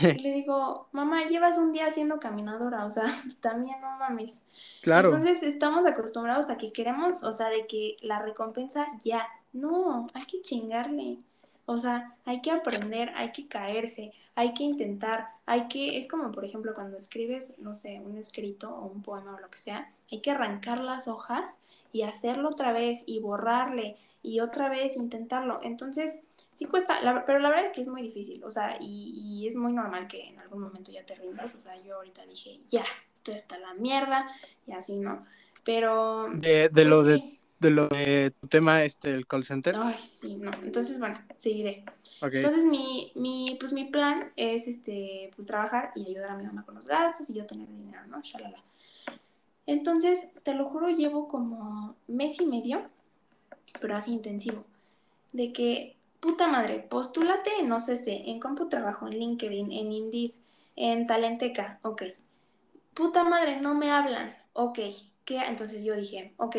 Y 0.00 0.22
le 0.22 0.32
digo, 0.32 0.86
mamá, 0.92 1.24
llevas 1.24 1.58
un 1.58 1.72
día 1.72 1.86
haciendo 1.86 2.20
caminadora, 2.20 2.84
o 2.84 2.90
sea, 2.90 3.20
también 3.40 3.80
no 3.80 3.98
mames. 3.98 4.42
Claro. 4.80 5.08
Entonces 5.08 5.42
estamos 5.42 5.86
acostumbrados 5.86 6.50
a 6.50 6.56
que 6.56 6.72
queremos, 6.72 7.24
o 7.24 7.32
sea, 7.32 7.48
de 7.48 7.66
que 7.66 7.96
la 8.00 8.20
recompensa 8.20 8.86
ya. 9.02 9.26
No, 9.52 10.06
hay 10.14 10.24
que 10.26 10.40
chingarle. 10.40 11.18
O 11.66 11.78
sea, 11.78 12.14
hay 12.24 12.40
que 12.42 12.52
aprender, 12.52 13.10
hay 13.16 13.32
que 13.32 13.48
caerse, 13.48 14.12
hay 14.38 14.54
que 14.54 14.62
intentar, 14.62 15.30
hay 15.46 15.66
que, 15.66 15.98
es 15.98 16.06
como 16.06 16.30
por 16.30 16.44
ejemplo 16.44 16.72
cuando 16.72 16.96
escribes, 16.96 17.54
no 17.58 17.74
sé, 17.74 17.98
un 17.98 18.16
escrito 18.16 18.72
o 18.72 18.86
un 18.86 19.02
poema 19.02 19.34
o 19.34 19.40
lo 19.40 19.50
que 19.50 19.58
sea, 19.58 19.92
hay 20.12 20.20
que 20.20 20.30
arrancar 20.30 20.80
las 20.80 21.08
hojas 21.08 21.58
y 21.92 22.02
hacerlo 22.02 22.50
otra 22.50 22.70
vez 22.70 23.02
y 23.04 23.18
borrarle 23.18 23.96
y 24.22 24.38
otra 24.38 24.68
vez 24.68 24.96
intentarlo. 24.96 25.58
Entonces, 25.64 26.20
sí 26.54 26.66
cuesta, 26.66 27.00
pero 27.26 27.40
la 27.40 27.48
verdad 27.48 27.64
es 27.64 27.72
que 27.72 27.80
es 27.80 27.88
muy 27.88 28.00
difícil, 28.00 28.44
o 28.44 28.52
sea, 28.52 28.76
y, 28.80 29.44
es 29.48 29.56
muy 29.56 29.72
normal 29.72 30.06
que 30.06 30.28
en 30.28 30.38
algún 30.38 30.62
momento 30.62 30.92
ya 30.92 31.04
te 31.04 31.16
rindas, 31.16 31.56
o 31.56 31.60
sea, 31.60 31.74
yo 31.82 31.96
ahorita 31.96 32.24
dije, 32.26 32.60
ya, 32.68 32.84
estoy 33.12 33.34
hasta 33.34 33.58
la 33.58 33.74
mierda, 33.74 34.28
y 34.68 34.72
así, 34.72 35.00
¿no? 35.00 35.26
Pero... 35.64 36.28
De, 36.32 36.68
de 36.68 36.84
lo 36.84 37.02
pues 37.02 37.06
de... 37.08 37.37
De 37.58 37.70
lo 37.70 37.88
de 37.88 38.32
tu 38.40 38.46
tema, 38.46 38.84
este, 38.84 39.12
el 39.12 39.26
call 39.26 39.44
center. 39.44 39.74
Ay, 39.76 39.96
sí, 39.98 40.36
no. 40.36 40.50
Entonces, 40.62 40.98
bueno, 40.98 41.16
seguiré. 41.36 41.84
Entonces, 42.20 42.64
mi, 42.64 43.12
mi, 43.16 43.56
pues, 43.58 43.72
mi 43.72 43.86
plan 43.86 44.32
es, 44.36 44.68
este, 44.68 45.32
pues, 45.34 45.46
trabajar 45.46 45.90
y 45.94 46.06
ayudar 46.06 46.30
a 46.30 46.36
mi 46.36 46.44
mamá 46.44 46.64
con 46.64 46.76
los 46.76 46.86
gastos 46.86 47.28
y 47.30 47.34
yo 47.34 47.46
tener 47.46 47.68
dinero, 47.68 48.06
¿no? 48.06 48.20
Shalala. 48.22 48.62
Entonces, 49.66 50.28
te 50.44 50.54
lo 50.54 50.66
juro, 50.66 50.88
llevo 50.88 51.28
como 51.28 51.96
mes 52.06 52.40
y 52.40 52.46
medio 52.46 52.88
pero 53.80 53.96
así 53.96 54.12
intensivo, 54.12 54.64
de 55.32 55.52
que, 55.52 55.96
puta 56.20 56.48
madre, 56.48 56.80
postúlate 56.88 57.50
en 57.60 57.70
OCC, 57.72 58.28
en 58.28 58.40
CompuTrabajo, 58.40 59.06
en 59.06 59.18
LinkedIn, 59.18 59.72
en 59.72 59.92
Indeed, 59.92 60.32
en 60.76 61.06
Talenteca, 61.06 61.78
ok. 61.82 62.02
Puta 62.94 63.24
madre, 63.24 63.60
no 63.60 63.74
me 63.74 63.90
hablan, 63.90 64.36
ok. 64.52 64.78
¿Qué? 65.24 65.38
Entonces 65.38 65.84
yo 65.84 65.94
dije, 65.94 66.32
ok, 66.38 66.56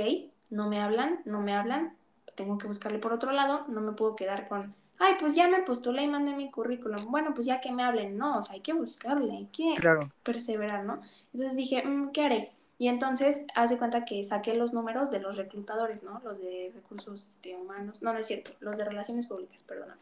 no 0.50 0.68
me 0.70 0.82
hablan, 0.82 1.22
no 1.26 1.42
me 1.42 1.54
hablan, 1.54 1.96
tengo 2.36 2.58
que 2.58 2.68
buscarle 2.68 3.00
por 3.00 3.14
otro 3.14 3.32
lado, 3.32 3.66
no 3.68 3.82
me 3.82 3.92
puedo 3.92 4.16
quedar 4.16 4.48
con, 4.48 4.74
ay, 4.98 5.14
pues 5.20 5.36
ya 5.36 5.48
me 5.48 5.62
postulé 5.62 6.04
y 6.04 6.08
mandé 6.08 6.36
mi 6.36 6.52
currículum, 6.52 7.12
bueno, 7.12 7.34
pues 7.34 7.46
ya 7.46 7.62
que 7.62 7.72
me 7.72 7.84
hablen, 7.84 8.18
no, 8.18 8.38
o 8.38 8.44
sea, 8.44 8.56
hay 8.56 8.62
que 8.62 8.74
buscarle, 8.74 9.34
hay 9.34 9.46
que 9.48 9.76
perseverar, 10.24 10.86
¿no? 10.86 11.02
Entonces 11.34 11.56
dije, 11.56 11.84
mm, 11.86 12.12
¿qué 12.12 12.22
haré? 12.24 12.52
Y 12.78 12.88
entonces, 12.88 13.46
haz 13.56 13.72
de 13.72 13.78
cuenta 13.78 14.06
que 14.06 14.24
saqué 14.24 14.54
los 14.54 14.72
números 14.74 15.12
de 15.12 15.20
los 15.20 15.36
reclutadores, 15.36 16.04
¿no? 16.04 16.22
Los 16.24 16.40
de 16.40 16.72
recursos 16.74 17.28
este, 17.28 17.56
humanos, 17.58 18.02
no, 18.02 18.14
no 18.14 18.20
es 18.20 18.28
cierto, 18.28 18.52
los 18.62 18.78
de 18.78 18.86
relaciones 18.86 19.28
públicas, 19.28 19.64
perdóname. 19.64 20.00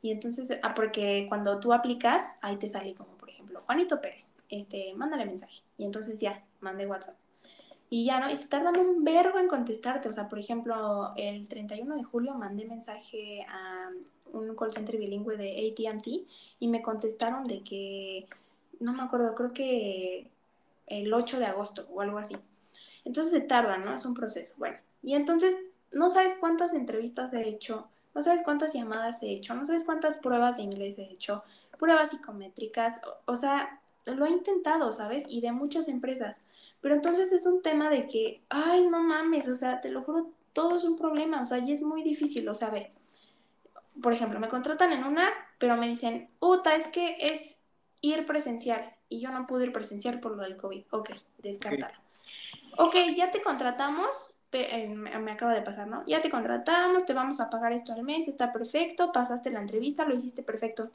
Y 0.00 0.10
entonces, 0.12 0.58
ah, 0.62 0.74
porque 0.74 1.26
cuando 1.28 1.60
tú 1.60 1.72
aplicas, 1.72 2.38
ahí 2.40 2.56
te 2.56 2.68
sale 2.68 2.94
como, 2.94 3.10
por 3.18 3.28
ejemplo, 3.28 3.60
Juanito 3.66 4.00
Pérez, 4.00 4.32
este, 4.48 4.94
mándale 4.94 5.26
mensaje. 5.26 5.62
Y 5.76 5.84
entonces 5.84 6.20
ya, 6.20 6.42
mandé 6.60 6.86
WhatsApp. 6.86 7.16
Y 7.88 8.04
ya, 8.04 8.18
¿no? 8.20 8.30
Y 8.30 8.36
se 8.36 8.48
tardan 8.48 8.78
un 8.78 9.04
verbo 9.04 9.38
en 9.38 9.48
contestarte. 9.48 10.08
O 10.08 10.12
sea, 10.12 10.28
por 10.28 10.38
ejemplo, 10.38 11.12
el 11.16 11.48
31 11.48 11.96
de 11.96 12.02
julio 12.04 12.34
mandé 12.34 12.64
mensaje 12.64 13.46
a 13.48 13.90
un 14.32 14.56
call 14.56 14.72
center 14.72 14.98
bilingüe 14.98 15.36
de 15.36 15.72
ATT 15.72 16.06
y 16.58 16.68
me 16.68 16.82
contestaron 16.82 17.46
de 17.46 17.62
que, 17.62 18.26
no 18.80 18.92
me 18.92 19.02
acuerdo, 19.02 19.34
creo 19.34 19.52
que 19.52 20.30
el 20.86 21.12
8 21.12 21.38
de 21.38 21.46
agosto 21.46 21.86
o 21.92 22.00
algo 22.00 22.18
así. 22.18 22.36
Entonces 23.04 23.32
se 23.32 23.40
tarda, 23.40 23.78
¿no? 23.78 23.94
Es 23.94 24.04
un 24.04 24.14
proceso. 24.14 24.54
Bueno, 24.58 24.78
y 25.02 25.14
entonces 25.14 25.56
no 25.92 26.10
sabes 26.10 26.34
cuántas 26.38 26.74
entrevistas 26.74 27.32
he 27.32 27.48
hecho, 27.48 27.88
no 28.14 28.22
sabes 28.22 28.42
cuántas 28.42 28.74
llamadas 28.74 29.22
he 29.22 29.30
hecho, 29.30 29.54
no 29.54 29.64
sabes 29.64 29.84
cuántas 29.84 30.16
pruebas 30.16 30.56
de 30.56 30.64
inglés 30.64 30.98
he 30.98 31.04
hecho, 31.04 31.44
pruebas 31.78 32.10
psicométricas, 32.10 33.00
o, 33.06 33.32
o 33.32 33.36
sea, 33.36 33.80
lo 34.06 34.26
he 34.26 34.30
intentado, 34.30 34.92
¿sabes? 34.92 35.24
Y 35.28 35.40
de 35.40 35.52
muchas 35.52 35.88
empresas. 35.88 36.38
Pero 36.86 36.94
entonces 36.94 37.32
es 37.32 37.46
un 37.46 37.62
tema 37.62 37.90
de 37.90 38.06
que, 38.06 38.42
ay, 38.48 38.86
no 38.86 39.02
mames, 39.02 39.48
o 39.48 39.56
sea, 39.56 39.80
te 39.80 39.88
lo 39.88 40.04
juro, 40.04 40.30
todo 40.52 40.76
es 40.76 40.84
un 40.84 40.96
problema, 40.96 41.42
o 41.42 41.44
sea, 41.44 41.58
y 41.58 41.72
es 41.72 41.82
muy 41.82 42.04
difícil, 42.04 42.48
o 42.48 42.54
sea, 42.54 42.70
ve, 42.70 42.92
por 44.00 44.12
ejemplo, 44.12 44.38
me 44.38 44.48
contratan 44.48 44.92
en 44.92 45.02
una, 45.02 45.32
pero 45.58 45.76
me 45.76 45.88
dicen, 45.88 46.30
Uta, 46.38 46.76
es 46.76 46.86
que 46.86 47.16
es 47.18 47.66
ir 48.02 48.24
presencial, 48.24 48.88
y 49.08 49.18
yo 49.18 49.32
no 49.32 49.48
pude 49.48 49.64
ir 49.64 49.72
presencial 49.72 50.20
por 50.20 50.36
lo 50.36 50.44
del 50.44 50.56
COVID. 50.56 50.84
Ok, 50.92 51.10
descartarlo. 51.38 51.98
Ok, 52.78 52.94
ya 53.16 53.32
te 53.32 53.42
contratamos, 53.42 54.36
me 54.52 55.32
acaba 55.32 55.54
de 55.54 55.62
pasar, 55.62 55.88
¿no? 55.88 56.04
Ya 56.06 56.20
te 56.20 56.30
contratamos, 56.30 57.04
te 57.04 57.14
vamos 57.14 57.40
a 57.40 57.50
pagar 57.50 57.72
esto 57.72 57.94
al 57.94 58.04
mes, 58.04 58.28
está 58.28 58.52
perfecto, 58.52 59.10
pasaste 59.10 59.50
la 59.50 59.58
entrevista, 59.58 60.04
lo 60.04 60.14
hiciste 60.14 60.44
perfecto. 60.44 60.92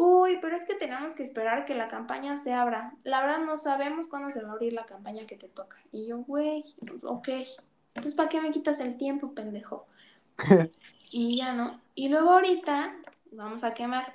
Uy, 0.00 0.38
pero 0.40 0.54
es 0.54 0.64
que 0.64 0.76
tenemos 0.76 1.16
que 1.16 1.24
esperar 1.24 1.64
que 1.64 1.74
la 1.74 1.88
campaña 1.88 2.36
se 2.36 2.52
abra. 2.52 2.94
La 3.02 3.20
verdad 3.20 3.40
no 3.40 3.56
sabemos 3.56 4.06
cuándo 4.06 4.30
se 4.30 4.40
va 4.40 4.50
a 4.50 4.52
abrir 4.52 4.72
la 4.72 4.86
campaña 4.86 5.26
que 5.26 5.34
te 5.34 5.48
toca. 5.48 5.76
Y 5.90 6.06
yo, 6.06 6.18
güey, 6.18 6.64
ok. 7.02 7.28
Entonces, 7.94 8.14
¿para 8.14 8.28
qué 8.28 8.40
me 8.40 8.52
quitas 8.52 8.78
el 8.78 8.96
tiempo, 8.96 9.34
pendejo? 9.34 9.88
y 11.10 11.38
ya 11.38 11.52
no. 11.52 11.80
Y 11.96 12.10
luego 12.10 12.30
ahorita 12.30 12.94
vamos 13.32 13.64
a 13.64 13.74
quemar. 13.74 14.12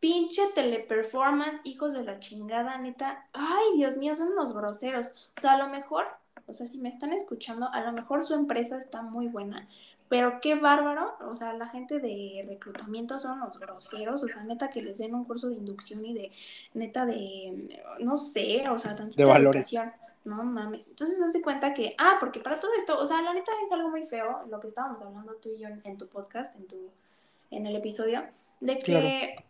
Pinche 0.00 0.42
teleperformance, 0.56 1.60
hijos 1.62 1.92
de 1.92 2.02
la 2.02 2.18
chingada, 2.18 2.76
neta. 2.78 3.28
Ay, 3.32 3.76
Dios 3.76 3.98
mío, 3.98 4.16
son 4.16 4.32
unos 4.32 4.52
groseros. 4.52 5.12
O 5.36 5.40
sea, 5.40 5.52
a 5.52 5.58
lo 5.58 5.68
mejor, 5.68 6.04
o 6.46 6.52
sea, 6.52 6.66
si 6.66 6.78
me 6.78 6.88
están 6.88 7.12
escuchando, 7.12 7.68
a 7.72 7.80
lo 7.82 7.92
mejor 7.92 8.24
su 8.24 8.34
empresa 8.34 8.76
está 8.76 9.02
muy 9.02 9.28
buena, 9.28 9.68
pero 10.12 10.42
qué 10.42 10.56
bárbaro, 10.56 11.16
o 11.26 11.34
sea, 11.34 11.54
la 11.54 11.66
gente 11.68 11.98
de 11.98 12.44
reclutamiento 12.46 13.18
son 13.18 13.40
los 13.40 13.58
groseros, 13.58 14.22
o 14.22 14.28
sea, 14.28 14.42
neta 14.44 14.68
que 14.68 14.82
les 14.82 14.98
den 14.98 15.14
un 15.14 15.24
curso 15.24 15.48
de 15.48 15.54
inducción 15.54 16.04
y 16.04 16.12
de, 16.12 16.30
neta 16.74 17.06
de, 17.06 17.80
no 17.98 18.18
sé, 18.18 18.68
o 18.68 18.78
sea, 18.78 18.94
tantita 18.94 19.24
de 19.24 19.30
educación. 19.30 19.90
No 20.26 20.44
mames. 20.44 20.88
Entonces 20.88 21.16
se 21.16 21.24
hace 21.24 21.40
cuenta 21.40 21.72
que, 21.72 21.94
ah, 21.96 22.18
porque 22.20 22.40
para 22.40 22.60
todo 22.60 22.72
esto, 22.76 22.98
o 22.98 23.06
sea, 23.06 23.22
la 23.22 23.32
neta 23.32 23.52
es 23.64 23.72
algo 23.72 23.88
muy 23.88 24.04
feo, 24.04 24.42
lo 24.50 24.60
que 24.60 24.68
estábamos 24.68 25.00
hablando 25.00 25.32
tú 25.36 25.48
y 25.48 25.60
yo 25.60 25.68
en, 25.82 25.96
tu 25.96 26.06
podcast, 26.08 26.56
en 26.56 26.66
tu, 26.66 26.90
en 27.50 27.66
el 27.66 27.74
episodio, 27.74 28.22
de 28.60 28.76
que, 28.76 29.42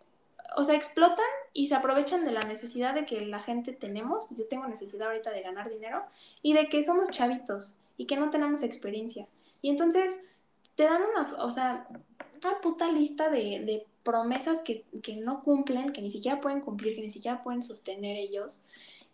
o 0.57 0.63
sea, 0.63 0.77
explotan 0.77 1.27
y 1.53 1.67
se 1.67 1.75
aprovechan 1.75 2.25
de 2.25 2.31
la 2.31 2.45
necesidad 2.45 2.95
de 2.95 3.05
que 3.05 3.21
la 3.23 3.41
gente 3.41 3.73
tenemos, 3.73 4.29
yo 4.31 4.47
tengo 4.47 4.69
necesidad 4.69 5.09
ahorita 5.09 5.33
de 5.33 5.43
ganar 5.43 5.69
dinero, 5.71 6.05
y 6.41 6.53
de 6.53 6.69
que 6.69 6.85
somos 6.85 7.11
chavitos 7.11 7.75
y 7.97 8.07
que 8.07 8.17
no 8.17 8.31
tenemos 8.31 8.63
experiencia. 8.63 9.27
Y 9.61 9.69
entonces 9.69 10.21
te 10.75 10.85
dan 10.85 11.03
una, 11.03 11.45
o 11.45 11.51
sea, 11.51 11.87
una 12.43 12.61
puta 12.61 12.91
lista 12.91 13.29
de, 13.29 13.87
promesas 14.03 14.63
que, 14.63 14.85
no 15.23 15.45
cumplen, 15.45 15.93
que 15.93 16.03
ni 16.03 16.11
siquiera 16.11 16.41
pueden 16.41 16.61
cumplir, 16.61 16.97
que 16.97 17.03
ni 17.03 17.11
siquiera 17.11 17.43
pueden 17.43 17.63
sostener 17.63 18.17
ellos. 18.17 18.65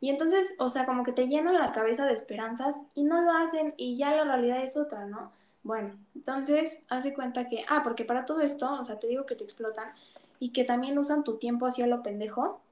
Y 0.00 0.08
entonces, 0.08 0.54
o 0.58 0.70
sea, 0.70 0.86
como 0.86 1.04
que 1.04 1.12
te 1.12 1.26
llenan 1.28 1.54
la 1.54 1.72
cabeza 1.72 2.06
de 2.06 2.14
esperanzas 2.14 2.76
y 2.94 3.04
no 3.04 3.20
lo 3.20 3.32
hacen 3.32 3.74
y 3.76 3.96
ya 3.96 4.12
la 4.12 4.24
realidad 4.24 4.62
es 4.62 4.78
otra, 4.78 5.04
¿no? 5.04 5.32
Bueno, 5.62 5.98
entonces, 6.14 6.86
hace 6.88 7.12
cuenta 7.12 7.48
que, 7.48 7.64
ah, 7.68 7.82
porque 7.82 8.06
para 8.06 8.24
todo 8.24 8.40
esto, 8.40 8.72
o 8.80 8.84
sea, 8.84 8.98
te 8.98 9.08
digo 9.08 9.26
que 9.26 9.34
te 9.34 9.44
explotan 9.44 9.92
y 10.38 10.50
que 10.50 10.64
también 10.64 10.98
usan 10.98 11.24
tu 11.24 11.36
tiempo 11.36 11.66
hacia 11.66 11.86
lo 11.86 12.02
pendejo. 12.02 12.62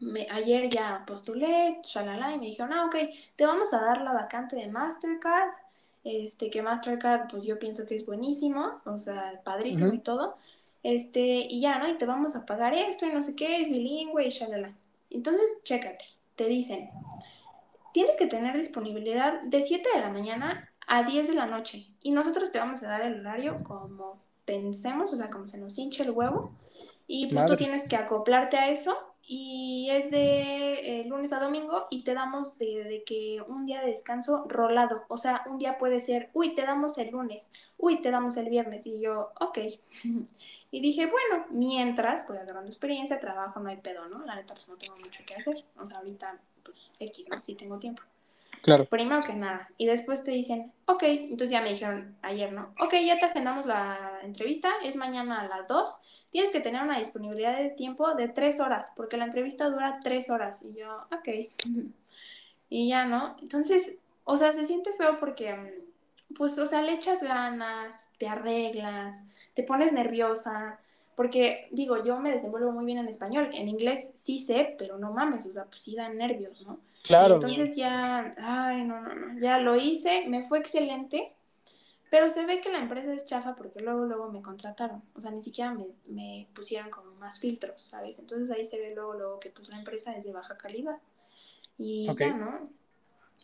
Me, 0.00 0.28
ayer 0.30 0.68
ya 0.68 1.04
postulé, 1.06 1.80
shalala, 1.82 2.32
y 2.34 2.38
me 2.38 2.46
dijeron, 2.46 2.72
ah, 2.72 2.84
ok, 2.86 2.96
te 3.34 3.46
vamos 3.46 3.74
a 3.74 3.80
dar 3.80 4.02
la 4.02 4.12
vacante 4.12 4.54
de 4.54 4.68
Mastercard 4.68 5.50
este, 6.08 6.48
que 6.48 6.62
Mastercard, 6.62 7.28
pues 7.28 7.44
yo 7.44 7.58
pienso 7.58 7.84
que 7.84 7.94
es 7.94 8.06
buenísimo, 8.06 8.80
o 8.86 8.98
sea, 8.98 9.42
padrísimo 9.44 9.92
y 9.92 9.98
todo, 9.98 10.36
este, 10.82 11.20
y 11.20 11.60
ya, 11.60 11.78
¿no? 11.78 11.86
Y 11.86 11.98
te 11.98 12.06
vamos 12.06 12.34
a 12.34 12.46
pagar 12.46 12.72
esto 12.72 13.04
y 13.04 13.12
no 13.12 13.20
sé 13.20 13.36
qué, 13.36 13.60
es 13.60 13.68
bilingüe 13.68 14.26
y 14.26 14.30
shalala. 14.30 14.74
Entonces, 15.10 15.58
chécate, 15.64 16.06
te 16.34 16.46
dicen, 16.46 16.88
tienes 17.92 18.16
que 18.16 18.26
tener 18.26 18.56
disponibilidad 18.56 19.42
de 19.42 19.60
7 19.60 19.86
de 19.94 20.00
la 20.00 20.08
mañana 20.08 20.72
a 20.86 21.02
10 21.02 21.28
de 21.28 21.34
la 21.34 21.44
noche, 21.44 21.86
y 22.00 22.10
nosotros 22.12 22.50
te 22.50 22.58
vamos 22.58 22.82
a 22.82 22.88
dar 22.88 23.02
el 23.02 23.20
horario 23.20 23.62
como 23.64 24.18
pensemos, 24.46 25.12
o 25.12 25.16
sea, 25.16 25.28
como 25.28 25.46
se 25.46 25.58
nos 25.58 25.76
hinche 25.76 26.04
el 26.04 26.12
huevo, 26.12 26.52
y 27.06 27.26
pues 27.26 27.44
tú 27.44 27.56
tienes 27.56 27.86
que 27.86 27.96
acoplarte 27.96 28.56
a 28.56 28.70
eso 28.70 28.96
y 29.30 29.90
es 29.90 30.10
de 30.10 31.00
eh, 31.00 31.04
lunes 31.04 31.34
a 31.34 31.38
domingo 31.38 31.86
y 31.90 32.02
te 32.02 32.14
damos 32.14 32.58
de, 32.58 33.04
que 33.06 33.42
un 33.46 33.66
día 33.66 33.82
de 33.82 33.88
descanso 33.88 34.46
rolado. 34.48 35.04
O 35.08 35.18
sea, 35.18 35.44
un 35.50 35.58
día 35.58 35.76
puede 35.76 36.00
ser, 36.00 36.30
uy, 36.32 36.54
te 36.54 36.62
damos 36.62 36.96
el 36.96 37.10
lunes, 37.10 37.50
uy, 37.76 38.00
te 38.00 38.10
damos 38.10 38.38
el 38.38 38.48
viernes. 38.48 38.86
Y 38.86 39.00
yo, 39.00 39.32
ok. 39.38 39.58
y 40.70 40.80
dije, 40.80 41.06
bueno, 41.06 41.44
mientras 41.50 42.26
voy 42.26 42.38
agarrando 42.38 42.70
experiencia, 42.70 43.20
trabajo, 43.20 43.60
no 43.60 43.68
hay 43.68 43.76
pedo, 43.76 44.08
¿no? 44.08 44.24
La 44.24 44.34
neta, 44.34 44.54
pues 44.54 44.66
no 44.66 44.78
tengo 44.78 44.96
mucho 44.96 45.22
que 45.26 45.34
hacer. 45.34 45.62
O 45.78 45.84
sea, 45.84 45.98
ahorita, 45.98 46.40
pues 46.64 46.90
X, 46.98 47.28
¿no? 47.28 47.38
Sí 47.38 47.54
tengo 47.54 47.78
tiempo. 47.78 48.02
Claro. 48.62 48.86
Primero 48.86 49.20
que 49.22 49.34
nada. 49.34 49.68
Y 49.78 49.86
después 49.86 50.24
te 50.24 50.30
dicen, 50.30 50.72
ok, 50.86 51.02
entonces 51.02 51.50
ya 51.50 51.60
me 51.60 51.70
dijeron 51.70 52.16
ayer, 52.22 52.52
¿no? 52.52 52.74
Ok, 52.80 52.94
ya 53.04 53.18
te 53.18 53.26
agendamos 53.26 53.66
la 53.66 54.20
entrevista, 54.22 54.70
es 54.82 54.96
mañana 54.96 55.40
a 55.40 55.48
las 55.48 55.68
2. 55.68 55.96
Tienes 56.30 56.50
que 56.50 56.60
tener 56.60 56.82
una 56.82 56.98
disponibilidad 56.98 57.56
de 57.56 57.70
tiempo 57.70 58.14
de 58.14 58.28
3 58.28 58.60
horas, 58.60 58.92
porque 58.96 59.16
la 59.16 59.24
entrevista 59.24 59.68
dura 59.70 60.00
3 60.02 60.30
horas. 60.30 60.62
Y 60.62 60.78
yo, 60.78 61.06
ok. 61.12 61.28
y 62.70 62.88
ya, 62.88 63.04
¿no? 63.04 63.36
Entonces, 63.40 63.98
o 64.24 64.36
sea, 64.36 64.52
se 64.52 64.64
siente 64.64 64.92
feo 64.92 65.18
porque, 65.18 65.82
pues, 66.36 66.58
o 66.58 66.66
sea, 66.66 66.82
le 66.82 66.92
echas 66.92 67.22
ganas, 67.22 68.10
te 68.18 68.28
arreglas, 68.28 69.24
te 69.54 69.62
pones 69.62 69.92
nerviosa. 69.92 70.78
Porque 71.14 71.66
digo, 71.72 72.04
yo 72.04 72.20
me 72.20 72.30
desenvuelvo 72.30 72.70
muy 72.70 72.84
bien 72.84 72.98
en 72.98 73.08
español. 73.08 73.50
En 73.52 73.68
inglés 73.68 74.12
sí 74.14 74.38
sé, 74.38 74.76
pero 74.78 74.98
no 74.98 75.12
mames, 75.12 75.46
o 75.46 75.50
sea, 75.50 75.64
pues 75.64 75.82
sí 75.82 75.96
dan 75.96 76.16
nervios, 76.16 76.62
¿no? 76.62 76.78
Claro. 77.08 77.36
entonces 77.36 77.74
ya, 77.74 78.30
ay, 78.38 78.84
no, 78.84 79.00
no, 79.00 79.14
no, 79.14 79.40
ya 79.40 79.58
lo 79.58 79.76
hice, 79.76 80.28
me 80.28 80.42
fue 80.42 80.58
excelente, 80.58 81.34
pero 82.10 82.28
se 82.28 82.44
ve 82.44 82.60
que 82.60 82.70
la 82.70 82.78
empresa 82.78 83.12
es 83.12 83.24
chafa 83.24 83.56
porque 83.56 83.80
luego, 83.80 84.04
luego 84.04 84.30
me 84.30 84.42
contrataron, 84.42 85.02
o 85.14 85.20
sea, 85.20 85.30
ni 85.30 85.40
siquiera 85.40 85.72
me, 85.72 85.86
me 86.06 86.48
pusieron 86.54 86.90
como 86.90 87.12
más 87.14 87.38
filtros, 87.40 87.82
¿sabes? 87.82 88.18
Entonces 88.18 88.50
ahí 88.50 88.64
se 88.64 88.78
ve 88.78 88.94
luego, 88.94 89.14
luego 89.14 89.40
que 89.40 89.50
pues 89.50 89.68
la 89.70 89.78
empresa 89.78 90.14
es 90.14 90.24
de 90.24 90.32
baja 90.32 90.56
calidad. 90.56 90.98
Y 91.78 92.12
ya, 92.14 92.34
¿no? 92.34 92.70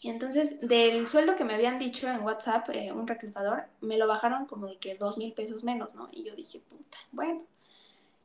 Y 0.00 0.10
entonces, 0.10 0.60
del 0.60 1.08
sueldo 1.08 1.34
que 1.34 1.44
me 1.44 1.54
habían 1.54 1.78
dicho 1.78 2.06
en 2.10 2.20
WhatsApp, 2.22 2.68
eh, 2.74 2.92
un 2.92 3.06
reclutador, 3.06 3.64
me 3.80 3.96
lo 3.96 4.06
bajaron 4.06 4.44
como 4.44 4.66
de 4.66 4.76
que 4.76 4.96
dos 4.96 5.16
mil 5.16 5.32
pesos 5.32 5.64
menos, 5.64 5.94
¿no? 5.94 6.10
Y 6.12 6.24
yo 6.24 6.34
dije, 6.34 6.60
puta, 6.68 6.98
bueno. 7.12 7.42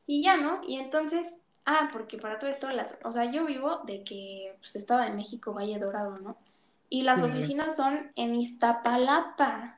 Y 0.05 0.21
ya, 0.23 0.35
¿no? 0.35 0.59
Y 0.67 0.75
entonces 0.75 1.35
Ah, 1.71 1.87
porque 1.93 2.17
para 2.17 2.39
todo 2.39 2.49
esto, 2.49 2.67
las, 2.71 2.97
o 3.03 3.13
sea, 3.13 3.25
yo 3.25 3.45
vivo 3.45 3.81
de 3.85 4.03
que 4.03 4.55
pues, 4.59 4.75
estaba 4.75 5.05
en 5.05 5.15
México, 5.15 5.53
Valle 5.53 5.77
Dorado, 5.77 6.17
¿no? 6.17 6.35
Y 6.89 7.03
las 7.03 7.21
oficinas 7.21 7.75
son 7.75 8.11
en 8.15 8.33
Iztapalapa. 8.33 9.77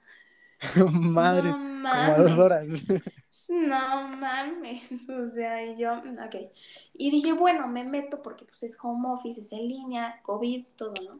Madre, 0.89 1.49
no 1.49 1.57
mames. 1.57 2.13
como 2.13 2.23
dos 2.23 2.39
horas. 2.39 2.65
no 3.49 4.07
mames, 4.07 4.83
o 5.09 5.27
sea, 5.31 5.65
y 5.65 5.77
yo, 5.77 5.95
ok. 5.95 6.49
Y 6.93 7.11
dije, 7.11 7.33
bueno, 7.33 7.67
me 7.67 7.83
meto 7.83 8.21
porque 8.21 8.45
pues 8.45 8.63
es 8.63 8.77
home 8.81 9.09
office, 9.09 9.41
es 9.41 9.51
en 9.51 9.67
línea, 9.67 10.21
COVID, 10.21 10.67
todo, 10.77 10.93
¿no? 10.93 11.19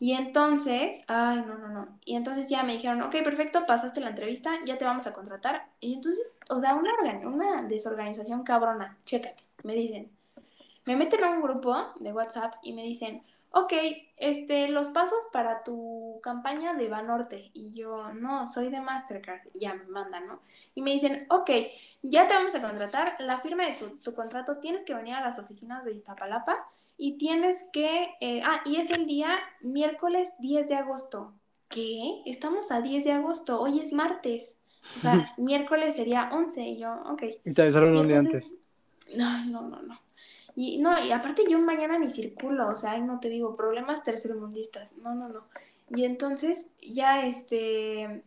Y 0.00 0.12
entonces, 0.12 1.02
ay, 1.08 1.42
no, 1.46 1.58
no, 1.58 1.68
no. 1.68 1.98
Y 2.04 2.14
entonces 2.16 2.48
ya 2.48 2.62
me 2.62 2.74
dijeron, 2.74 3.02
ok, 3.02 3.16
perfecto, 3.24 3.66
pasaste 3.66 4.00
la 4.00 4.10
entrevista, 4.10 4.52
ya 4.64 4.78
te 4.78 4.84
vamos 4.84 5.06
a 5.06 5.12
contratar. 5.12 5.68
Y 5.80 5.94
entonces, 5.94 6.38
o 6.48 6.60
sea, 6.60 6.74
una, 6.74 6.92
una 7.26 7.62
desorganización 7.62 8.44
cabrona, 8.44 8.96
chécate, 9.04 9.42
me 9.64 9.74
dicen. 9.74 10.10
Me 10.84 10.96
meten 10.96 11.22
a 11.24 11.30
un 11.30 11.42
grupo 11.42 11.76
de 12.00 12.12
WhatsApp 12.12 12.54
y 12.62 12.72
me 12.72 12.82
dicen, 12.82 13.22
ok, 13.50 13.72
este, 14.18 14.68
los 14.68 14.90
pasos 14.90 15.26
para 15.32 15.62
tu 15.64 16.20
campaña 16.22 16.74
de 16.74 16.88
Banorte. 16.88 17.50
Y 17.52 17.72
yo, 17.74 18.12
no, 18.14 18.46
soy 18.46 18.70
de 18.70 18.80
Mastercard. 18.80 19.42
Ya 19.54 19.74
me 19.74 19.84
mandan, 19.86 20.26
¿no? 20.28 20.40
Y 20.74 20.82
me 20.82 20.92
dicen, 20.92 21.26
ok, 21.30 21.50
ya 22.02 22.26
te 22.26 22.34
vamos 22.34 22.54
a 22.54 22.62
contratar. 22.62 23.16
La 23.18 23.38
firma 23.38 23.66
de 23.66 23.74
tu, 23.74 23.98
tu 23.98 24.14
contrato 24.14 24.58
tienes 24.58 24.84
que 24.84 24.94
venir 24.94 25.14
a 25.14 25.20
las 25.20 25.38
oficinas 25.38 25.84
de 25.84 25.92
Iztapalapa 25.92 26.68
y 26.98 27.16
tienes 27.16 27.64
que, 27.72 28.08
eh, 28.20 28.42
ah, 28.44 28.60
y 28.66 28.76
es 28.76 28.90
el 28.90 29.06
día 29.06 29.38
miércoles 29.62 30.34
10 30.40 30.68
de 30.68 30.74
agosto. 30.74 31.32
¿Qué? 31.68 32.22
Estamos 32.26 32.72
a 32.72 32.80
10 32.80 33.04
de 33.04 33.12
agosto, 33.12 33.60
hoy 33.60 33.78
es 33.80 33.92
martes. 33.92 34.58
O 34.96 35.00
sea, 35.00 35.26
miércoles 35.38 35.94
sería 35.94 36.28
11 36.32 36.62
y 36.62 36.78
yo, 36.78 36.92
ok. 37.06 37.22
Y 37.44 37.54
te 37.54 37.62
avisaron 37.62 37.96
un 37.96 38.08
día 38.08 38.18
antes. 38.18 38.52
No, 39.16 39.44
no, 39.44 39.62
no, 39.62 39.80
no. 39.80 40.00
Y 40.56 40.78
no, 40.78 41.02
y 41.02 41.12
aparte 41.12 41.44
yo 41.48 41.60
mañana 41.60 42.00
ni 42.00 42.10
circulo, 42.10 42.68
o 42.68 42.74
sea, 42.74 42.98
no 42.98 43.20
te 43.20 43.28
digo, 43.28 43.54
problemas 43.54 44.02
tercermundistas. 44.02 44.96
No, 44.96 45.14
no, 45.14 45.28
no. 45.28 45.44
Y 45.94 46.04
entonces 46.04 46.66
ya 46.80 47.24
este, 47.24 48.24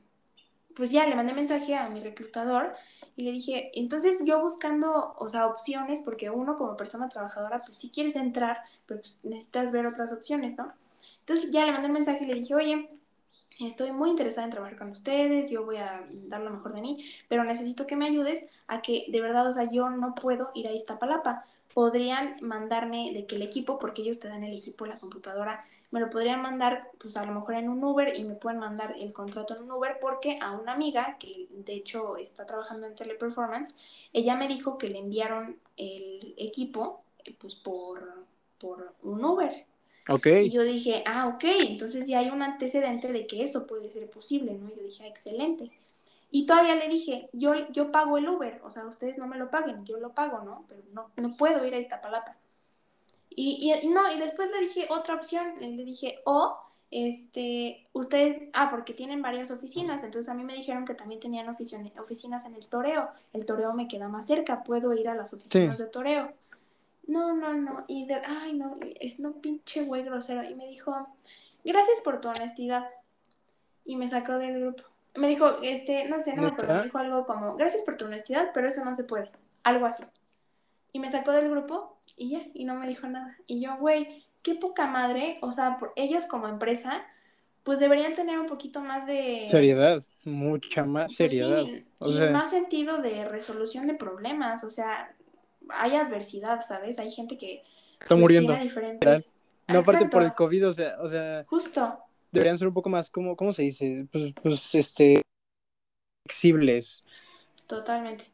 pues 0.75 0.91
ya 0.91 1.05
le 1.07 1.15
mandé 1.15 1.33
mensaje 1.33 1.75
a 1.75 1.89
mi 1.89 1.99
reclutador 1.99 2.73
y 3.15 3.23
le 3.23 3.31
dije, 3.31 3.71
entonces 3.73 4.21
yo 4.25 4.41
buscando, 4.41 5.15
o 5.17 5.27
sea, 5.27 5.47
opciones, 5.47 6.01
porque 6.01 6.29
uno 6.29 6.57
como 6.57 6.77
persona 6.77 7.09
trabajadora, 7.09 7.59
pues 7.65 7.77
si 7.77 7.89
quieres 7.89 8.15
entrar, 8.15 8.59
pero 8.85 9.01
pues 9.01 9.19
necesitas 9.23 9.71
ver 9.71 9.85
otras 9.85 10.11
opciones, 10.13 10.57
¿no? 10.57 10.67
Entonces 11.19 11.51
ya 11.51 11.65
le 11.65 11.71
mandé 11.71 11.89
mensaje 11.89 12.23
y 12.23 12.27
le 12.27 12.35
dije, 12.35 12.55
oye, 12.55 12.89
estoy 13.59 13.91
muy 13.91 14.09
interesada 14.09 14.45
en 14.45 14.51
trabajar 14.51 14.77
con 14.77 14.89
ustedes, 14.89 15.49
yo 15.49 15.65
voy 15.65 15.77
a 15.77 16.05
dar 16.27 16.41
lo 16.41 16.51
mejor 16.51 16.73
de 16.73 16.81
mí, 16.81 17.05
pero 17.27 17.43
necesito 17.43 17.85
que 17.85 17.95
me 17.95 18.05
ayudes 18.05 18.49
a 18.67 18.81
que 18.81 19.05
de 19.09 19.21
verdad, 19.21 19.47
o 19.47 19.53
sea, 19.53 19.69
yo 19.69 19.89
no 19.89 20.15
puedo 20.15 20.51
ir 20.53 20.67
a 20.67 20.71
Iztapalapa. 20.71 21.43
Podrían 21.73 22.35
mandarme 22.41 23.11
de 23.13 23.25
que 23.25 23.37
el 23.37 23.43
equipo, 23.43 23.79
porque 23.79 24.01
ellos 24.01 24.19
te 24.19 24.27
dan 24.27 24.43
el 24.43 24.57
equipo, 24.57 24.85
la 24.85 24.99
computadora, 24.99 25.63
me 25.91 25.99
lo 25.99 26.09
podrían 26.09 26.41
mandar, 26.41 26.89
pues 26.97 27.17
a 27.17 27.25
lo 27.25 27.33
mejor 27.33 27.55
en 27.55 27.69
un 27.69 27.83
Uber 27.83 28.15
y 28.17 28.23
me 28.23 28.35
pueden 28.35 28.59
mandar 28.59 28.95
el 28.97 29.11
contrato 29.11 29.55
en 29.55 29.63
un 29.63 29.71
Uber 29.71 29.97
porque 29.99 30.39
a 30.41 30.51
una 30.51 30.71
amiga, 30.71 31.17
que 31.19 31.47
de 31.51 31.73
hecho 31.73 32.15
está 32.17 32.45
trabajando 32.45 32.87
en 32.87 32.95
Teleperformance, 32.95 33.75
ella 34.13 34.35
me 34.35 34.47
dijo 34.47 34.77
que 34.77 34.87
le 34.87 34.99
enviaron 34.99 35.57
el 35.75 36.33
equipo, 36.37 37.03
pues 37.37 37.55
por, 37.55 38.25
por 38.57 38.93
un 39.03 39.23
Uber. 39.23 39.65
Ok. 40.07 40.27
Y 40.27 40.49
yo 40.49 40.63
dije, 40.63 41.03
ah, 41.05 41.27
ok, 41.27 41.43
entonces 41.43 42.07
ya 42.07 42.19
hay 42.19 42.29
un 42.29 42.41
antecedente 42.41 43.11
de 43.11 43.27
que 43.27 43.43
eso 43.43 43.67
puede 43.67 43.91
ser 43.91 44.09
posible, 44.09 44.53
¿no? 44.53 44.69
Yo 44.69 44.81
dije, 44.81 45.03
ah, 45.03 45.07
excelente. 45.07 45.71
Y 46.31 46.45
todavía 46.45 46.75
le 46.75 46.87
dije, 46.87 47.29
yo, 47.33 47.69
yo 47.71 47.91
pago 47.91 48.17
el 48.17 48.29
Uber, 48.29 48.61
o 48.63 48.71
sea, 48.71 48.85
ustedes 48.85 49.17
no 49.17 49.27
me 49.27 49.37
lo 49.37 49.51
paguen, 49.51 49.83
yo 49.85 49.99
lo 49.99 50.13
pago, 50.13 50.41
¿no? 50.43 50.63
Pero 50.69 50.81
no, 50.93 51.11
no 51.17 51.35
puedo 51.35 51.65
ir 51.65 51.73
a 51.73 51.77
esta 51.77 52.01
palapa. 52.01 52.37
Y, 53.33 53.73
y, 53.81 53.87
no, 53.87 54.11
y 54.11 54.19
después 54.19 54.51
le 54.51 54.59
dije 54.59 54.87
otra 54.89 55.15
opción, 55.15 55.53
le 55.59 55.85
dije, 55.85 56.19
o, 56.25 56.57
este, 56.91 57.87
ustedes, 57.93 58.41
ah, 58.51 58.69
porque 58.69 58.93
tienen 58.93 59.21
varias 59.21 59.51
oficinas, 59.51 60.03
entonces 60.03 60.27
a 60.27 60.33
mí 60.33 60.43
me 60.43 60.53
dijeron 60.53 60.83
que 60.83 60.93
también 60.93 61.21
tenían 61.21 61.47
oficinas 61.47 62.45
en 62.45 62.55
el 62.55 62.67
toreo, 62.67 63.09
el 63.31 63.45
toreo 63.45 63.73
me 63.73 63.87
queda 63.87 64.09
más 64.09 64.27
cerca, 64.27 64.63
puedo 64.63 64.93
ir 64.93 65.07
a 65.07 65.15
las 65.15 65.33
oficinas 65.33 65.77
de 65.77 65.85
toreo. 65.85 66.33
No, 67.07 67.33
no, 67.33 67.53
no, 67.53 67.85
y 67.87 68.05
de, 68.05 68.15
ay, 68.15 68.53
no, 68.53 68.75
es 68.99 69.19
no 69.19 69.31
pinche 69.33 69.83
güey 69.83 70.03
grosero, 70.03 70.43
y 70.43 70.53
me 70.53 70.67
dijo, 70.67 71.07
gracias 71.63 72.01
por 72.01 72.19
tu 72.19 72.27
honestidad, 72.27 72.89
y 73.85 73.95
me 73.95 74.09
sacó 74.09 74.33
del 74.33 74.59
grupo. 74.59 74.83
Me 75.15 75.29
dijo, 75.29 75.61
este, 75.61 76.05
no 76.09 76.19
sé, 76.19 76.35
no 76.35 76.41
me 76.41 76.47
acuerdo, 76.49 76.75
me 76.75 76.83
dijo 76.83 76.97
algo 76.97 77.25
como, 77.25 77.55
gracias 77.55 77.83
por 77.83 77.95
tu 77.95 78.05
honestidad, 78.05 78.51
pero 78.53 78.67
eso 78.67 78.83
no 78.83 78.93
se 78.93 79.05
puede, 79.05 79.31
algo 79.63 79.85
así. 79.85 80.03
Y 80.91 80.99
me 80.99 81.09
sacó 81.09 81.31
del 81.31 81.49
grupo 81.49 81.95
y 82.21 82.29
ya, 82.29 82.45
y 82.53 82.65
no 82.65 82.75
me 82.75 82.87
dijo 82.87 83.07
nada. 83.07 83.35
Y 83.47 83.61
yo, 83.61 83.77
güey, 83.77 84.25
qué 84.43 84.53
poca 84.53 84.85
madre, 84.85 85.39
o 85.41 85.51
sea, 85.51 85.77
por 85.77 85.91
ellos 85.95 86.27
como 86.27 86.47
empresa, 86.47 87.03
pues 87.63 87.79
deberían 87.79 88.13
tener 88.13 88.39
un 88.39 88.45
poquito 88.45 88.79
más 88.81 89.07
de... 89.07 89.47
Seriedad, 89.49 89.99
mucha 90.23 90.85
más 90.85 91.15
pues 91.17 91.31
seriedad. 91.31 91.63
y 91.65 92.31
más 92.31 92.51
sentido 92.51 93.01
de 93.01 93.25
resolución 93.25 93.87
de 93.87 93.95
problemas, 93.95 94.63
o 94.63 94.69
sea, 94.69 95.15
hay 95.69 95.95
adversidad, 95.95 96.61
¿sabes? 96.61 96.99
Hay 96.99 97.09
gente 97.09 97.39
que... 97.39 97.63
Está 97.93 98.09
pues, 98.09 98.21
muriendo. 98.21 98.55
No, 99.67 99.79
aparte 99.79 100.05
por 100.07 100.21
el 100.21 100.33
COVID, 100.33 100.67
o 100.67 100.73
sea, 100.73 100.97
o 100.99 101.09
sea... 101.09 101.43
Justo. 101.47 101.97
Deberían 102.31 102.59
ser 102.59 102.67
un 102.67 102.73
poco 102.75 102.89
más, 102.89 103.09
¿cómo, 103.09 103.35
cómo 103.35 103.51
se 103.51 103.63
dice? 103.63 104.05
Pues, 104.11 104.31
pues, 104.41 104.75
este... 104.75 105.21
flexibles. 106.27 107.03
Totalmente. 107.65 108.25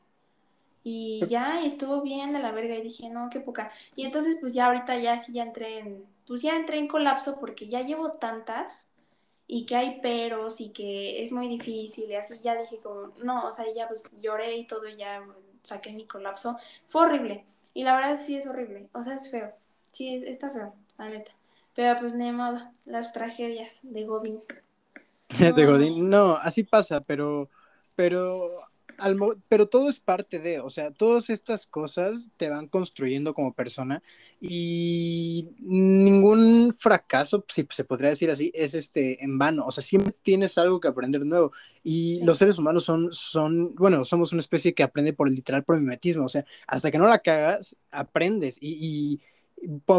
Y 0.89 1.19
ya 1.27 1.65
estuvo 1.65 2.01
bien 2.01 2.31
de 2.31 2.39
la 2.39 2.53
verga 2.53 2.73
y 2.75 2.81
dije, 2.81 3.09
no, 3.09 3.29
qué 3.29 3.41
poca. 3.41 3.69
Y 3.97 4.05
entonces 4.05 4.37
pues 4.39 4.53
ya 4.53 4.67
ahorita 4.67 4.97
ya 4.97 5.19
sí 5.19 5.33
ya 5.33 5.43
entré 5.43 5.79
en, 5.79 6.05
pues 6.25 6.43
ya 6.43 6.55
entré 6.55 6.77
en 6.77 6.87
colapso 6.87 7.41
porque 7.41 7.67
ya 7.67 7.81
llevo 7.81 8.09
tantas 8.09 8.87
y 9.47 9.65
que 9.65 9.75
hay 9.75 9.99
peros 9.99 10.61
y 10.61 10.69
que 10.69 11.21
es 11.21 11.33
muy 11.33 11.49
difícil 11.49 12.09
y 12.09 12.15
así 12.15 12.39
ya 12.41 12.55
dije 12.55 12.77
como, 12.77 13.11
no, 13.21 13.47
o 13.47 13.51
sea, 13.51 13.65
ya 13.75 13.89
pues 13.89 14.01
lloré 14.21 14.55
y 14.55 14.65
todo 14.65 14.87
y 14.87 14.95
ya 14.95 15.27
saqué 15.61 15.91
mi 15.91 16.07
colapso. 16.07 16.55
Fue 16.87 17.01
horrible. 17.01 17.43
Y 17.73 17.83
la 17.83 17.93
verdad 17.93 18.17
sí 18.17 18.37
es 18.37 18.47
horrible, 18.47 18.87
o 18.93 19.03
sea, 19.03 19.15
es 19.15 19.29
feo. 19.29 19.51
Sí, 19.91 20.23
está 20.25 20.51
feo, 20.51 20.73
la 20.97 21.09
neta. 21.09 21.33
Pero 21.75 21.99
pues 21.99 22.13
ni 22.13 22.31
modo, 22.31 22.61
las 22.85 23.11
tragedias 23.11 23.79
de 23.81 24.05
Godín. 24.05 24.39
de 25.37 25.65
Godín, 25.65 26.09
no, 26.09 26.37
así 26.37 26.63
pasa, 26.63 27.01
pero, 27.01 27.49
pero 27.93 28.61
pero 29.47 29.67
todo 29.67 29.89
es 29.89 29.99
parte 29.99 30.39
de, 30.39 30.59
o 30.59 30.69
sea, 30.69 30.91
todas 30.91 31.29
estas 31.29 31.67
cosas 31.67 32.29
te 32.37 32.49
van 32.49 32.67
construyendo 32.67 33.33
como 33.33 33.53
persona 33.53 34.01
y 34.41 35.49
ningún 35.59 36.73
fracaso, 36.73 37.45
si 37.47 37.67
se 37.69 37.83
podría 37.83 38.09
decir 38.09 38.29
así, 38.29 38.51
es 38.53 38.73
este 38.73 39.23
en 39.23 39.37
vano, 39.37 39.65
o 39.65 39.71
sea, 39.71 39.83
siempre 39.83 40.15
tienes 40.21 40.57
algo 40.57 40.79
que 40.79 40.87
aprender 40.87 41.25
nuevo 41.25 41.51
y 41.83 42.23
los 42.23 42.37
seres 42.37 42.57
humanos 42.57 42.83
son, 42.83 43.09
son, 43.11 43.75
bueno, 43.75 44.03
somos 44.05 44.33
una 44.33 44.39
especie 44.39 44.73
que 44.73 44.83
aprende 44.83 45.13
por 45.13 45.27
el 45.27 45.35
literal 45.35 45.63
por 45.63 45.79
mimetismo, 45.79 46.25
o 46.25 46.29
sea, 46.29 46.45
hasta 46.67 46.91
que 46.91 46.97
no 46.97 47.07
la 47.07 47.19
cagas, 47.19 47.77
aprendes 47.91 48.57
y 48.59 49.21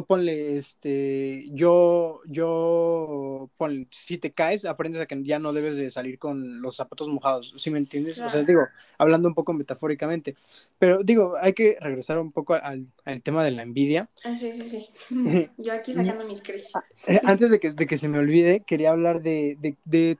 ponle, 0.06 0.56
este, 0.56 1.48
yo, 1.50 2.20
yo, 2.26 3.50
ponle, 3.56 3.86
si 3.90 4.18
te 4.18 4.30
caes, 4.30 4.64
aprendes 4.64 5.02
a 5.02 5.06
que 5.06 5.22
ya 5.24 5.38
no 5.38 5.52
debes 5.52 5.76
de 5.76 5.90
salir 5.90 6.18
con 6.18 6.62
los 6.62 6.76
zapatos 6.76 7.08
mojados, 7.08 7.52
¿sí 7.56 7.70
me 7.70 7.78
entiendes? 7.78 8.20
O 8.20 8.28
sea, 8.28 8.42
digo, 8.42 8.66
hablando 8.98 9.28
un 9.28 9.34
poco 9.34 9.52
metafóricamente, 9.52 10.36
pero 10.78 11.02
digo, 11.02 11.34
hay 11.40 11.52
que 11.52 11.76
regresar 11.80 12.18
un 12.18 12.32
poco 12.32 12.54
al, 12.54 12.86
al 13.04 13.22
tema 13.22 13.44
de 13.44 13.50
la 13.50 13.62
envidia. 13.62 14.08
Ah, 14.24 14.36
sí, 14.36 14.52
sí, 14.54 14.68
sí. 14.68 15.50
Yo 15.58 15.72
aquí 15.72 15.92
sacando 15.92 16.24
mis 16.24 16.42
crisis. 16.42 16.70
Eh, 17.06 17.20
antes 17.24 17.50
de 17.50 17.58
que, 17.58 17.70
de 17.72 17.86
que 17.86 17.98
se 17.98 18.08
me 18.08 18.18
olvide, 18.18 18.60
quería 18.60 18.92
hablar 18.92 19.22
de, 19.22 19.56
de, 19.60 19.76
de, 19.84 20.16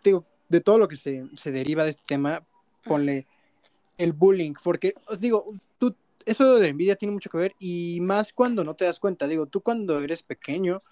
de 0.49 0.61
todo 0.61 0.79
lo 0.79 0.89
que 0.89 0.97
se, 0.97 1.25
se 1.35 1.53
deriva 1.53 1.85
de 1.85 1.91
este 1.91 2.05
tema, 2.07 2.43
ponle 2.85 3.27
el 3.99 4.13
bullying, 4.13 4.55
porque 4.63 4.95
os 5.07 5.21
digo, 5.21 5.45
tú 5.79 5.95
eso 6.27 6.57
de 6.57 6.69
envidia 6.69 6.97
tiene 6.97 7.13
mucho 7.13 7.31
que 7.31 7.39
ver 7.39 7.55
y 7.59 8.01
más 8.01 8.33
cuando 8.33 8.65
no 8.65 8.75
te 8.75 8.85
das 8.85 8.99
cuenta. 8.99 9.27
Digo, 9.27 9.47
tú 9.47 9.61
cuando 9.61 10.01
eres 10.01 10.23
pequeño, 10.23 10.83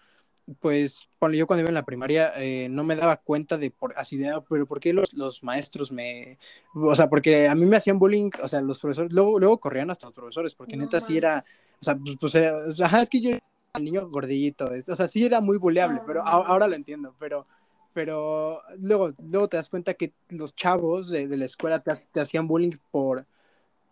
pues, 0.61 1.09
ponle 1.19 1.39
yo 1.39 1.47
cuando 1.47 1.63
iba 1.63 1.69
en 1.69 1.75
la 1.75 1.85
primaria, 1.85 2.33
eh, 2.37 2.69
no 2.71 2.85
me 2.85 2.97
daba 2.97 3.17
cuenta 3.17 3.59
de, 3.59 3.71
por, 3.71 3.93
así 3.97 4.17
de, 4.17 4.31
ah, 4.31 4.45
pero 4.49 4.67
¿por 4.67 4.81
qué 4.81 4.93
los, 4.93 5.13
los, 5.13 5.43
maestros 5.43 5.91
me, 5.91 6.39
o 6.75 6.95
sea, 6.95 7.09
porque 7.09 7.49
a 7.49 7.55
mí 7.55 7.67
me 7.67 7.77
hacían 7.77 7.99
bullying, 7.99 8.31
o 8.43 8.49
sea, 8.49 8.61
los 8.61 8.79
profesores, 8.79 9.13
luego, 9.13 9.41
luego 9.41 9.59
corrían 9.59 9.91
hasta 9.91 10.07
los 10.07 10.15
profesores, 10.15 10.55
porque 10.55 10.77
neta 10.77 11.01
sí 11.01 11.17
era, 11.17 11.43
o 11.81 11.85
sea, 11.85 11.97
pues, 11.97 12.17
pues 12.21 12.35
era, 12.37 12.57
es 13.03 13.11
que 13.11 13.21
yo 13.21 13.31
el 13.75 13.85
niño 13.85 14.09
gordillito, 14.09 14.71
o 14.89 14.97
sea, 14.97 15.09
sí 15.09 15.27
era 15.27 15.41
muy 15.41 15.59
buleable, 15.59 16.01
pero 16.07 16.23
ahora 16.25 16.69
lo 16.69 16.77
entiendo, 16.77 17.15
pero 17.19 17.47
pero 17.93 18.61
luego, 18.79 19.15
luego 19.19 19.49
te 19.49 19.57
das 19.57 19.71
cuenta 19.71 19.95
que 19.95 20.13
los 20.29 20.55
chavos 20.55 21.09
de, 21.09 21.27
de 21.29 21.37
la 21.39 21.47
escuela 21.47 21.79
te, 21.79 21.93
te, 22.13 22.21
hacían 22.21 22.47
bullying 22.47 22.77
por, 22.91 23.27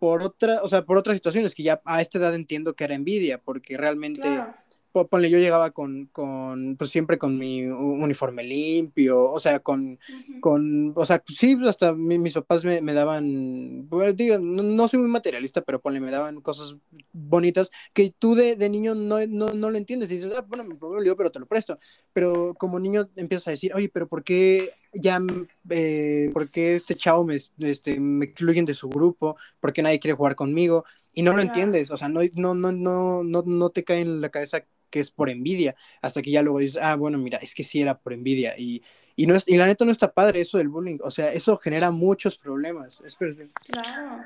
por 0.05 0.21
otra, 0.21 0.61
o 0.61 0.67
sea, 0.67 0.85
por 0.85 0.99
otras 0.99 1.17
situaciones 1.17 1.55
que 1.55 1.63
ya 1.63 1.81
a 1.83 1.99
esta 1.99 2.19
edad 2.19 2.35
entiendo 2.35 2.75
que 2.75 2.83
era 2.83 2.93
envidia, 2.93 3.41
porque 3.41 3.75
realmente 3.75 4.43
ponle, 5.03 5.29
yo 5.29 5.37
llegaba 5.37 5.71
con, 5.71 6.05
con, 6.07 6.77
pues 6.77 6.89
siempre 6.89 7.17
con 7.17 7.37
mi 7.37 7.65
uniforme 7.65 8.43
limpio, 8.43 9.21
o 9.23 9.39
sea, 9.39 9.59
con, 9.59 9.99
con 10.39 10.93
o 10.95 11.05
sea, 11.05 11.21
sí, 11.27 11.57
hasta 11.67 11.93
mis 11.93 12.33
papás 12.33 12.63
me, 12.63 12.81
me 12.81 12.93
daban, 12.93 13.87
pues, 13.89 14.15
digo, 14.15 14.39
no, 14.39 14.87
soy 14.87 14.99
muy 14.99 15.09
materialista, 15.09 15.61
pero 15.61 15.81
ponle, 15.81 15.99
me 15.99 16.11
daban 16.11 16.39
cosas 16.41 16.75
bonitas 17.11 17.71
que 17.93 18.13
tú 18.17 18.35
de, 18.35 18.55
de 18.55 18.69
niño 18.69 18.95
no, 18.95 19.17
no, 19.27 19.53
no, 19.53 19.69
lo 19.69 19.77
entiendes 19.77 20.09
y 20.11 20.15
dices, 20.15 20.33
ah, 20.37 20.45
bueno, 20.47 20.63
me 20.63 20.75
problema 20.75 21.15
pero 21.17 21.31
te 21.31 21.39
lo 21.39 21.45
presto, 21.45 21.77
pero 22.13 22.53
como 22.57 22.79
niño 22.79 23.09
empiezas 23.15 23.49
a 23.49 23.51
decir, 23.51 23.73
oye, 23.75 23.89
pero 23.89 24.07
¿por 24.07 24.23
qué 24.23 24.71
ya, 24.93 25.19
eh, 25.69 26.29
por 26.33 26.49
qué 26.49 26.75
este 26.75 26.95
chavo 26.95 27.25
me, 27.25 27.37
este, 27.59 27.99
me 27.99 28.25
excluyen 28.25 28.65
de 28.65 28.73
su 28.73 28.89
grupo? 28.89 29.35
¿Por 29.59 29.73
qué 29.73 29.81
nadie 29.81 29.99
quiere 29.99 30.15
jugar 30.15 30.35
conmigo? 30.35 30.85
y 31.15 31.23
no 31.23 31.33
lo 31.33 31.41
entiendes, 31.41 31.91
o 31.91 31.97
sea, 31.97 32.09
no, 32.09 32.19
no, 32.33 32.53
no, 32.53 32.73
no, 32.73 33.23
no, 33.23 33.43
no 33.45 33.69
te 33.69 33.85
cae 33.85 34.01
en 34.01 34.19
la 34.19 34.29
cabeza 34.29 34.65
que 34.95 35.01
es 35.01 35.11
por 35.11 35.29
envidia, 35.29 35.75
hasta 36.01 36.21
que 36.21 36.31
ya 36.31 36.41
luego 36.41 36.59
dices, 36.59 36.81
ah, 36.81 36.95
bueno, 36.95 37.17
mira, 37.17 37.37
es 37.39 37.53
que 37.53 37.65
sí 37.65 37.81
era 37.81 37.97
por 37.97 38.13
envidia, 38.13 38.57
y, 38.57 38.81
y, 39.17 39.27
no 39.27 39.35
es, 39.35 39.45
y 39.45 39.57
la 39.57 39.65
neta 39.65 39.83
no 39.83 39.91
está 39.91 40.13
padre 40.13 40.39
eso 40.39 40.57
del 40.57 40.69
bullying, 40.69 40.99
o 41.03 41.11
sea, 41.11 41.33
eso 41.33 41.57
genera 41.57 41.91
muchos 41.91 42.37
problemas. 42.37 43.01
Es 43.01 43.17
claro, 43.17 44.23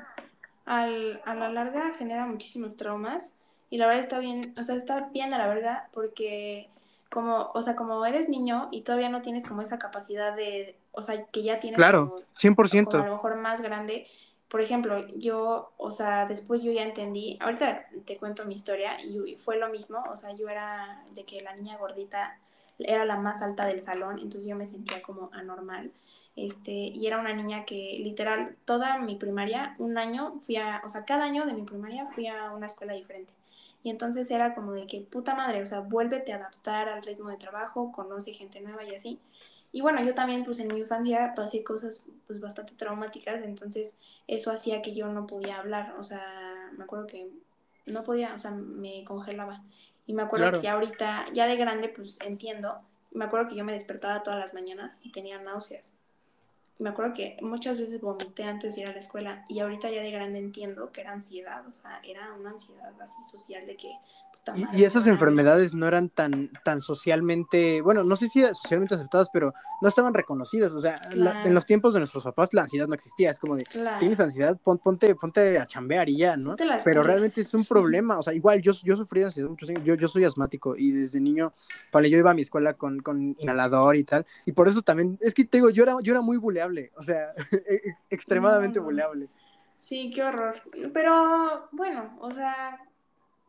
Al, 0.64 1.20
a 1.24 1.34
la 1.34 1.48
larga 1.50 1.92
genera 1.98 2.24
muchísimos 2.24 2.76
traumas, 2.76 3.34
y 3.68 3.78
la 3.78 3.88
verdad 3.88 4.04
está 4.04 4.20
bien, 4.20 4.54
o 4.56 4.62
sea, 4.62 4.76
está 4.76 5.08
bien 5.12 5.34
a 5.34 5.38
la 5.38 5.48
verdad, 5.48 5.88
porque 5.92 6.68
como, 7.10 7.50
o 7.52 7.62
sea, 7.62 7.74
como 7.74 8.06
eres 8.06 8.28
niño 8.28 8.68
y 8.70 8.82
todavía 8.82 9.08
no 9.08 9.22
tienes 9.22 9.44
como 9.44 9.62
esa 9.62 9.80
capacidad 9.80 10.36
de, 10.36 10.76
o 10.92 11.02
sea, 11.02 11.24
que 11.26 11.42
ya 11.42 11.58
tienes 11.58 11.78
claro, 11.78 12.14
100%. 12.40 12.94
a 12.94 13.06
lo 13.06 13.12
mejor 13.14 13.34
más 13.38 13.60
grande, 13.60 14.06
por 14.50 14.60
ejemplo, 14.60 15.06
yo, 15.16 15.72
o 15.78 15.90
sea, 15.92 16.26
después 16.26 16.62
yo 16.62 16.72
ya 16.72 16.82
entendí, 16.82 17.38
ahorita 17.40 17.86
te 18.04 18.16
cuento 18.16 18.44
mi 18.44 18.54
historia 18.56 19.00
y 19.00 19.36
fue 19.36 19.56
lo 19.56 19.68
mismo, 19.68 20.02
o 20.12 20.16
sea, 20.16 20.32
yo 20.32 20.48
era 20.48 21.04
de 21.14 21.24
que 21.24 21.40
la 21.40 21.54
niña 21.54 21.78
gordita 21.78 22.36
era 22.78 23.04
la 23.04 23.16
más 23.16 23.42
alta 23.42 23.64
del 23.66 23.80
salón, 23.80 24.18
entonces 24.18 24.48
yo 24.48 24.56
me 24.56 24.66
sentía 24.66 25.02
como 25.02 25.30
anormal. 25.32 25.92
Este, 26.34 26.72
y 26.72 27.06
era 27.06 27.20
una 27.20 27.32
niña 27.32 27.64
que 27.64 27.98
literal 28.00 28.56
toda 28.64 28.98
mi 28.98 29.14
primaria, 29.16 29.76
un 29.78 29.98
año 29.98 30.38
fui 30.40 30.56
a, 30.56 30.82
o 30.84 30.88
sea, 30.88 31.04
cada 31.04 31.24
año 31.24 31.46
de 31.46 31.52
mi 31.52 31.62
primaria 31.62 32.06
fui 32.06 32.26
a 32.26 32.50
una 32.52 32.66
escuela 32.66 32.94
diferente. 32.94 33.32
Y 33.84 33.90
entonces 33.90 34.30
era 34.30 34.54
como 34.54 34.72
de 34.72 34.86
que 34.86 35.00
puta 35.00 35.34
madre, 35.34 35.62
o 35.62 35.66
sea, 35.66 35.80
vuélvete 35.80 36.32
a 36.32 36.36
adaptar 36.36 36.88
al 36.88 37.02
ritmo 37.02 37.30
de 37.30 37.36
trabajo, 37.36 37.92
conoce 37.92 38.32
gente 38.32 38.60
nueva 38.60 38.84
y 38.84 38.94
así. 38.94 39.20
Y 39.72 39.82
bueno, 39.82 40.02
yo 40.02 40.14
también 40.14 40.44
pues 40.44 40.58
en 40.58 40.68
mi 40.68 40.80
infancia 40.80 41.32
pasé 41.34 41.62
cosas 41.62 42.08
pues 42.26 42.40
bastante 42.40 42.74
traumáticas, 42.74 43.42
entonces 43.44 43.96
eso 44.26 44.50
hacía 44.50 44.82
que 44.82 44.94
yo 44.94 45.08
no 45.08 45.26
podía 45.26 45.58
hablar, 45.58 45.94
o 45.98 46.04
sea, 46.04 46.70
me 46.76 46.84
acuerdo 46.84 47.06
que 47.06 47.28
no 47.86 48.02
podía, 48.02 48.34
o 48.34 48.38
sea, 48.38 48.50
me 48.50 49.04
congelaba. 49.04 49.62
Y 50.06 50.12
me 50.12 50.22
acuerdo 50.22 50.52
que 50.52 50.64
ya 50.64 50.72
ahorita, 50.72 51.26
ya 51.32 51.46
de 51.46 51.56
grande 51.56 51.88
pues 51.88 52.18
entiendo, 52.24 52.80
me 53.12 53.24
acuerdo 53.24 53.48
que 53.48 53.54
yo 53.54 53.64
me 53.64 53.72
despertaba 53.72 54.22
todas 54.22 54.40
las 54.40 54.54
mañanas 54.54 54.98
y 55.02 55.12
tenía 55.12 55.38
náuseas. 55.38 55.92
Me 56.78 56.90
acuerdo 56.90 57.12
que 57.12 57.36
muchas 57.42 57.78
veces 57.78 58.00
vomité 58.00 58.44
antes 58.44 58.74
de 58.74 58.82
ir 58.82 58.88
a 58.88 58.92
la 58.92 58.98
escuela 58.98 59.44
y 59.48 59.60
ahorita 59.60 59.90
ya 59.90 60.02
de 60.02 60.10
grande 60.10 60.38
entiendo 60.38 60.90
que 60.92 61.02
era 61.02 61.12
ansiedad, 61.12 61.66
o 61.68 61.74
sea, 61.74 62.00
era 62.02 62.32
una 62.32 62.50
ansiedad 62.50 62.92
así 63.00 63.22
social 63.22 63.66
de 63.66 63.76
que 63.76 63.92
y, 64.72 64.84
esas 64.84 65.06
enfermedades 65.06 65.74
no 65.74 65.86
eran 65.86 66.08
tan, 66.08 66.50
tan 66.64 66.80
socialmente, 66.80 67.82
bueno, 67.82 68.04
no 68.04 68.16
sé 68.16 68.28
si 68.28 68.42
socialmente 68.42 68.94
aceptadas, 68.94 69.28
pero 69.32 69.52
no 69.80 69.88
estaban 69.88 70.14
reconocidas. 70.14 70.72
O 70.74 70.80
sea, 70.80 71.00
en 71.12 71.54
los 71.54 71.66
tiempos 71.66 71.94
de 71.94 72.00
nuestros 72.00 72.24
papás 72.24 72.52
la 72.52 72.62
ansiedad 72.62 72.86
no 72.88 72.94
existía. 72.94 73.30
Es 73.30 73.38
como 73.38 73.56
de, 73.56 73.66
tienes 73.98 74.18
ansiedad, 74.20 74.58
ponte, 74.58 75.14
ponte 75.14 75.58
a 75.58 75.66
chambear 75.66 76.08
y 76.08 76.16
ya, 76.16 76.36
¿no? 76.36 76.56
Pero 76.84 77.02
realmente 77.02 77.40
es 77.40 77.52
un 77.54 77.64
problema. 77.68 78.18
O 78.18 78.22
sea, 78.22 78.32
igual 78.32 78.60
yo, 78.62 78.72
yo 78.82 78.96
sufrí 78.96 79.20
de 79.20 79.26
ansiedad 79.26 79.48
muchos 79.48 79.68
años. 79.68 79.84
Yo, 79.84 79.94
yo 79.94 80.08
soy 80.08 80.24
asmático 80.24 80.74
y 80.76 80.90
desde 80.90 81.20
niño, 81.20 81.52
vale, 81.92 82.10
yo 82.10 82.18
iba 82.18 82.30
a 82.30 82.34
mi 82.34 82.42
escuela 82.42 82.74
con, 82.74 83.00
con 83.00 83.36
inhalador 83.38 83.96
y 83.96 84.04
tal. 84.04 84.26
Y 84.46 84.52
por 84.52 84.68
eso 84.68 84.82
también, 84.82 85.18
es 85.20 85.34
que 85.34 85.44
te 85.44 85.58
digo, 85.58 85.70
yo 85.70 85.84
era, 85.84 85.96
yo 86.02 86.12
era 86.12 86.22
muy 86.22 86.38
buleable. 86.38 86.92
O 86.96 87.02
sea, 87.02 87.32
e, 87.52 87.74
e, 87.74 87.96
extremadamente 88.10 88.80
buleable. 88.80 89.28
Sí, 89.78 90.10
qué 90.14 90.22
horror. 90.22 90.56
Pero 90.92 91.68
bueno, 91.72 92.16
o 92.20 92.32
sea, 92.32 92.78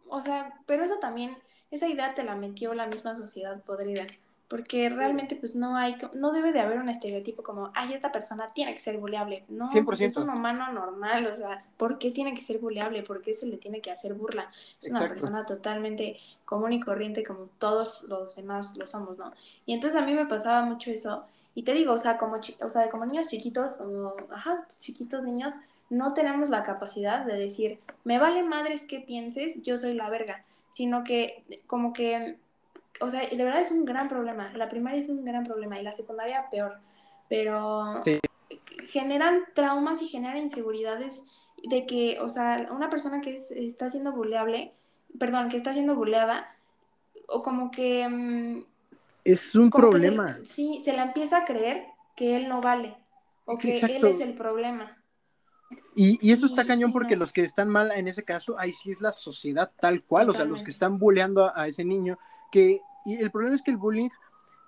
o 0.10 0.22
sea, 0.22 0.60
pero 0.66 0.84
eso 0.84 1.00
también, 1.00 1.38
esa 1.72 1.88
idea 1.88 2.14
te 2.14 2.24
la 2.24 2.36
metió 2.36 2.74
la 2.74 2.88
misma 2.88 3.16
sociedad 3.16 3.62
podrida, 3.64 4.06
porque 4.48 4.90
realmente 4.90 5.38
pues 5.38 5.56
no 5.56 5.78
hay, 5.78 5.96
no 6.14 6.34
debe 6.34 6.52
de 6.52 6.60
haber 6.60 6.80
un 6.80 6.90
estereotipo 6.90 7.42
como, 7.42 7.72
ay, 7.74 7.94
esta 7.94 8.12
persona 8.12 8.52
tiene 8.54 8.74
que 8.74 8.82
ser 8.82 8.98
buleable, 8.98 9.46
no, 9.48 9.68
pues, 9.86 10.02
es 10.02 10.18
un 10.18 10.30
humano 10.30 10.72
normal, 10.74 11.28
o 11.28 11.36
sea, 11.36 11.64
¿por 11.78 11.98
qué 11.98 12.12
tiene 12.12 12.34
que 12.34 12.42
ser 12.42 12.60
buleable? 12.60 13.04
¿Por 13.04 13.22
qué 13.22 13.34
se 13.34 13.48
le 13.48 13.58
tiene 13.58 13.80
que 13.80 13.92
hacer 13.92 14.14
burla? 14.14 14.50
Es 14.82 14.90
una 14.90 15.08
persona 15.08 15.46
totalmente 15.46 16.20
común 16.44 16.74
y 16.74 16.82
corriente 16.82 17.24
como 17.24 17.46
todos 17.60 18.04
los 18.04 18.36
demás 18.36 18.78
lo 18.78 18.88
somos, 18.88 19.18
¿no? 19.18 19.32
Y 19.66 19.74
entonces 19.74 20.02
a 20.02 20.06
mí 20.06 20.14
me 20.14 20.26
pasaba 20.26 20.64
mucho 20.64 20.92
eso, 20.92 21.22
y 21.54 21.64
te 21.64 21.74
digo, 21.74 21.94
o 21.94 22.00
sea, 22.00 22.18
como, 22.18 22.38
o 22.38 22.70
sea, 22.70 22.90
como 22.90 23.06
niños 23.06 23.28
chiquitos, 23.28 23.74
como, 23.74 24.16
ajá, 24.32 24.66
chiquitos 24.80 25.24
niños, 25.24 25.54
no 25.92 26.14
tenemos 26.14 26.50
la 26.50 26.64
capacidad 26.64 27.26
de 27.26 27.36
decir, 27.36 27.80
me 28.06 28.18
vale 28.18 28.44
madres 28.44 28.84
que 28.84 29.02
pienses, 29.02 29.62
yo 29.62 29.78
soy 29.78 29.94
la 29.94 30.10
verga, 30.10 30.46
sino 30.70 31.04
que 31.04 31.44
como 31.68 31.92
que, 31.92 32.38
o 33.02 33.10
sea, 33.10 33.28
de 33.28 33.44
verdad 33.44 33.62
es 33.62 33.72
un 33.72 33.84
gran 33.84 34.08
problema, 34.08 34.54
la 34.54 34.70
primaria 34.70 35.02
es 35.02 35.10
un 35.10 35.26
gran 35.26 35.44
problema 35.44 35.80
y 35.80 35.84
la 35.84 35.92
secundaria 35.92 36.50
peor, 36.50 36.80
pero 37.28 38.00
generan 38.88 39.44
traumas 39.54 40.02
y 40.02 40.08
generan 40.08 40.38
inseguridades 40.38 41.24
de 41.70 41.86
que, 41.86 42.20
o 42.22 42.30
sea, 42.30 42.70
una 42.72 42.90
persona 42.90 43.20
que 43.20 43.34
está 43.34 43.90
siendo 43.90 44.14
buleable, 44.14 44.72
perdón, 45.20 45.50
que 45.50 45.58
está 45.58 45.74
siendo 45.74 45.96
buleada, 45.96 46.56
o 47.28 47.44
como 47.44 47.70
que... 47.70 48.08
Mm, 48.08 48.64
es 49.26 49.56
un 49.56 49.70
problema. 49.70 50.38
sí, 50.46 50.80
se 50.82 50.94
la 50.94 51.04
empieza 51.04 51.40
a 51.40 51.46
creer 51.46 51.86
que 52.16 52.38
él 52.38 52.48
no 52.48 52.62
vale, 52.62 52.96
o 53.44 53.58
que 53.58 53.74
él 53.74 54.06
es 54.06 54.22
el 54.22 54.34
problema. 54.36 55.01
Y, 55.94 56.32
eso 56.32 56.46
está 56.46 56.66
cañón 56.66 56.94
porque 56.94 57.16
los 57.16 57.32
que 57.32 57.42
están 57.42 57.70
mal 57.70 57.92
en 57.92 58.08
ese 58.08 58.24
caso, 58.24 58.58
ahí 58.58 58.72
sí 58.72 58.92
es 58.92 59.02
la 59.02 59.12
sociedad 59.12 59.72
tal 59.80 60.04
cual, 60.04 60.30
o 60.30 60.34
sea, 60.34 60.46
los 60.46 60.64
que 60.64 60.72
están 60.72 60.98
bulleando 60.98 61.52
a, 61.54 61.68
ese 61.68 61.84
niño, 61.84 62.18
que, 62.52 62.80
y 63.06 63.16
el 63.16 63.30
problema 63.32 63.56
es 63.56 63.62
que 63.62 63.72
el 63.72 63.78
bullying, 63.78 64.10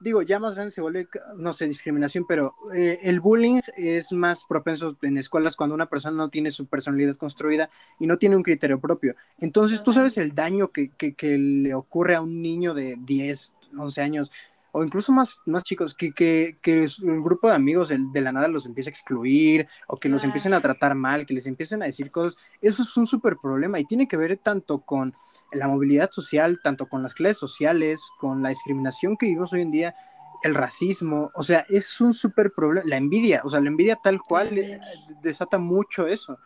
digo, 0.02 0.22
ya 0.22 0.40
más 0.40 0.56
grande 0.56 0.72
se 0.72 0.82
vuelve, 0.82 1.08
no 1.38 1.54
sé, 1.54 1.66
discriminación, 1.66 2.26
pero 2.28 2.56
eh, 2.76 3.00
el 3.04 3.22
bullying 3.22 3.62
es 3.78 4.12
más 4.12 4.44
propenso 4.44 4.98
en 5.02 5.18
escuelas 5.18 5.56
cuando 5.56 5.76
una 5.76 5.90
persona 5.90 6.18
no 6.18 6.30
tiene 6.30 6.52
su 6.52 6.66
personalidad 6.66 7.16
construida 7.16 7.70
y 8.00 8.06
no 8.06 8.18
tiene 8.18 8.36
un 8.36 8.44
criterio 8.44 8.82
propio. 8.82 9.16
Entonces, 9.40 9.82
tú 9.82 9.94
sabes 9.94 10.18
el 10.18 10.36
daño 10.36 10.72
que, 10.72 10.90
que, 10.90 11.14
que 11.14 11.38
le 11.38 11.74
ocurre 11.74 12.16
a 12.16 12.22
un 12.22 12.42
niño 12.42 12.74
de 12.74 12.98
10, 13.00 13.54
11 13.78 14.02
años 14.02 14.32
o 14.76 14.84
incluso 14.84 15.12
más, 15.12 15.40
más 15.46 15.64
chicos, 15.64 15.94
que, 15.94 16.12
que, 16.12 16.58
que 16.60 16.88
un 17.04 17.24
grupo 17.24 17.48
de 17.48 17.54
amigos 17.54 17.90
de, 17.90 18.22
la 18.22 18.32
nada 18.32 18.48
los 18.48 18.66
empiece 18.66 18.90
a 18.90 18.92
excluir 18.92 19.68
o 19.88 19.98
que 19.98 20.10
los 20.10 20.24
empiecen 20.24 20.52
a 20.56 20.62
tratar 20.62 20.96
mal, 20.96 21.28
que 21.28 21.36
les 21.36 21.46
empiecen 21.46 21.84
a 21.84 21.86
decir 21.86 22.10
cosas, 22.10 22.38
eso 22.60 22.82
es 22.82 22.98
un 22.98 23.06
súper 23.06 23.38
problema 23.38 23.80
y 23.80 23.86
tiene 23.86 24.08
que 24.08 24.18
ver 24.18 24.36
tanto 24.38 24.80
con 24.80 25.14
la 25.52 25.68
movilidad 25.68 26.10
social, 26.10 26.60
tanto 26.60 26.88
con 26.88 27.04
las 27.04 27.14
clases 27.14 27.38
sociales, 27.38 28.02
con 28.20 28.42
la 28.42 28.50
discriminación 28.50 29.16
que 29.16 29.28
vivimos 29.28 29.54
hoy 29.54 29.62
en 29.62 29.72
día, 29.72 29.96
el 30.42 30.56
racismo, 30.56 31.30
o 31.36 31.44
sea, 31.44 31.68
es 31.70 32.02
un 32.02 32.16
súper 32.16 32.52
problema, 32.52 32.88
la 32.90 32.98
envidia, 32.98 33.42
o 33.44 33.50
sea, 33.50 33.62
la 33.62 33.70
envidia 33.70 33.96
tal 33.96 34.22
cual 34.24 34.58
eh, 34.58 34.80
desata 35.22 35.60
mucho 35.60 36.08
eso. 36.08 36.40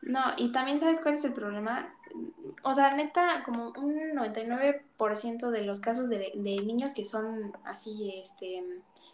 No, 0.00 0.20
y 0.38 0.50
también 0.50 0.80
sabes 0.80 1.00
cuál 1.00 1.16
es 1.16 1.24
el 1.24 1.34
problema, 1.34 1.94
o 2.62 2.74
sea, 2.74 2.94
neta, 2.94 3.42
como 3.44 3.72
un 3.78 4.12
99% 4.14 5.50
de 5.50 5.62
los 5.62 5.80
casos 5.80 6.08
de, 6.08 6.32
niños 6.36 6.92
que 6.92 7.04
son 7.04 7.52
así, 7.64 8.14
este, 8.20 8.62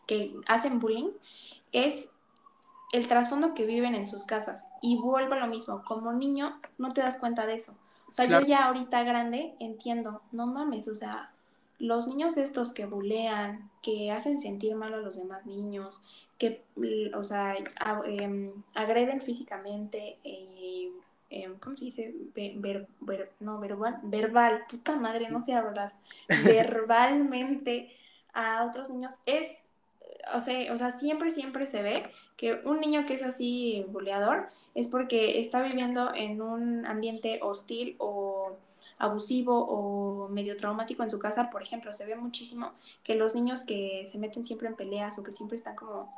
que 0.06 0.34
hacen 0.46 0.78
bullying, 0.80 1.10
es 1.72 2.10
el 2.92 3.08
trasfondo 3.08 3.54
que 3.54 3.66
viven 3.66 3.94
en 3.94 4.06
sus 4.06 4.24
casas. 4.24 4.68
Y 4.80 4.96
vuelvo 4.98 5.34
a 5.34 5.38
lo 5.38 5.46
mismo, 5.46 5.82
como 5.84 6.12
niño 6.12 6.60
no 6.78 6.92
te 6.92 7.00
das 7.00 7.18
cuenta 7.18 7.46
de 7.46 7.54
eso. 7.54 7.74
O 8.08 8.12
sea, 8.12 8.26
yo 8.26 8.40
ya 8.40 8.66
ahorita 8.66 9.02
grande 9.04 9.54
entiendo, 9.58 10.20
no 10.32 10.46
mames, 10.46 10.86
o 10.88 10.94
sea, 10.94 11.32
los 11.78 12.06
niños 12.06 12.36
estos 12.36 12.74
que 12.74 12.84
bulean, 12.84 13.70
que 13.82 14.12
hacen 14.12 14.38
sentir 14.38 14.76
mal 14.76 14.92
a 14.92 14.98
los 14.98 15.16
demás 15.16 15.46
niños, 15.46 16.02
que, 16.38 16.62
o 17.14 17.22
sea, 17.22 17.56
em, 18.04 18.52
agreden 18.74 19.22
físicamente, 19.22 20.18
eh, 20.24 20.92
Em, 21.34 21.58
¿cómo 21.58 21.74
se 21.78 21.86
dice? 21.86 22.14
no, 23.40 23.58
verbal, 23.58 24.00
verbal, 24.02 24.64
puta 24.68 24.96
madre, 24.96 25.30
no 25.30 25.40
sé 25.40 25.54
hablar, 25.54 25.94
verbalmente 26.44 27.88
a 28.34 28.66
otros 28.66 28.90
niños 28.90 29.14
es, 29.24 29.64
o 30.34 30.40
sea, 30.40 30.70
o 30.70 30.76
sea, 30.76 30.90
siempre, 30.90 31.30
siempre 31.30 31.66
se 31.66 31.80
ve 31.80 32.02
que 32.36 32.60
un 32.66 32.80
niño 32.80 33.06
que 33.06 33.14
es 33.14 33.22
así 33.22 33.82
buleador 33.88 34.48
es 34.74 34.88
porque 34.88 35.40
está 35.40 35.62
viviendo 35.62 36.14
en 36.14 36.42
un 36.42 36.84
ambiente 36.84 37.40
hostil 37.40 37.96
o 37.98 38.58
abusivo 38.98 39.58
o 39.58 40.28
medio 40.28 40.58
traumático 40.58 41.02
en 41.02 41.08
su 41.08 41.18
casa, 41.18 41.48
por 41.48 41.62
ejemplo, 41.62 41.94
se 41.94 42.04
ve 42.04 42.14
muchísimo 42.14 42.72
que 43.02 43.14
los 43.14 43.34
niños 43.34 43.64
que 43.64 44.04
se 44.06 44.18
meten 44.18 44.44
siempre 44.44 44.68
en 44.68 44.76
peleas 44.76 45.18
o 45.18 45.22
que 45.22 45.33
siempre 45.33 45.56
están 45.56 45.76
como 45.76 46.12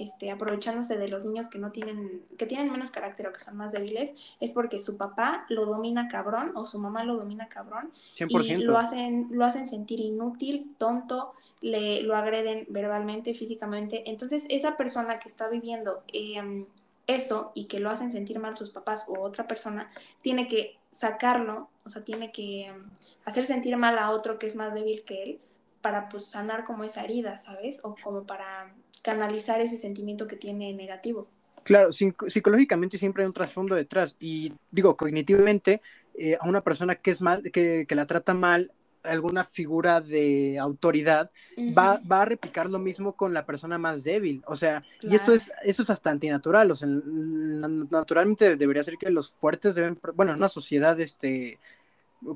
este, 0.00 0.30
aprovechándose 0.30 0.96
de 0.96 1.08
los 1.08 1.26
niños 1.26 1.50
que 1.50 1.58
no 1.58 1.72
tienen, 1.72 2.22
que 2.38 2.46
tienen 2.46 2.72
menos 2.72 2.90
carácter 2.90 3.26
o 3.26 3.32
que 3.34 3.40
son 3.40 3.54
más 3.56 3.72
débiles, 3.72 4.14
es 4.40 4.50
porque 4.52 4.80
su 4.80 4.96
papá 4.96 5.44
lo 5.50 5.66
domina 5.66 6.08
cabrón 6.08 6.52
o 6.56 6.64
su 6.64 6.78
mamá 6.78 7.04
lo 7.04 7.16
domina 7.16 7.48
cabrón 7.50 7.92
y 8.18 8.56
lo 8.56 8.78
hacen, 8.78 9.28
lo 9.30 9.44
hacen 9.44 9.66
sentir 9.66 10.00
inútil, 10.00 10.74
tonto, 10.78 11.32
le, 11.60 12.02
lo 12.02 12.16
agreden 12.16 12.66
verbalmente, 12.70 13.34
físicamente. 13.34 14.04
Entonces, 14.06 14.46
esa 14.48 14.78
persona 14.78 15.20
que 15.20 15.28
está 15.28 15.48
viviendo 15.48 16.02
em, 16.08 16.64
eso 17.06 17.52
y 17.54 17.66
que 17.66 17.78
lo 17.78 17.90
hacen 17.90 18.10
sentir 18.10 18.38
mal 18.40 18.56
sus 18.56 18.70
papás 18.70 19.04
o 19.06 19.20
otra 19.20 19.46
persona, 19.46 19.90
tiene 20.22 20.48
que 20.48 20.78
sacarlo, 20.90 21.68
o 21.84 21.90
sea, 21.90 22.02
tiene 22.02 22.32
que 22.32 22.68
em, 22.68 22.88
hacer 23.26 23.44
sentir 23.44 23.76
mal 23.76 23.98
a 23.98 24.12
otro 24.12 24.38
que 24.38 24.46
es 24.46 24.56
más 24.56 24.72
débil 24.72 25.04
que 25.04 25.22
él 25.22 25.40
para 25.80 26.08
pues 26.08 26.26
sanar 26.26 26.64
como 26.64 26.84
esa 26.84 27.04
herida, 27.04 27.38
¿sabes? 27.38 27.80
O 27.82 27.94
como 28.02 28.24
para 28.24 28.74
canalizar 29.02 29.60
ese 29.60 29.76
sentimiento 29.76 30.26
que 30.26 30.36
tiene 30.36 30.72
negativo. 30.72 31.28
Claro, 31.62 31.90
psicológicamente 31.92 32.98
siempre 32.98 33.22
hay 33.22 33.26
un 33.26 33.32
trasfondo 33.32 33.74
detrás. 33.74 34.16
Y 34.18 34.52
digo, 34.70 34.96
cognitivamente, 34.96 35.82
eh, 36.14 36.36
a 36.40 36.48
una 36.48 36.62
persona 36.62 36.94
que 36.94 37.10
es 37.10 37.20
mal, 37.20 37.42
que, 37.52 37.86
que 37.86 37.94
la 37.94 38.06
trata 38.06 38.34
mal, 38.34 38.72
alguna 39.02 39.44
figura 39.44 40.00
de 40.00 40.58
autoridad, 40.58 41.30
va, 41.76 42.00
va, 42.10 42.22
a 42.22 42.24
replicar 42.26 42.68
lo 42.68 42.78
mismo 42.78 43.14
con 43.14 43.32
la 43.32 43.46
persona 43.46 43.78
más 43.78 44.04
débil. 44.04 44.42
O 44.46 44.56
sea, 44.56 44.82
y 45.00 45.14
eso 45.14 45.32
es, 45.32 45.50
eso 45.62 45.82
es 45.82 45.90
hasta 45.90 46.10
antinatural. 46.10 46.70
O 46.70 46.74
sea, 46.74 46.88
naturalmente 46.88 48.56
debería 48.56 48.82
ser 48.82 48.96
que 48.98 49.10
los 49.10 49.30
fuertes 49.30 49.74
deben, 49.74 49.98
bueno, 50.14 50.32
una 50.32 50.48
sociedad 50.48 50.98
este, 51.00 51.58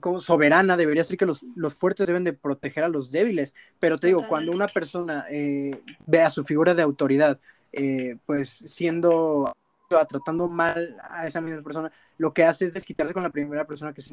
como 0.00 0.20
soberana 0.20 0.76
debería 0.76 1.04
ser 1.04 1.16
que 1.16 1.26
los, 1.26 1.42
los, 1.56 1.74
fuertes 1.74 2.06
deben 2.06 2.24
de 2.24 2.32
proteger 2.32 2.84
a 2.84 2.88
los 2.88 3.10
débiles. 3.10 3.54
Pero 3.78 3.98
te 3.98 4.08
digo, 4.08 4.26
cuando 4.28 4.52
una 4.52 4.68
persona 4.68 5.26
eh, 5.30 5.82
ve 6.06 6.22
a 6.22 6.30
su 6.30 6.44
figura 6.44 6.74
de 6.74 6.82
autoridad, 6.82 7.38
eh, 7.72 8.16
pues 8.26 8.48
siendo 8.48 9.52
tratando 9.88 10.48
mal 10.48 10.96
a 11.02 11.26
esa 11.26 11.40
misma 11.40 11.62
persona, 11.62 11.92
lo 12.18 12.32
que 12.32 12.44
hace 12.44 12.64
es 12.64 12.74
desquitarse 12.74 13.14
con 13.14 13.22
la 13.22 13.30
primera 13.30 13.64
persona 13.64 13.92
que 13.92 14.00
es 14.00 14.12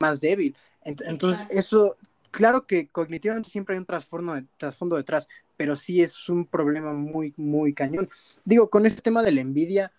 más 0.00 0.20
débil. 0.20 0.56
Entonces, 0.84 1.46
eso, 1.50 1.96
claro 2.30 2.66
que 2.66 2.88
cognitivamente 2.88 3.50
siempre 3.50 3.74
hay 3.74 3.80
un 3.80 3.86
trasfondo, 3.86 4.40
trasfondo 4.56 4.96
detrás, 4.96 5.28
pero 5.56 5.76
sí 5.76 6.00
es 6.00 6.28
un 6.28 6.46
problema 6.46 6.92
muy, 6.94 7.34
muy 7.36 7.74
cañón. 7.74 8.08
Digo, 8.44 8.70
con 8.70 8.86
este 8.86 9.02
tema 9.02 9.22
de 9.22 9.32
la 9.32 9.42
envidia, 9.42 9.92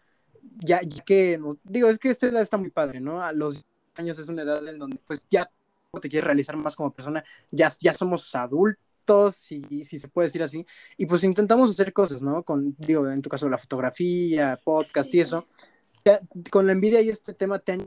ya, 0.60 0.82
ya 0.82 1.04
que, 1.04 1.40
digo, 1.64 1.88
es 1.88 2.00
que 2.00 2.10
esta 2.10 2.28
edad 2.28 2.42
está 2.42 2.58
muy 2.58 2.70
padre, 2.70 3.00
¿no? 3.00 3.22
A 3.22 3.32
los 3.32 3.66
años 3.98 4.20
es 4.20 4.30
una 4.30 4.44
edad 4.44 4.68
en 4.68 4.80
donde 4.80 4.98
pues 5.06 5.26
ya 5.30 5.50
te 6.02 6.10
quieres 6.10 6.26
realizar 6.26 6.58
más 6.58 6.76
como 6.76 6.92
persona, 6.92 7.24
ya, 7.52 7.72
ya 7.80 7.94
somos 7.94 8.34
adultos, 8.36 9.36
si, 9.36 9.64
si 9.84 10.00
se 10.00 10.08
puede 10.08 10.28
decir 10.28 10.42
así, 10.42 10.66
y 10.98 11.06
pues 11.06 11.24
intentamos 11.24 11.70
hacer 11.72 11.94
cosas, 11.94 12.22
¿no? 12.22 12.44
Con, 12.44 12.76
digo, 12.80 13.08
en 13.10 13.22
tu 13.22 13.30
caso 13.30 13.48
la 13.48 13.58
fotografía, 13.58 14.60
podcast 14.64 15.14
y 15.14 15.20
eso. 15.20 15.48
con 16.50 16.66
la 16.66 16.74
envidia 16.74 17.02
y 17.02 17.10
este 17.10 17.34
tema 17.34 17.60
te 17.60 17.74
han 17.74 17.86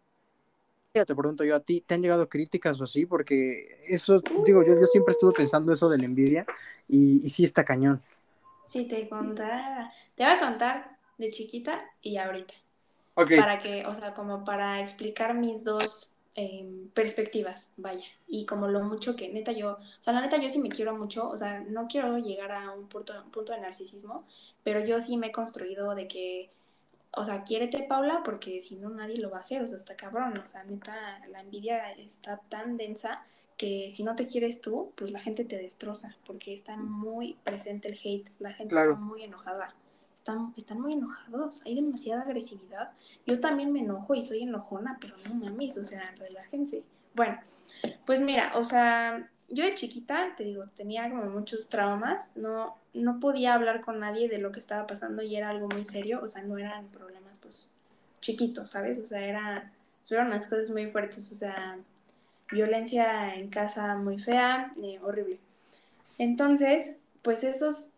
te 1.04 1.14
pregunto 1.14 1.44
yo 1.44 1.56
a 1.56 1.60
ti, 1.60 1.82
¿te 1.82 1.94
han 1.94 2.00
llegado 2.00 2.26
críticas 2.26 2.80
o 2.80 2.84
así? 2.84 3.04
Porque 3.04 3.84
eso, 3.86 4.22
digo, 4.46 4.64
yo, 4.64 4.74
yo 4.80 4.86
siempre 4.86 5.12
estuve 5.12 5.32
pensando 5.32 5.70
eso 5.72 5.90
de 5.90 5.98
la 5.98 6.06
envidia 6.06 6.46
y, 6.88 7.18
y 7.18 7.28
sí 7.28 7.44
está 7.44 7.64
cañón. 7.64 8.02
Sí, 8.66 8.88
te 8.88 9.06
contara, 9.08 9.92
te 10.14 10.24
voy 10.24 10.32
a 10.32 10.40
contar 10.40 10.98
de 11.18 11.30
chiquita 11.30 11.78
y 12.00 12.16
ahorita. 12.16 12.54
Para 13.16 13.58
que, 13.58 13.86
o 13.86 13.94
sea, 13.94 14.12
como 14.12 14.44
para 14.44 14.80
explicar 14.80 15.34
mis 15.34 15.64
dos 15.64 16.12
em, 16.34 16.88
perspectivas, 16.90 17.72
vaya. 17.78 18.04
Y 18.28 18.44
como 18.44 18.68
lo 18.68 18.82
mucho 18.82 19.16
que, 19.16 19.32
neta, 19.32 19.52
yo, 19.52 19.72
o 19.72 20.02
sea, 20.02 20.12
la 20.12 20.20
neta, 20.20 20.36
yo 20.36 20.50
sí 20.50 20.58
me 20.58 20.68
quiero 20.68 20.94
mucho, 20.94 21.30
o 21.30 21.36
sea, 21.36 21.60
no 21.60 21.88
quiero 21.88 22.18
llegar 22.18 22.52
a 22.52 22.72
un 22.72 22.88
punto, 22.88 23.14
punto 23.32 23.54
de 23.54 23.60
narcisismo, 23.60 24.26
pero 24.62 24.84
yo 24.84 25.00
sí 25.00 25.16
me 25.16 25.28
he 25.28 25.32
construido 25.32 25.94
de 25.94 26.08
que, 26.08 26.50
o 27.12 27.24
sea, 27.24 27.42
quiérete, 27.42 27.84
Paula, 27.84 28.20
porque 28.22 28.60
si 28.60 28.76
no, 28.76 28.90
nadie 28.90 29.16
lo 29.16 29.30
va 29.30 29.38
a 29.38 29.40
hacer, 29.40 29.62
o 29.62 29.66
sea, 29.66 29.78
está 29.78 29.96
cabrón, 29.96 30.36
o 30.36 30.48
sea, 30.48 30.64
neta, 30.64 30.94
la 31.30 31.40
envidia 31.40 31.92
está 31.92 32.42
tan 32.50 32.76
densa 32.76 33.24
que 33.56 33.90
si 33.90 34.04
no 34.04 34.14
te 34.14 34.26
quieres 34.26 34.60
tú, 34.60 34.92
pues 34.94 35.10
la 35.10 35.20
gente 35.20 35.46
te 35.46 35.56
destroza, 35.56 36.18
porque 36.26 36.52
está 36.52 36.76
muy 36.76 37.38
presente 37.44 37.88
el 37.88 37.98
hate, 38.04 38.30
la 38.40 38.52
gente 38.52 38.74
está 38.74 38.94
muy 38.94 39.22
enojada 39.22 39.74
están, 40.56 40.80
muy 40.80 40.94
enojados, 40.94 41.62
hay 41.64 41.74
demasiada 41.74 42.22
agresividad. 42.22 42.90
Yo 43.26 43.40
también 43.40 43.72
me 43.72 43.80
enojo 43.80 44.14
y 44.14 44.22
soy 44.22 44.42
enojona, 44.42 44.98
pero 45.00 45.14
no 45.26 45.34
mames, 45.34 45.76
o 45.78 45.84
sea, 45.84 46.12
relájense. 46.18 46.84
Bueno, 47.14 47.38
pues 48.04 48.20
mira, 48.20 48.52
o 48.56 48.64
sea, 48.64 49.30
yo 49.48 49.64
de 49.64 49.74
chiquita, 49.74 50.34
te 50.36 50.44
digo, 50.44 50.64
tenía 50.74 51.08
como 51.08 51.24
muchos 51.26 51.68
traumas, 51.68 52.36
no, 52.36 52.76
no 52.94 53.20
podía 53.20 53.54
hablar 53.54 53.82
con 53.82 54.00
nadie 54.00 54.28
de 54.28 54.38
lo 54.38 54.52
que 54.52 54.60
estaba 54.60 54.86
pasando 54.86 55.22
y 55.22 55.36
era 55.36 55.50
algo 55.50 55.68
muy 55.68 55.84
serio, 55.84 56.20
o 56.22 56.28
sea, 56.28 56.42
no 56.42 56.58
eran 56.58 56.88
problemas 56.88 57.38
pues 57.38 57.72
chiquitos, 58.20 58.70
¿sabes? 58.70 58.98
O 58.98 59.06
sea, 59.06 59.24
era, 59.24 59.72
eran 60.10 60.26
unas 60.26 60.46
cosas 60.46 60.70
muy 60.70 60.88
fuertes, 60.88 61.30
o 61.30 61.34
sea, 61.34 61.78
violencia 62.50 63.34
en 63.34 63.48
casa 63.48 63.94
muy 63.96 64.18
fea, 64.18 64.72
eh, 64.82 64.98
horrible. 65.02 65.38
Entonces, 66.18 66.98
pues 67.22 67.44
esos 67.44 67.90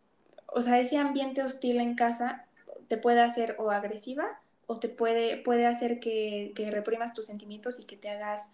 o 0.48 0.60
sea, 0.60 0.80
ese 0.80 0.96
ambiente 0.96 1.42
hostil 1.42 1.78
en 1.78 1.94
casa 1.94 2.46
te 2.88 2.96
puede 2.96 3.20
hacer 3.20 3.56
o 3.58 3.70
agresiva 3.70 4.40
o 4.66 4.78
te 4.78 4.88
puede, 4.88 5.38
puede 5.38 5.66
hacer 5.66 5.98
que, 6.00 6.52
reprimas 6.70 7.14
tus 7.14 7.26
sentimientos 7.26 7.80
y 7.80 7.84
que 7.84 7.96
te 7.96 8.10
hagas, 8.10 8.50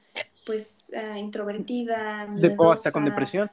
pues, 0.46 0.92
uh, 0.94 1.16
introvertida. 1.16 2.28
o 2.56 2.70
hasta 2.70 2.92
con 2.92 3.04
depresión. 3.04 3.50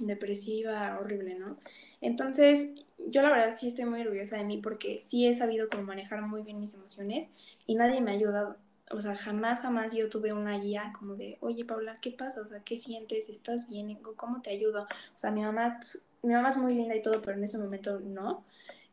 Depresiva, 0.00 0.98
horrible, 1.00 1.36
¿no? 1.36 1.56
Entonces, 2.00 2.84
yo 2.98 3.22
la 3.22 3.30
verdad 3.30 3.54
sí 3.56 3.68
estoy 3.68 3.84
muy 3.84 4.00
orgullosa 4.00 4.36
de 4.36 4.44
mí 4.44 4.58
porque 4.58 4.98
sí 4.98 5.26
he 5.26 5.34
sabido 5.34 5.68
cómo 5.70 5.84
manejar 5.84 6.20
muy 6.22 6.42
bien 6.42 6.60
mis 6.60 6.74
emociones 6.74 7.28
y 7.66 7.76
nadie 7.76 8.00
me 8.00 8.10
ha 8.10 8.14
ayudado. 8.14 8.56
O 8.90 9.00
sea, 9.00 9.16
jamás, 9.16 9.60
jamás 9.60 9.94
yo 9.94 10.08
tuve 10.08 10.32
una 10.32 10.58
guía 10.58 10.92
como 10.98 11.14
de, 11.14 11.38
oye, 11.40 11.64
Paula, 11.64 11.96
¿qué 12.02 12.10
pasa? 12.10 12.40
O 12.40 12.46
sea, 12.46 12.60
¿qué 12.60 12.76
sientes? 12.76 13.28
¿Estás 13.28 13.70
bien? 13.70 13.98
¿Cómo 14.16 14.42
te 14.42 14.50
ayudo? 14.50 14.82
O 14.82 15.18
sea, 15.18 15.30
mi 15.30 15.42
mamá 15.42 15.78
pues, 15.80 16.02
mi 16.24 16.34
mamá 16.34 16.50
es 16.50 16.56
muy 16.56 16.74
linda 16.74 16.96
y 16.96 17.02
todo, 17.02 17.20
pero 17.22 17.36
en 17.36 17.44
ese 17.44 17.58
momento 17.58 18.00
no, 18.00 18.44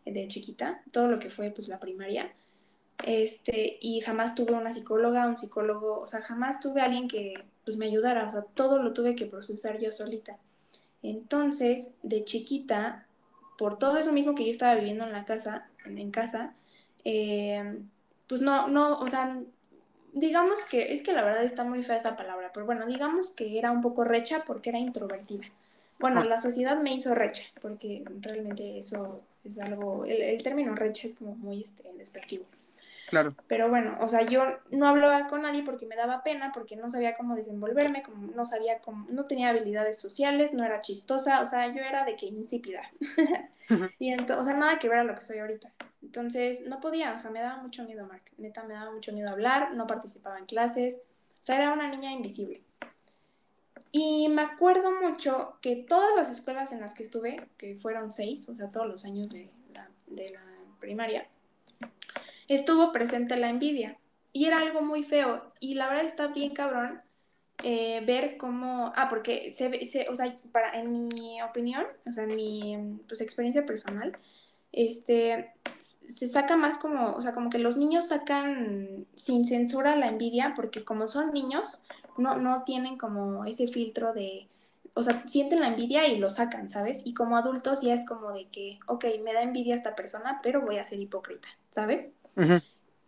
de 0.05 0.27
chiquita, 0.27 0.81
todo 0.91 1.07
lo 1.07 1.19
que 1.19 1.29
fue 1.29 1.51
pues 1.51 1.67
la 1.67 1.79
primaria. 1.79 2.31
Este, 3.03 3.77
y 3.81 4.01
jamás 4.01 4.35
tuve 4.35 4.53
una 4.53 4.73
psicóloga, 4.73 5.27
un 5.27 5.37
psicólogo, 5.37 5.99
o 6.01 6.07
sea, 6.07 6.21
jamás 6.21 6.59
tuve 6.59 6.81
alguien 6.81 7.07
que 7.07 7.33
pues 7.63 7.77
me 7.77 7.87
ayudara, 7.87 8.25
o 8.27 8.29
sea, 8.29 8.43
todo 8.53 8.81
lo 8.81 8.93
tuve 8.93 9.15
que 9.15 9.25
procesar 9.25 9.79
yo 9.79 9.91
solita. 9.91 10.37
Entonces, 11.03 11.95
de 12.03 12.23
chiquita, 12.23 13.07
por 13.57 13.79
todo 13.79 13.97
eso 13.97 14.11
mismo 14.11 14.35
que 14.35 14.45
yo 14.45 14.51
estaba 14.51 14.75
viviendo 14.75 15.03
en 15.03 15.11
la 15.11 15.25
casa, 15.25 15.69
en, 15.85 16.11
casa, 16.11 16.53
eh, 17.03 17.79
pues 18.27 18.41
no, 18.41 18.67
no, 18.67 18.99
o 18.99 19.07
sea, 19.07 19.39
digamos 20.13 20.63
que, 20.65 20.93
es 20.93 21.03
que 21.03 21.13
la 21.13 21.23
verdad 21.23 21.43
está 21.43 21.63
muy 21.63 21.83
fea 21.83 21.95
esa 21.95 22.15
palabra, 22.15 22.51
pero 22.53 22.65
bueno, 22.65 22.85
digamos 22.85 23.31
que 23.31 23.57
era 23.57 23.71
un 23.71 23.81
poco 23.81 24.03
recha 24.03 24.43
porque 24.45 24.69
era 24.69 24.79
introvertida. 24.79 25.45
Bueno, 26.01 26.23
la 26.23 26.37
sociedad 26.37 26.77
me 26.79 26.93
hizo 26.93 27.15
recha, 27.15 27.43
porque 27.61 28.03
realmente 28.19 28.79
eso 28.79 29.23
es 29.43 29.59
algo, 29.59 30.05
el, 30.05 30.41
término 30.43 30.75
recha 30.75 31.07
es 31.07 31.15
como 31.15 31.35
muy 31.35 31.61
este, 31.61 31.91
despectivo. 31.93 32.45
Claro. 33.07 33.35
Pero 33.47 33.69
bueno, 33.69 33.97
o 33.99 34.07
sea, 34.07 34.21
yo 34.21 34.41
no 34.71 34.87
hablaba 34.87 35.27
con 35.27 35.41
nadie 35.41 35.63
porque 35.63 35.85
me 35.85 35.97
daba 35.97 36.23
pena, 36.23 36.51
porque 36.53 36.77
no 36.77 36.89
sabía 36.89 37.13
cómo 37.15 37.35
desenvolverme, 37.35 38.03
como 38.03 38.31
no 38.33 38.45
sabía 38.45 38.79
cómo, 38.79 39.05
no 39.09 39.25
tenía 39.25 39.49
habilidades 39.49 39.99
sociales, 39.99 40.53
no 40.53 40.63
era 40.63 40.81
chistosa, 40.81 41.41
o 41.41 41.45
sea, 41.45 41.67
yo 41.67 41.81
era 41.81 42.05
de 42.05 42.15
que 42.15 42.27
insípida. 42.27 42.81
y 43.99 44.11
entonces, 44.11 44.37
o 44.37 44.43
sea, 44.45 44.53
nada 44.53 44.79
que 44.79 44.87
ver 44.87 44.99
a 44.99 45.03
lo 45.03 45.13
que 45.13 45.21
soy 45.21 45.39
ahorita. 45.39 45.73
Entonces, 46.01 46.61
no 46.67 46.79
podía, 46.79 47.13
o 47.13 47.19
sea, 47.19 47.31
me 47.31 47.41
daba 47.41 47.61
mucho 47.61 47.83
miedo, 47.83 48.07
Mark. 48.07 48.23
Neta, 48.37 48.63
me 48.63 48.75
daba 48.75 48.91
mucho 48.91 49.11
miedo 49.11 49.29
hablar, 49.29 49.73
no 49.75 49.87
participaba 49.87 50.39
en 50.39 50.45
clases, 50.45 51.01
o 51.33 51.43
sea, 51.43 51.57
era 51.57 51.73
una 51.73 51.89
niña 51.89 52.11
invisible. 52.11 52.61
Y 53.91 54.29
me 54.29 54.41
acuerdo 54.41 54.91
mucho 54.91 55.57
que 55.61 55.75
todas 55.75 56.15
las 56.15 56.29
escuelas 56.29 56.71
en 56.71 56.79
las 56.79 56.93
que 56.93 57.03
estuve, 57.03 57.47
que 57.57 57.75
fueron 57.75 58.11
seis, 58.11 58.47
o 58.47 58.55
sea, 58.55 58.71
todos 58.71 58.87
los 58.87 59.03
años 59.05 59.31
de 59.31 59.49
la, 59.73 59.89
primaria, 60.79 61.27
estuvo 62.47 62.91
presente 62.91 63.35
la 63.35 63.49
envidia. 63.49 63.97
Y 64.33 64.45
era 64.45 64.57
algo 64.57 64.81
muy 64.81 65.03
feo. 65.03 65.51
Y 65.59 65.75
la 65.75 65.87
verdad 65.89 66.05
está 66.05 66.27
bien 66.27 66.53
cabrón 66.53 67.01
eh, 67.63 68.01
ver 68.05 68.37
cómo... 68.37 68.93
Ah, 68.95 69.09
porque 69.09 69.51
se, 69.51 69.85
se, 69.85 70.07
o 70.09 70.15
sea, 70.15 70.33
en 70.73 71.09
mi 71.09 71.41
opinión, 71.41 71.85
o 72.07 72.13
sea, 72.13 72.23
en 72.23 72.35
mi 72.35 72.99
pues, 73.07 73.21
experiencia 73.21 73.65
personal, 73.65 74.17
este, 74.71 75.51
se 75.79 76.27
saca 76.27 76.55
más 76.55 76.77
como, 76.77 77.13
o 77.13 77.21
sea, 77.21 77.33
como 77.33 77.49
que 77.49 77.59
los 77.59 77.77
niños 77.77 78.07
sacan 78.07 79.05
sin 79.15 79.45
censura 79.47 79.95
la 79.95 80.07
envidia, 80.07 80.53
porque 80.55 80.83
como 80.83 81.07
son 81.07 81.33
niños, 81.33 81.83
no, 82.17 82.37
no 82.37 82.63
tienen 82.63 82.97
como 82.97 83.45
ese 83.45 83.67
filtro 83.67 84.13
de, 84.13 84.47
o 84.93 85.01
sea, 85.01 85.23
sienten 85.27 85.61
la 85.61 85.67
envidia 85.67 86.07
y 86.07 86.17
lo 86.17 86.29
sacan, 86.29 86.69
¿sabes? 86.69 87.01
Y 87.05 87.13
como 87.13 87.37
adultos 87.37 87.81
ya 87.81 87.93
es 87.93 88.05
como 88.05 88.31
de 88.31 88.47
que, 88.49 88.79
ok, 88.87 89.05
me 89.23 89.33
da 89.33 89.41
envidia 89.41 89.75
esta 89.75 89.95
persona, 89.95 90.39
pero 90.43 90.61
voy 90.61 90.77
a 90.77 90.85
ser 90.85 90.99
hipócrita, 90.99 91.47
¿sabes? 91.69 92.11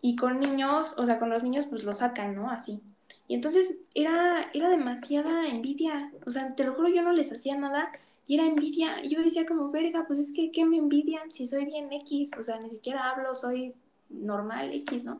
Y 0.01 0.15
con 0.15 0.39
niños, 0.39 0.95
o 0.97 1.05
sea, 1.05 1.19
con 1.19 1.29
los 1.29 1.43
niños 1.43 1.67
pues 1.67 1.83
lo 1.83 1.93
sacan, 1.93 2.35
¿no? 2.35 2.49
Así. 2.49 2.81
Y 3.27 3.35
entonces 3.35 3.79
era, 3.93 4.49
era 4.53 4.69
demasiada 4.69 5.47
envidia, 5.47 6.11
o 6.25 6.31
sea, 6.31 6.55
te 6.55 6.63
lo 6.63 6.73
juro, 6.73 6.89
yo 6.89 7.01
no 7.01 7.13
les 7.13 7.31
hacía 7.31 7.55
nada 7.55 7.91
y 8.27 8.35
era 8.35 8.45
envidia. 8.45 9.03
Y 9.03 9.09
yo 9.09 9.21
decía 9.21 9.45
como, 9.45 9.69
verga, 9.71 10.05
pues 10.07 10.19
es 10.19 10.31
que, 10.31 10.51
¿qué 10.51 10.65
me 10.65 10.77
envidian 10.77 11.31
si 11.31 11.47
soy 11.47 11.65
bien 11.65 11.91
X? 11.91 12.31
O 12.39 12.43
sea, 12.43 12.59
ni 12.59 12.69
siquiera 12.69 13.09
hablo, 13.09 13.35
soy 13.35 13.73
normal 14.09 14.71
X, 14.73 15.03
¿no? 15.03 15.19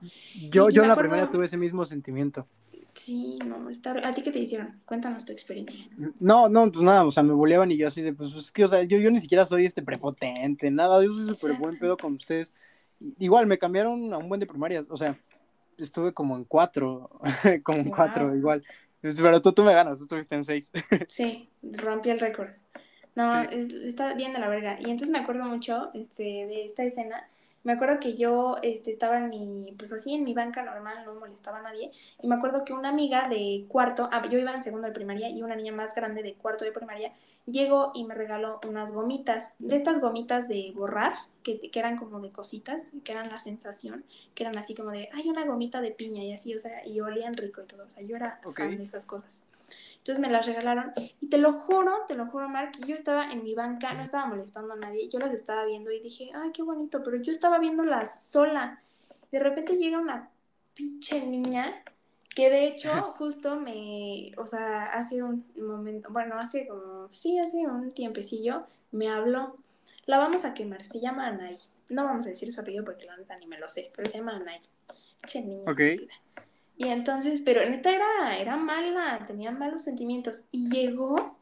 Yo, 0.49 0.69
yo 0.69 0.84
en 0.84 0.89
la 0.89 0.95
primera 0.95 1.29
tuve 1.29 1.45
ese 1.45 1.57
mismo 1.57 1.86
sentimiento. 1.86 2.47
Sí, 2.93 3.37
no, 3.45 3.69
está... 3.69 3.91
¿a 4.07 4.13
ti 4.13 4.21
qué 4.21 4.31
te 4.31 4.39
hicieron? 4.39 4.79
Cuéntanos 4.85 5.25
tu 5.25 5.31
experiencia. 5.31 5.85
No, 6.19 6.47
no, 6.47 6.71
pues 6.71 6.83
nada, 6.83 7.05
o 7.05 7.11
sea, 7.11 7.23
me 7.23 7.33
boleaban 7.33 7.71
y 7.71 7.77
yo 7.77 7.87
así 7.87 8.01
de, 8.01 8.13
pues 8.13 8.33
es 8.35 8.51
que, 8.51 8.63
o 8.63 8.67
sea, 8.67 8.83
yo, 8.83 8.97
yo 8.97 9.09
ni 9.09 9.19
siquiera 9.19 9.45
soy 9.45 9.65
este 9.65 9.81
prepotente, 9.81 10.69
nada, 10.69 11.03
yo 11.03 11.09
soy 11.09 11.25
súper 11.25 11.57
buen 11.57 11.77
pedo 11.79 11.97
con 11.97 12.13
ustedes. 12.13 12.53
Igual, 13.17 13.47
me 13.47 13.57
cambiaron 13.57 14.13
a 14.13 14.17
un 14.17 14.29
buen 14.29 14.39
de 14.39 14.45
primaria, 14.45 14.85
o 14.89 14.97
sea, 14.97 15.19
estuve 15.77 16.13
como 16.13 16.37
en 16.37 16.43
cuatro, 16.43 17.09
como 17.63 17.79
en 17.79 17.89
cuatro, 17.89 18.35
igual. 18.35 18.63
Pero 19.01 19.41
tú, 19.41 19.51
tú 19.51 19.63
me 19.63 19.73
ganas, 19.73 19.97
tú 19.97 20.03
estuviste 20.03 20.35
en 20.35 20.43
seis. 20.45 20.71
sí, 21.09 21.49
rompí 21.61 22.09
el 22.09 22.19
récord. 22.19 22.49
No, 23.15 23.41
está 23.41 24.13
bien 24.13 24.33
de 24.33 24.39
la 24.39 24.47
verga. 24.47 24.77
Y 24.79 24.85
entonces 24.85 25.09
me 25.09 25.19
acuerdo 25.19 25.43
mucho 25.43 25.91
este, 25.93 26.23
de 26.23 26.65
esta 26.65 26.83
escena 26.83 27.27
Me 27.64 27.74
acuerdo 27.74 27.99
que 27.99 28.16
yo 28.16 28.57
este, 28.61 28.91
estaba 28.91 29.18
en 29.18 29.30
mi, 29.30 29.74
pues 29.78 29.93
así, 29.93 30.14
en 30.14 30.24
mi 30.24 30.34
banca 30.34 30.64
normal, 30.64 31.05
no 31.05 31.16
molestaba 31.16 31.59
a 31.59 31.61
nadie. 31.61 31.89
Y 32.22 32.28
me 32.28 32.36
acuerdo 32.36 32.66
que 32.66 32.74
una 32.74 32.89
amiga 32.89 33.30
de 33.30 33.66
cuarto, 33.70 34.09
ah, 34.11 34.28
yo 34.30 34.38
iba 34.38 34.53
en 34.53 34.64
segundo 34.64 34.88
de 34.88 34.93
primaria 34.93 35.30
y 35.30 35.41
una 35.41 35.55
niña 35.55 35.72
más 35.72 35.95
grande 35.95 36.24
de 36.24 36.34
cuarto 36.34 36.66
de 36.66 36.74
primaria 36.74 37.11
llegó 37.45 37.91
y 37.93 38.05
me 38.05 38.16
regaló 38.16 38.59
unas 38.68 38.91
gomitas, 38.91 39.55
de 39.59 39.76
estas 39.76 39.99
gomitas 39.99 40.47
de 40.47 40.72
borrar, 40.76 41.14
que, 41.43 41.59
que, 41.59 41.80
eran 41.80 41.97
como 41.97 42.22
de 42.22 42.32
cositas, 42.32 42.91
que 43.03 43.11
eran 43.11 43.30
la 43.30 43.38
sensación, 43.38 44.05
que 44.34 44.43
eran 44.43 44.57
así 44.57 44.76
como 44.76 44.91
de, 44.91 45.09
hay 45.14 45.30
una 45.30 45.45
gomita 45.45 45.82
de 45.82 45.91
piña 45.91 46.24
y 46.24 46.34
así, 46.34 46.55
o 46.55 46.59
sea, 46.59 46.86
y 46.88 47.01
olían 47.01 47.34
rico 47.34 47.61
y 47.61 47.66
todo, 47.66 47.86
o 47.86 47.89
sea, 47.89 48.01
yo 48.03 48.16
era 48.16 48.39
fan 48.55 48.78
de 48.78 48.84
esas 48.84 49.05
cosas. 49.05 49.43
Entonces 50.04 50.20
me 50.20 50.30
las 50.30 50.45
regalaron 50.45 50.91
y 50.97 51.30
te 51.30 51.38
lo 51.38 51.54
juro, 51.54 51.99
te 52.10 52.16
lo 52.16 52.26
juro, 52.26 52.49
Mark, 52.49 52.74
yo 52.86 52.93
estaba 52.93 53.32
en 53.32 53.41
mi 53.41 53.56
banca, 53.56 53.93
no 53.93 54.04
estaba 54.04 54.26
molestando 54.26 54.74
a 54.74 54.76
nadie, 54.76 55.08
yo 55.08 55.18
las 55.18 55.34
estaba 55.34 55.64
viendo 55.64 55.91
y 55.91 56.01
dije, 56.01 56.30
ay, 56.36 56.51
qué 56.51 56.62
bonito, 56.62 57.01
pero 57.04 57.16
yo 57.22 57.32
estaba 57.32 57.58
viéndolas 57.58 58.22
sola. 58.22 58.82
De 59.32 59.39
repente 59.39 59.78
llega 59.78 59.99
una 59.99 60.30
pinche 60.74 61.26
niña 61.26 61.86
que 62.36 62.49
de 62.49 62.68
hecho 62.68 62.91
justo 63.18 63.56
me, 63.56 64.34
o 64.36 64.45
sea, 64.45 64.88
hace 64.88 65.24
un 65.24 65.45
momento, 65.56 66.10
bueno, 66.12 66.38
hace 66.38 66.68
como, 66.68 67.08
sí, 67.14 67.39
hace 67.39 67.66
un 67.66 67.93
tiempecillo, 67.93 68.66
me 68.91 69.10
habló. 69.10 69.56
La 70.06 70.18
vamos 70.18 70.43
a 70.43 70.54
quemar, 70.54 70.84
se 70.84 70.99
llama 70.99 71.28
Anay. 71.28 71.60
No 71.89 72.04
vamos 72.04 72.26
a 72.26 72.30
decir 72.30 72.51
su 72.51 72.60
apellido 72.60 72.84
porque 72.84 73.06
la 73.06 73.16
neta 73.16 73.38
ni 73.38 73.47
me 73.47 73.58
lo 73.58 73.70
sé, 73.70 73.89
pero 73.95 74.10
se 74.10 74.18
llama 74.18 74.36
Anay. 74.36 74.60
Che 75.26 75.41
niña. 75.41 75.64
Y 76.84 76.89
entonces, 76.89 77.41
pero 77.45 77.63
neta 77.69 77.95
era, 77.95 78.38
era 78.38 78.57
mala, 78.57 79.23
tenía 79.25 79.51
malos 79.51 79.84
sentimientos. 79.84 80.43
Y 80.51 80.69
llegó, 80.69 81.38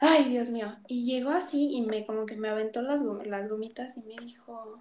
ay 0.00 0.24
Dios 0.24 0.50
mío, 0.50 0.74
y 0.88 1.04
llegó 1.04 1.30
así 1.30 1.70
y 1.72 1.82
me 1.82 2.04
como 2.04 2.26
que 2.26 2.34
me 2.34 2.48
aventó 2.48 2.82
las, 2.82 3.02
las 3.02 3.48
gomitas 3.48 3.96
y 3.96 4.00
me 4.00 4.16
dijo, 4.16 4.80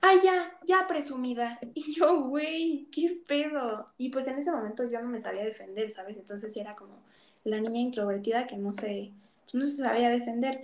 ay 0.00 0.18
ya, 0.22 0.56
ya 0.64 0.86
presumida. 0.86 1.58
Y 1.74 1.94
yo, 1.94 2.22
güey, 2.22 2.86
qué 2.92 3.20
pedo. 3.26 3.88
Y 3.98 4.10
pues 4.10 4.28
en 4.28 4.38
ese 4.38 4.52
momento 4.52 4.88
yo 4.88 5.00
no 5.00 5.08
me 5.08 5.18
sabía 5.18 5.44
defender, 5.44 5.90
¿sabes? 5.90 6.16
Entonces 6.16 6.56
era 6.56 6.76
como 6.76 7.02
la 7.42 7.60
niña 7.60 7.80
introvertida 7.80 8.46
que 8.46 8.56
no 8.56 8.74
se, 8.74 9.10
pues 9.44 9.54
no 9.54 9.64
se 9.64 9.82
sabía 9.82 10.08
defender. 10.08 10.62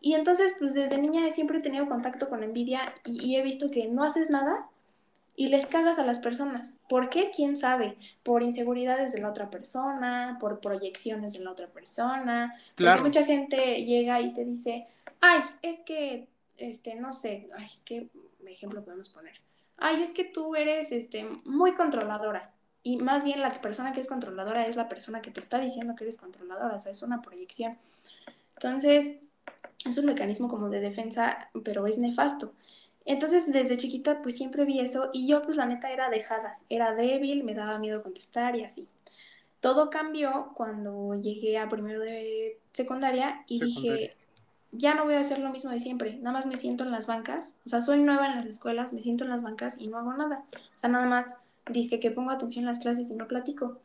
Y 0.00 0.14
entonces, 0.14 0.54
pues 0.58 0.72
desde 0.72 0.96
niña 0.96 1.30
siempre 1.30 1.58
he 1.58 1.62
tenido 1.62 1.86
contacto 1.88 2.30
con 2.30 2.42
envidia 2.42 2.94
y 3.04 3.36
he 3.36 3.42
visto 3.42 3.68
que 3.70 3.86
no 3.86 4.02
haces 4.02 4.30
nada 4.30 4.69
y 5.40 5.46
les 5.46 5.64
cagas 5.66 5.98
a 5.98 6.04
las 6.04 6.18
personas. 6.18 6.74
¿Por 6.86 7.08
qué? 7.08 7.30
¿Quién 7.34 7.56
sabe? 7.56 7.96
Por 8.22 8.42
inseguridades 8.42 9.12
de 9.12 9.22
la 9.22 9.30
otra 9.30 9.48
persona, 9.48 10.36
por 10.38 10.60
proyecciones 10.60 11.32
de 11.32 11.38
la 11.38 11.52
otra 11.52 11.66
persona. 11.66 12.54
Claro. 12.74 12.98
Porque 12.98 13.08
mucha 13.08 13.24
gente 13.24 13.82
llega 13.86 14.20
y 14.20 14.34
te 14.34 14.44
dice, 14.44 14.86
ay, 15.22 15.40
es 15.62 15.80
que, 15.80 16.28
este, 16.58 16.94
no 16.96 17.14
sé, 17.14 17.48
ay, 17.56 17.70
¿qué 17.86 18.10
ejemplo 18.46 18.84
podemos 18.84 19.08
poner? 19.08 19.32
Ay, 19.78 20.02
es 20.02 20.12
que 20.12 20.24
tú 20.24 20.56
eres, 20.56 20.92
este, 20.92 21.24
muy 21.46 21.72
controladora. 21.72 22.52
Y 22.82 22.98
más 22.98 23.24
bien 23.24 23.40
la 23.40 23.62
persona 23.62 23.94
que 23.94 24.00
es 24.00 24.08
controladora 24.08 24.66
es 24.66 24.76
la 24.76 24.90
persona 24.90 25.22
que 25.22 25.30
te 25.30 25.40
está 25.40 25.58
diciendo 25.58 25.96
que 25.96 26.04
eres 26.04 26.18
controladora, 26.18 26.76
o 26.76 26.78
sea, 26.78 26.92
es 26.92 27.02
una 27.02 27.22
proyección. 27.22 27.78
Entonces, 28.56 29.20
es 29.86 29.96
un 29.96 30.04
mecanismo 30.04 30.50
como 30.50 30.68
de 30.68 30.80
defensa, 30.80 31.48
pero 31.64 31.86
es 31.86 31.96
nefasto. 31.96 32.52
Entonces, 33.04 33.50
desde 33.52 33.76
chiquita, 33.76 34.22
pues 34.22 34.36
siempre 34.36 34.64
vi 34.64 34.80
eso 34.80 35.10
y 35.12 35.26
yo, 35.26 35.42
pues 35.42 35.56
la 35.56 35.66
neta, 35.66 35.90
era 35.90 36.10
dejada, 36.10 36.58
era 36.68 36.94
débil, 36.94 37.44
me 37.44 37.54
daba 37.54 37.78
miedo 37.78 38.02
contestar 38.02 38.56
y 38.56 38.64
así. 38.64 38.88
Todo 39.60 39.90
cambió 39.90 40.52
cuando 40.54 41.20
llegué 41.20 41.58
a 41.58 41.68
primero 41.68 42.00
de 42.00 42.58
secundaria 42.72 43.44
y 43.46 43.60
dije, 43.60 44.16
ya 44.72 44.94
no 44.94 45.04
voy 45.04 45.14
a 45.14 45.20
hacer 45.20 45.38
lo 45.38 45.50
mismo 45.50 45.70
de 45.70 45.80
siempre, 45.80 46.16
nada 46.16 46.32
más 46.32 46.46
me 46.46 46.56
siento 46.56 46.84
en 46.84 46.92
las 46.92 47.06
bancas, 47.06 47.56
o 47.66 47.68
sea, 47.68 47.82
soy 47.82 48.00
nueva 48.00 48.26
en 48.26 48.36
las 48.36 48.46
escuelas, 48.46 48.92
me 48.92 49.02
siento 49.02 49.24
en 49.24 49.30
las 49.30 49.42
bancas 49.42 49.76
y 49.78 49.88
no 49.88 49.98
hago 49.98 50.12
nada. 50.14 50.44
O 50.54 50.78
sea, 50.78 50.88
nada 50.88 51.06
más 51.06 51.38
dije 51.66 52.00
que 52.00 52.10
pongo 52.10 52.30
atención 52.30 52.62
en 52.62 52.68
las 52.68 52.78
clases 52.78 53.10
y 53.10 53.14
no 53.14 53.26
platico. 53.26 53.78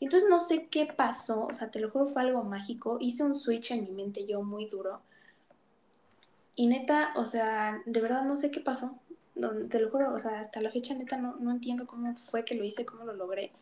Entonces 0.00 0.28
no 0.30 0.38
sé 0.40 0.68
qué 0.70 0.86
pasó, 0.86 1.46
o 1.46 1.54
sea, 1.54 1.70
te 1.70 1.80
lo 1.80 1.90
juro, 1.90 2.06
fue 2.06 2.22
algo 2.22 2.44
mágico, 2.44 2.98
hice 3.00 3.24
un 3.24 3.34
switch 3.34 3.72
en 3.72 3.84
mi 3.84 3.90
mente 3.90 4.24
yo 4.26 4.42
muy 4.42 4.66
duro 4.66 5.00
y 6.58 6.66
neta, 6.66 7.12
o 7.14 7.24
sea, 7.24 7.80
de 7.86 8.00
verdad 8.00 8.24
no 8.24 8.36
sé 8.36 8.50
qué 8.50 8.58
pasó. 8.58 8.98
te 9.70 9.78
lo 9.78 9.90
juro, 9.90 10.12
o 10.12 10.18
sea, 10.18 10.40
hasta 10.40 10.60
la 10.60 10.72
fecha 10.72 10.92
neta 10.92 11.16
no, 11.16 11.36
no 11.36 11.52
entiendo 11.52 11.86
cómo 11.86 12.16
fue 12.16 12.44
que 12.44 12.56
lo 12.56 12.64
hice, 12.64 12.84
cómo 12.84 13.04
lo 13.04 13.12
logré. 13.12 13.52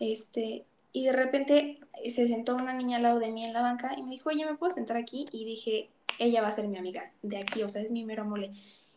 Este, 0.00 0.66
y 0.92 1.06
de 1.06 1.12
repente 1.12 1.80
se 2.06 2.28
sentó 2.28 2.54
una 2.54 2.74
niña 2.74 2.98
al 2.98 3.04
lado 3.04 3.20
de 3.20 3.30
mí 3.30 3.42
en 3.42 3.54
la 3.54 3.62
banca 3.62 3.94
y 3.96 4.02
me 4.02 4.10
dijo, 4.10 4.28
oye, 4.28 4.44
¿me 4.44 4.54
puedo 4.54 4.70
sentar 4.70 4.98
aquí? 4.98 5.24
Y 5.32 5.46
dije, 5.46 5.88
ella 6.18 6.42
va 6.42 6.48
a 6.48 6.52
ser 6.52 6.68
mi 6.68 6.76
amiga 6.76 7.10
de 7.22 7.38
aquí, 7.38 7.62
o 7.62 7.70
sea, 7.70 7.80
es 7.80 7.90
mi 7.90 8.04
mero 8.04 8.26
mole. 8.26 8.52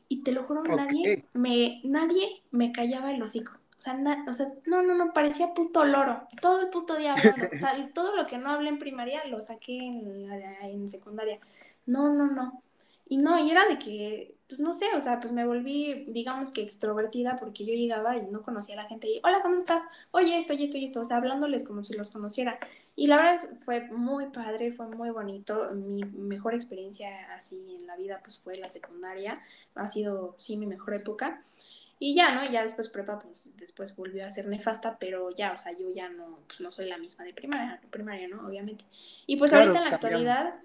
Y 0.10 0.22
te 0.24 0.34
lo 0.34 0.44
juro, 0.44 0.62
nadie, 0.64 1.24
me, 1.32 1.80
nadie 1.86 2.42
me 2.52 2.74
callaba 2.74 3.14
el 3.14 3.24
hocico. 3.24 3.54
O 3.78 3.82
sea, 3.82 3.98
o 4.28 4.34
sea, 4.34 4.52
no, 4.66 4.82
no, 4.82 4.96
no, 4.96 5.14
parecía 5.14 5.54
puto 5.54 5.86
loro. 5.86 6.28
Todo 6.42 6.60
el 6.60 6.68
puto 6.68 6.98
día 6.98 7.14
hablando. 7.14 7.56
o 7.56 7.58
sea, 7.58 7.90
todo 7.94 8.18
lo 8.18 8.26
que 8.28 8.38
no 8.38 8.50
hablé 8.50 8.68
en 8.68 8.80
primaria 8.80 9.26
lo 9.28 9.40
saqué 9.40 9.78
en, 9.78 10.30
en 10.30 10.90
secundaria. 10.90 11.40
No, 11.86 12.14
no, 12.14 12.28
no. 12.28 12.62
Y 13.10 13.18
no, 13.18 13.44
y 13.44 13.50
era 13.50 13.66
de 13.66 13.80
que, 13.80 14.36
pues 14.48 14.62
no 14.62 14.74
sé, 14.76 14.86
o 14.96 15.02
sea, 15.02 15.20
pues 15.20 15.34
me 15.34 15.46
volví, 15.46 16.06
digamos 16.10 16.52
que 16.52 16.62
extrovertida 16.62 17.38
porque 17.38 17.66
yo 17.66 17.74
llegaba 17.74 18.16
y 18.16 18.22
no 18.28 18.44
conocía 18.44 18.76
a 18.76 18.84
la 18.84 18.88
gente 18.88 19.08
y, 19.08 19.20
hola, 19.24 19.42
¿cómo 19.42 19.58
estás? 19.58 19.84
Oye, 20.12 20.38
esto 20.38 20.54
y 20.54 20.64
esto 20.64 20.78
y 20.78 20.86
esto, 20.86 21.02
o 21.02 21.06
sea, 21.06 21.18
hablándoles 21.18 21.64
como 21.64 21.84
si 21.84 21.96
los 21.96 22.12
conociera. 22.12 22.60
Y 22.96 23.08
la 23.08 23.18
verdad 23.18 23.50
fue 23.62 23.82
muy 23.90 24.28
padre, 24.28 24.72
fue 24.72 24.88
muy 24.88 25.10
bonito. 25.10 25.72
Mi 25.74 26.04
mejor 26.04 26.54
experiencia 26.54 27.34
así 27.34 27.76
en 27.76 27.88
la 27.88 27.96
vida, 27.96 28.22
pues 28.24 28.38
fue 28.38 28.58
la 28.58 28.70
secundaria. 28.70 29.42
Ha 29.74 29.88
sido, 29.88 30.36
sí, 30.38 30.56
mi 30.56 30.68
mejor 30.68 30.94
época. 30.94 31.44
Y 31.98 32.14
ya, 32.14 32.34
¿no? 32.36 32.46
Y 32.46 32.52
ya 32.52 32.62
después 32.62 32.90
prepa, 32.90 33.18
pues 33.20 33.58
después 33.58 33.96
volvió 33.96 34.26
a 34.26 34.30
ser 34.30 34.48
nefasta, 34.48 34.98
pero 35.00 35.32
ya, 35.36 35.52
o 35.52 35.58
sea, 35.58 35.72
yo 35.78 35.90
ya 35.94 36.10
no, 36.10 36.40
pues 36.48 36.62
no 36.62 36.72
soy 36.72 36.88
la 36.88 36.98
misma 36.98 37.26
de 37.26 37.34
primaria, 37.34 37.82
primaria 37.90 38.28
¿no? 38.28 38.48
Obviamente. 38.48 38.86
Y 39.26 39.36
pues 39.36 39.52
ahorita 39.52 39.78
en 39.80 39.84
la 39.84 39.96
actualidad, 39.96 40.56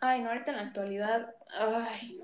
Ay, 0.00 0.22
no, 0.22 0.28
ahorita 0.28 0.50
en 0.50 0.56
la 0.56 0.62
actualidad, 0.62 1.34
ay, 1.58 2.20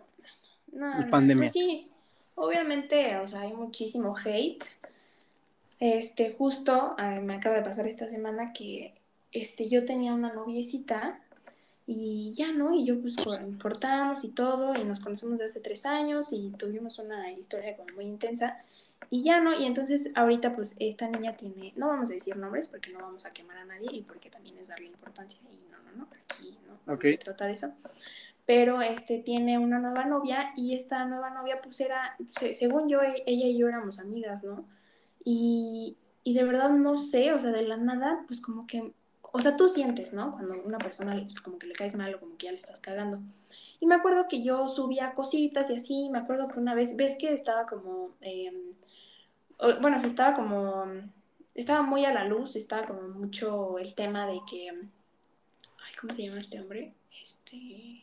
no. 0.72 1.00
no, 1.00 1.10
pandemia. 1.10 1.44
Pues 1.44 1.52
sí, 1.52 1.88
obviamente, 2.34 3.16
o 3.16 3.28
sea, 3.28 3.40
hay 3.42 3.52
muchísimo 3.52 4.14
hate. 4.16 4.64
Este, 5.80 6.32
justo 6.32 6.94
me 7.22 7.34
acaba 7.34 7.56
de 7.56 7.62
pasar 7.62 7.86
esta 7.88 8.08
semana 8.08 8.52
que 8.52 8.94
este, 9.32 9.68
yo 9.68 9.84
tenía 9.84 10.14
una 10.14 10.32
noviecita 10.32 11.20
y 11.86 12.32
ya, 12.34 12.52
¿no? 12.52 12.74
Y 12.74 12.84
yo 12.84 13.00
pues 13.00 13.16
cortamos 13.60 14.24
y 14.24 14.28
todo 14.28 14.74
y 14.76 14.84
nos 14.84 15.00
conocemos 15.00 15.38
desde 15.38 15.46
hace 15.46 15.60
tres 15.60 15.84
años 15.84 16.32
y 16.32 16.50
tuvimos 16.50 16.98
una 16.98 17.32
historia 17.32 17.76
como 17.76 17.92
muy 17.94 18.04
intensa 18.04 18.62
y 19.10 19.22
ya, 19.22 19.40
¿no? 19.40 19.58
Y 19.58 19.64
entonces 19.64 20.12
ahorita 20.14 20.54
pues 20.54 20.76
esta 20.78 21.08
niña 21.08 21.36
tiene, 21.36 21.72
no 21.76 21.88
vamos 21.88 22.10
a 22.10 22.14
decir 22.14 22.36
nombres 22.36 22.68
porque 22.68 22.92
no 22.92 23.00
vamos 23.00 23.26
a 23.26 23.30
quemar 23.30 23.58
a 23.58 23.64
nadie 23.64 23.88
y 23.90 24.02
porque 24.02 24.30
también 24.30 24.56
es 24.58 24.68
darle 24.68 24.86
importancia 24.86 25.40
y 25.50 25.71
no, 25.97 26.05
no, 26.05 26.07
no, 26.07 26.09
aquí 26.32 26.59
no, 26.86 27.01
se 27.01 27.18
trata 27.18 27.47
de 27.47 27.53
eso. 27.53 27.68
Pero 28.45 28.82
este 28.82 29.18
tiene 29.18 29.59
una 29.59 29.78
nueva 29.78 30.05
novia 30.05 30.53
y 30.57 30.74
esta 30.74 31.05
nueva 31.05 31.30
novia 31.30 31.61
pues 31.62 31.80
era, 31.80 32.16
según 32.28 32.88
yo, 32.88 33.01
e, 33.03 33.22
ella 33.26 33.47
y 33.47 33.57
yo 33.57 33.68
éramos 33.68 33.99
amigas, 33.99 34.43
¿no? 34.43 34.66
Y, 35.24 35.97
y 36.24 36.34
de 36.34 36.45
verdad 36.45 36.70
no 36.70 36.99
sé, 36.99 37.32
o 37.32 37.40
sea, 37.40 37.51
de 37.51 37.62
la 37.62 37.76
nada, 37.76 38.24
pues 38.26 38.40
como 38.40 38.66
que, 38.66 38.93
o 39.20 39.40
sea, 39.40 39.57
tú 39.57 39.68
sientes, 39.68 40.12
¿no? 40.12 40.32
Cuando 40.32 40.61
una 40.64 40.78
persona 40.78 41.24
como 41.43 41.59
que 41.59 41.66
le 41.66 41.74
caes 41.74 41.95
mal 41.97 42.14
o 42.14 42.20
como 42.20 42.36
que 42.36 42.47
ya 42.47 42.53
le 42.53 42.59
estás 42.59 42.80
cagando. 42.80 43.20
Y 43.80 43.86
me 43.86 43.95
acuerdo 43.95 44.28
que 44.28 44.43
yo 44.43 44.68
subía 44.68 45.14
cositas 45.14 45.70
y 45.70 45.76
así, 45.76 46.11
me 46.12 46.18
acuerdo 46.18 46.49
que 46.49 46.59
una 46.59 46.74
vez, 46.74 46.97
ves 46.97 47.16
que 47.18 47.32
estaba 47.32 47.66
como, 47.66 48.11
em, 48.20 48.55
bueno, 49.80 49.99
se 50.01 50.07
estaba 50.07 50.34
como, 50.34 50.84
estaba 51.55 51.82
muy 51.82 52.05
a 52.05 52.12
la 52.12 52.24
luz, 52.24 52.57
estaba 52.57 52.86
como 52.86 53.03
mucho 53.09 53.78
el 53.78 53.95
tema 53.95 54.26
de 54.26 54.40
que, 54.49 54.72
¿cómo 56.03 56.14
se 56.14 56.24
llama 56.24 56.40
este 56.40 56.61
hombre? 56.61 56.92
Este, 57.22 58.03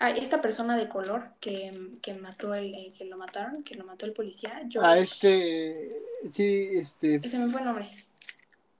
ah, 0.00 0.10
esta 0.10 0.42
persona 0.42 0.76
de 0.76 0.88
color 0.88 1.30
que, 1.40 1.92
que 2.02 2.14
mató 2.14 2.52
el, 2.52 2.74
eh, 2.74 2.92
que 2.98 3.04
lo 3.04 3.16
mataron, 3.16 3.62
que 3.62 3.76
lo 3.76 3.84
mató 3.84 4.06
el 4.06 4.12
policía. 4.12 4.60
Ah, 4.82 4.98
este, 4.98 6.02
sí, 6.28 6.68
este. 6.72 7.20
Ese 7.22 7.38
me 7.38 7.50
fue 7.50 7.60
el 7.60 7.66
nombre. 7.66 7.88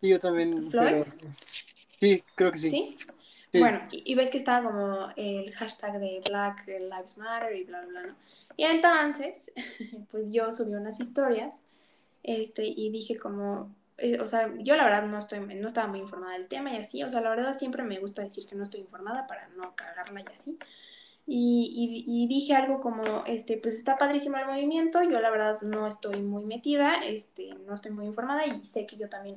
Sí, 0.01 0.09
yo 0.09 0.19
también. 0.19 0.69
¿Floyd? 0.71 1.05
sí, 1.99 2.25
creo 2.35 2.51
que 2.51 2.59
sí. 2.59 2.71
¿Sí? 2.71 2.99
Bueno, 3.61 3.81
y, 3.91 4.15
ves 4.17 4.29
que 4.29 4.37
estaba 4.37 4.69
como 4.69 5.09
el 5.17 5.51
hashtag 5.55 5.99
de 5.99 6.21
Black 6.29 6.67
Lives 6.67 7.17
Matter 7.17 7.57
y 7.57 7.65
bla, 7.65 7.81
bla, 7.83 7.89
bla, 7.89 8.03
¿no? 8.09 8.17
Y 8.57 8.65
entonces, 8.65 9.51
pues 10.11 10.33
yo 10.33 10.53
subí 10.53 10.75
unas 10.75 11.01
historias 11.01 11.63
este, 12.23 12.67
y 12.67 12.91
dije 12.91 13.17
como, 13.17 13.75
o 14.21 14.27
sea, 14.27 14.53
yo 14.59 14.77
la 14.77 14.85
verdad 14.85 15.05
no, 15.07 15.19
estoy, 15.19 15.41
no 15.41 15.67
estaba 15.67 15.87
muy 15.87 16.01
informada 16.01 16.35
del 16.35 16.49
tema 16.49 16.73
y 16.73 16.77
así, 16.77 17.03
o 17.03 17.11
sea, 17.11 17.21
la 17.21 17.31
verdad 17.31 17.57
siempre 17.57 17.83
me 17.83 17.99
gusta 17.99 18.23
decir 18.23 18.47
que 18.47 18.55
no 18.55 18.63
estoy 18.63 18.81
informada 18.81 19.27
para 19.27 19.49
no 19.57 19.75
cagarla 19.75 20.21
y 20.21 20.33
así. 20.33 20.59
Y, 21.29 22.05
y, 22.07 22.29
dije 22.29 22.55
algo 22.55 22.81
como, 22.81 23.25
este, 23.27 23.57
pues 23.57 23.75
está 23.75 23.99
padrísimo 23.99 24.37
el 24.37 24.47
movimiento, 24.47 25.03
yo 25.03 25.21
la 25.21 25.29
verdad 25.29 25.61
no 25.63 25.89
estoy 25.89 26.23
muy 26.23 26.45
metida, 26.45 27.05
este, 27.05 27.53
no 27.67 27.75
estoy 27.75 27.91
muy 27.91 28.07
informada 28.07 28.47
y 28.47 28.65
sé 28.65 28.87
que 28.87 28.97
yo 28.97 29.09
también 29.09 29.37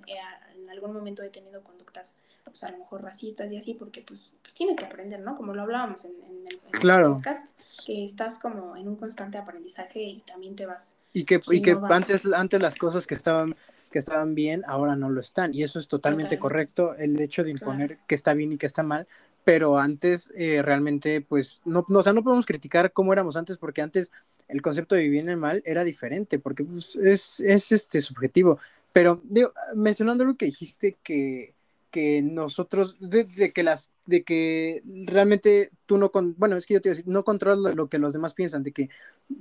en 0.55 0.69
algún 0.69 0.93
momento 0.93 1.23
he 1.23 1.29
tenido 1.29 1.63
conductas, 1.63 2.15
pues 2.43 2.63
a 2.63 2.69
lo 2.69 2.77
mejor 2.77 3.01
racistas 3.01 3.51
y 3.51 3.57
así, 3.57 3.73
porque 3.73 4.03
pues, 4.03 4.35
pues 4.43 4.53
tienes 4.53 4.77
que 4.77 4.85
aprender, 4.85 5.21
¿no? 5.21 5.35
Como 5.35 5.55
lo 5.55 5.63
hablábamos 5.63 6.05
en, 6.05 6.13
el, 6.47 6.59
podcast, 6.59 7.49
que 7.83 8.05
estás 8.05 8.37
como 8.37 8.75
en 8.75 8.87
un 8.87 8.95
constante 8.95 9.39
aprendizaje 9.39 10.03
y 10.03 10.19
también 10.27 10.55
te 10.55 10.67
vas. 10.67 10.97
Y 11.13 11.23
que, 11.23 11.41
y 11.49 11.63
que 11.63 11.75
antes, 11.89 12.31
antes 12.31 12.61
las 12.61 12.75
cosas 12.75 13.07
que 13.07 13.15
estaban 13.15 13.55
que 13.89 13.99
estaban 13.99 14.35
bien, 14.35 14.63
ahora 14.67 14.95
no 14.95 15.09
lo 15.09 15.19
están. 15.19 15.53
Y 15.53 15.63
eso 15.63 15.79
es 15.79 15.87
totalmente, 15.87 16.39
correcto, 16.39 16.95
el 16.95 17.19
hecho 17.19 17.43
de 17.43 17.51
imponer 17.51 17.99
que 18.07 18.15
está 18.15 18.33
bien 18.33 18.53
y 18.53 18.57
que 18.57 18.65
está 18.65 18.83
mal, 18.83 19.07
pero 19.43 19.79
antes 19.79 20.31
eh, 20.35 20.61
realmente, 20.61 21.21
pues, 21.21 21.61
no, 21.65 21.85
no, 21.89 21.99
o 21.99 22.03
sea, 22.03 22.13
no 22.13 22.23
podemos 22.23 22.45
criticar 22.45 22.93
cómo 22.93 23.13
éramos 23.13 23.35
antes, 23.35 23.57
porque 23.57 23.81
antes 23.81 24.11
el 24.47 24.61
concepto 24.61 24.95
de 24.95 25.01
vivir 25.01 25.21
en 25.21 25.29
el 25.29 25.37
mal 25.37 25.61
era 25.65 25.83
diferente, 25.83 26.39
porque 26.39 26.63
pues, 26.63 26.95
es, 26.95 27.39
es 27.39 27.71
este, 27.71 28.01
subjetivo. 28.01 28.59
Pero, 28.93 29.21
digo, 29.23 29.53
mencionando 29.75 30.25
lo 30.25 30.35
que 30.35 30.47
dijiste 30.47 30.97
que, 31.03 31.53
que 31.91 32.21
nosotros, 32.21 32.97
de, 32.99 33.51
que 33.53 33.63
las, 33.63 33.91
de 34.05 34.23
que 34.23 34.81
realmente 35.05 35.71
tú 35.85 35.97
no, 35.97 36.11
con, 36.11 36.35
bueno, 36.37 36.55
es 36.55 36.65
que 36.65 36.75
yo 36.75 36.81
te 36.81 36.89
iba 36.89 36.93
a 36.93 36.97
decir, 36.97 37.11
no 37.11 37.23
controlas 37.23 37.75
lo 37.75 37.87
que 37.87 37.99
los 37.99 38.13
demás 38.13 38.33
piensan, 38.33 38.63
de 38.63 38.71
que 38.71 38.89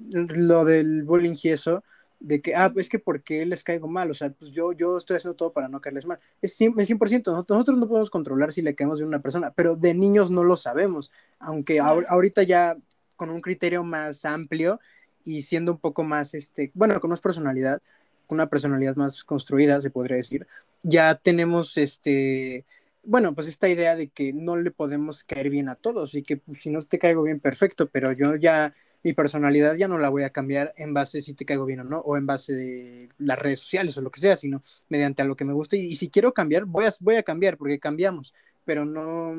lo 0.09 0.65
del 0.65 1.03
bullying 1.05 1.37
y 1.43 1.49
eso, 1.49 1.83
de 2.21 2.41
que, 2.41 2.55
ah, 2.55 2.73
es 2.77 2.89
que 2.89 2.99
porque 2.99 3.47
les 3.47 3.63
caigo 3.63 3.89
mal, 3.89 4.11
o 4.11 4.15
sea, 4.15 4.31
pues 4.31 4.51
yo, 4.51 4.73
yo 4.73 4.97
estoy 4.97 5.17
haciendo 5.17 5.37
todo 5.37 5.53
para 5.53 5.69
no 5.69 5.81
caerles 5.81 6.07
mal. 6.07 6.19
Es 6.43 6.57
100%, 6.59 7.33
nosotros 7.33 7.79
no 7.79 7.89
podemos 7.89 8.11
controlar 8.11 8.53
si 8.53 8.63
le 8.63 8.75
caemos 8.75 8.99
bien 8.99 9.07
a 9.07 9.17
una 9.17 9.23
persona, 9.23 9.53
pero 9.53 9.77
de 9.77 9.95
niños 9.95 10.31
no 10.31 10.45
lo 10.45 10.57
sabemos, 10.57 11.13
aunque 11.39 11.81
ahorita 11.81 12.43
ya 12.43 12.77
con 13.17 13.31
un 13.31 13.41
criterio 13.41 13.85
más 13.85 14.25
amplio 14.25 14.81
y 15.25 15.43
siendo 15.43 15.73
un 15.73 15.79
poco 15.79 16.05
más, 16.05 16.35
este, 16.35 16.71
bueno, 16.75 17.01
con 17.01 17.11
más 17.11 17.21
personalidad, 17.21 17.83
con 18.27 18.37
una 18.37 18.49
personalidad 18.49 18.97
más 18.97 19.25
construida, 19.25 19.81
se 19.81 19.91
podría 19.91 20.17
decir, 20.17 20.47
ya 20.83 21.15
tenemos, 21.15 21.77
este, 21.77 22.65
bueno, 23.03 23.35
pues 23.35 23.47
esta 23.47 23.69
idea 23.69 23.97
de 23.97 24.09
que 24.09 24.33
no 24.33 24.57
le 24.57 24.71
podemos 24.71 25.25
caer 25.25 25.51
bien 25.51 25.69
a 25.69 25.77
todos 25.77 26.15
y 26.15 26.23
que 26.23 26.37
pues, 26.37 26.63
si 26.63 26.71
no 26.71 26.83
te 26.83 26.99
caigo 26.99 27.23
bien, 27.23 27.41
perfecto, 27.41 27.89
pero 27.89 28.13
yo 28.13 28.37
ya 28.37 28.75
mi 29.09 29.15
personalidad 29.15 29.75
ya 29.75 29.89
no 29.89 29.97
la 29.97 30.11
voy 30.11 30.23
a 30.23 30.31
cambiar 30.31 30.75
en 30.77 30.93
base 30.93 31.23
si 31.23 31.33
te 31.33 31.47
caigo 31.47 31.65
bien 31.65 31.81
o 31.81 31.85
no, 31.85 32.01
o 32.01 32.19
en 32.19 32.27
base 32.27 32.53
de 32.53 33.09
las 33.17 33.39
redes 33.39 33.61
sociales 33.61 33.97
o 33.97 34.03
lo 34.03 34.11
que 34.11 34.21
sea, 34.21 34.37
sino 34.37 34.63
mediante 34.91 35.23
a 35.23 35.25
lo 35.25 35.35
que 35.35 35.47
me 35.47 35.55
guste. 35.55 35.79
Y, 35.79 35.97
si 35.97 36.11
quiero 36.11 36.35
cambiar, 36.35 36.67
voy 36.67 36.85
a, 36.85 36.93
voy 37.01 37.15
a 37.17 37.23
cambiar 37.23 37.57
porque 37.57 37.79
cambiamos, 37.79 38.35
pero 38.67 38.85
no, 38.85 39.35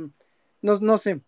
no, 0.64 0.78
no 0.82 0.98
sé. 0.98 1.22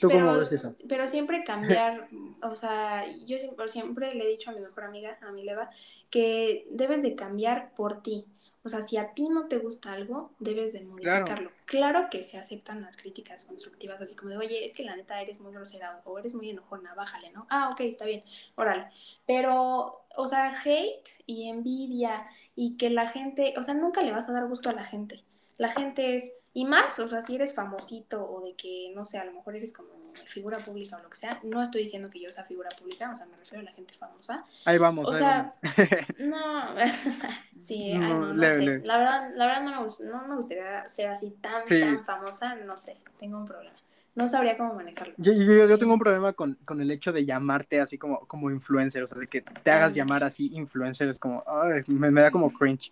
¿Tú 0.00 0.06
pero, 0.08 0.26
cómo 0.26 0.38
ves 0.38 0.52
eso? 0.52 0.72
Pero 0.88 1.08
siempre 1.08 1.42
cambiar, 1.42 2.08
o 2.42 2.54
sea, 2.54 3.04
yo 3.26 3.38
siempre, 3.38 3.68
siempre 3.68 4.14
le 4.14 4.24
he 4.24 4.28
dicho 4.28 4.50
a 4.50 4.54
mi 4.54 4.60
mejor 4.60 4.84
amiga, 4.84 5.18
a 5.20 5.32
mi 5.32 5.42
Leva, 5.42 5.68
que 6.10 6.64
debes 6.70 7.02
de 7.02 7.16
cambiar 7.16 7.72
por 7.74 8.02
ti. 8.02 8.26
O 8.62 8.68
sea, 8.68 8.82
si 8.82 8.96
a 8.96 9.14
ti 9.14 9.28
no 9.28 9.46
te 9.46 9.58
gusta 9.58 9.92
algo, 9.92 10.32
debes 10.38 10.72
de 10.72 10.82
modificarlo. 10.82 11.52
Claro. 11.64 12.08
que 12.10 12.22
se 12.22 12.38
aceptan 12.38 12.82
las 12.82 12.96
críticas 12.96 13.44
constructivas, 13.44 14.00
así 14.00 14.14
como 14.16 14.30
de, 14.30 14.38
oye, 14.38 14.64
es 14.64 14.72
que 14.72 14.84
la 14.84 14.96
neta 14.96 15.20
eres 15.20 15.40
muy 15.40 15.52
grosera 15.52 16.02
o 16.04 16.18
eres 16.18 16.34
muy 16.34 16.50
enojona, 16.50 16.94
bájale, 16.94 17.30
¿no? 17.30 17.46
Ah, 17.50 17.70
ok, 17.72 17.80
está 17.80 18.04
bien, 18.04 18.22
órale. 18.56 18.88
Pero, 19.26 20.04
o 20.16 20.26
sea, 20.26 20.52
hate 20.64 21.08
y 21.26 21.48
envidia 21.48 22.26
y 22.56 22.76
que 22.76 22.90
la 22.90 23.06
gente, 23.06 23.54
o 23.56 23.62
sea, 23.62 23.74
nunca 23.74 24.02
le 24.02 24.12
vas 24.12 24.28
a 24.28 24.32
dar 24.32 24.48
gusto 24.48 24.68
a 24.68 24.72
la 24.72 24.84
gente. 24.84 25.22
La 25.56 25.68
gente 25.68 26.16
es, 26.16 26.38
y 26.58 26.64
más, 26.64 26.98
o 26.98 27.06
sea, 27.06 27.22
si 27.22 27.36
eres 27.36 27.54
famosito 27.54 28.28
o 28.28 28.44
de 28.44 28.56
que, 28.56 28.90
no 28.92 29.06
sé, 29.06 29.16
a 29.16 29.24
lo 29.24 29.32
mejor 29.32 29.54
eres 29.54 29.72
como 29.72 29.90
figura 30.26 30.58
pública 30.58 30.96
o 30.96 31.02
lo 31.04 31.08
que 31.08 31.16
sea, 31.16 31.38
no 31.44 31.62
estoy 31.62 31.82
diciendo 31.82 32.10
que 32.10 32.20
yo 32.20 32.32
sea 32.32 32.42
figura 32.42 32.68
pública, 32.76 33.12
o 33.12 33.14
sea, 33.14 33.26
me 33.26 33.36
refiero 33.36 33.60
a 33.60 33.62
la 33.62 33.70
gente 33.70 33.94
famosa. 33.94 34.44
Ahí 34.64 34.76
vamos. 34.76 35.08
O 35.08 35.14
sea, 35.14 35.54
no, 36.18 36.74
sí, 37.60 37.94
no, 37.94 38.34
sé. 38.34 38.80
La 38.80 38.98
verdad, 38.98 39.30
la 39.36 39.46
verdad 39.46 39.62
no, 39.62 39.86
me 39.86 40.10
no 40.10 40.26
me 40.26 40.34
gustaría 40.34 40.88
ser 40.88 41.10
así 41.10 41.30
tan, 41.40 41.64
tan 41.64 42.04
famosa, 42.04 42.56
no 42.56 42.76
sé, 42.76 42.96
tengo 43.20 43.38
un 43.38 43.46
problema. 43.46 43.76
No 44.16 44.26
sabría 44.26 44.56
cómo 44.56 44.74
manejarlo. 44.74 45.14
Yo, 45.16 45.32
yo, 45.32 45.78
tengo 45.78 45.92
un 45.92 46.00
problema 46.00 46.32
con, 46.32 46.58
con, 46.64 46.80
el 46.80 46.90
hecho 46.90 47.12
de 47.12 47.24
llamarte 47.24 47.80
así 47.80 47.98
como, 47.98 48.26
como 48.26 48.50
influencer, 48.50 49.04
o 49.04 49.06
sea, 49.06 49.16
de 49.16 49.28
que 49.28 49.42
te 49.42 49.70
hagas 49.70 49.94
llamar 49.94 50.24
así 50.24 50.50
influencer, 50.54 51.08
es 51.08 51.20
como, 51.20 51.44
ay, 51.46 51.84
me, 51.86 52.10
me, 52.10 52.22
da 52.22 52.32
como 52.32 52.52
cringe. 52.52 52.90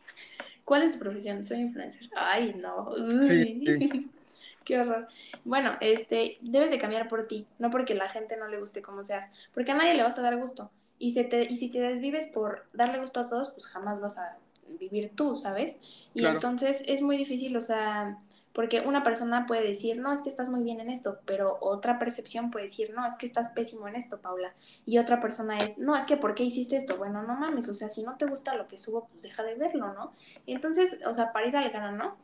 ¿Cuál 0.67 0.83
es 0.83 0.91
tu 0.91 0.99
profesión? 0.99 1.45
Soy 1.45 1.61
influencer. 1.61 2.11
Ay, 2.17 2.53
no. 2.61 2.93
Sí, 3.23 3.63
sí. 3.65 4.11
Qué 4.65 4.81
horror. 4.81 5.07
Bueno, 5.45 5.77
este, 5.81 6.39
debes 6.41 6.71
de 6.71 6.79
cambiar 6.81 7.09
por 7.09 7.29
ti, 7.29 7.47
no 7.61 7.71
porque 7.71 7.95
la 7.95 8.09
gente 8.09 8.37
no 8.37 8.49
le 8.49 8.59
guste 8.59 8.83
como 8.83 9.05
seas, 9.05 9.31
porque 9.55 9.71
a 9.71 9.77
nadie 9.77 9.95
le 9.95 10.03
vas 10.03 10.19
a 10.19 10.23
dar 10.23 10.37
gusto. 10.37 10.73
Y, 10.99 11.13
se 11.13 11.23
te, 11.23 11.45
y 11.45 11.55
si 11.55 11.71
te 11.71 11.79
desvives 11.79 12.27
por 12.27 12.67
darle 12.73 12.99
gusto 12.99 13.21
a 13.21 13.29
todos, 13.29 13.51
pues 13.51 13.69
jamás 13.69 14.01
vas 14.01 14.19
a 14.19 14.39
vivir 14.81 15.13
tú, 15.15 15.37
¿sabes? 15.37 15.79
Y 16.15 16.27
entonces 16.27 16.83
es 16.89 17.01
muy 17.01 17.17
difícil, 17.17 17.57
o 17.57 17.61
sea, 17.61 18.19
porque 18.57 18.81
una 18.81 19.05
persona 19.05 19.45
puede 19.45 19.69
decir, 19.69 19.99
no, 19.99 20.15
es 20.15 20.23
que 20.23 20.31
estás 20.31 20.49
muy 20.49 20.63
bien 20.63 20.81
en 20.81 20.89
esto, 20.89 21.19
pero 21.27 21.59
otra 21.61 21.99
percepción 21.99 22.51
puede 22.51 22.65
decir, 22.65 22.91
no, 22.95 23.07
es 23.07 23.15
que 23.15 23.27
estás 23.27 23.51
pésimo 23.51 23.87
en 23.87 23.97
esto, 23.97 24.17
Paula. 24.23 24.55
Y 24.87 24.97
otra 24.97 25.21
persona 25.21 25.59
es, 25.59 25.79
no, 25.79 25.95
es 25.95 26.07
que 26.07 26.17
¿por 26.17 26.35
qué 26.35 26.45
hiciste 26.45 26.75
esto? 26.75 26.97
Bueno, 26.97 27.23
no 27.23 27.37
mames, 27.37 27.69
o 27.69 27.75
sea, 27.75 27.91
si 27.91 28.03
no 28.03 28.17
te 28.17 28.25
gusta 28.25 28.55
lo 28.55 28.67
que 28.67 28.79
subo, 28.79 29.09
pues 29.09 29.25
deja 29.25 29.43
de 29.43 29.57
verlo, 29.57 29.93
¿no? 29.93 30.15
Entonces, 30.47 30.99
o 31.07 31.13
sea, 31.13 31.35
para 31.35 31.49
ir 31.49 31.55
al 31.55 31.69
grano, 31.69 32.17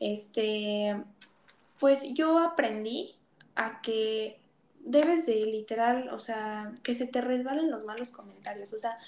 este, 0.00 1.00
pues 1.78 2.12
yo 2.12 2.40
aprendí 2.40 3.14
a 3.54 3.80
que 3.80 4.40
debes 4.80 5.26
de 5.26 5.46
literal, 5.46 6.08
o 6.08 6.18
sea, 6.18 6.72
que 6.82 6.92
se 6.92 7.06
te 7.06 7.20
resbalen 7.20 7.70
los 7.70 7.84
malos 7.84 8.10
comentarios, 8.10 8.72
o 8.72 8.78
sea, 8.78 8.98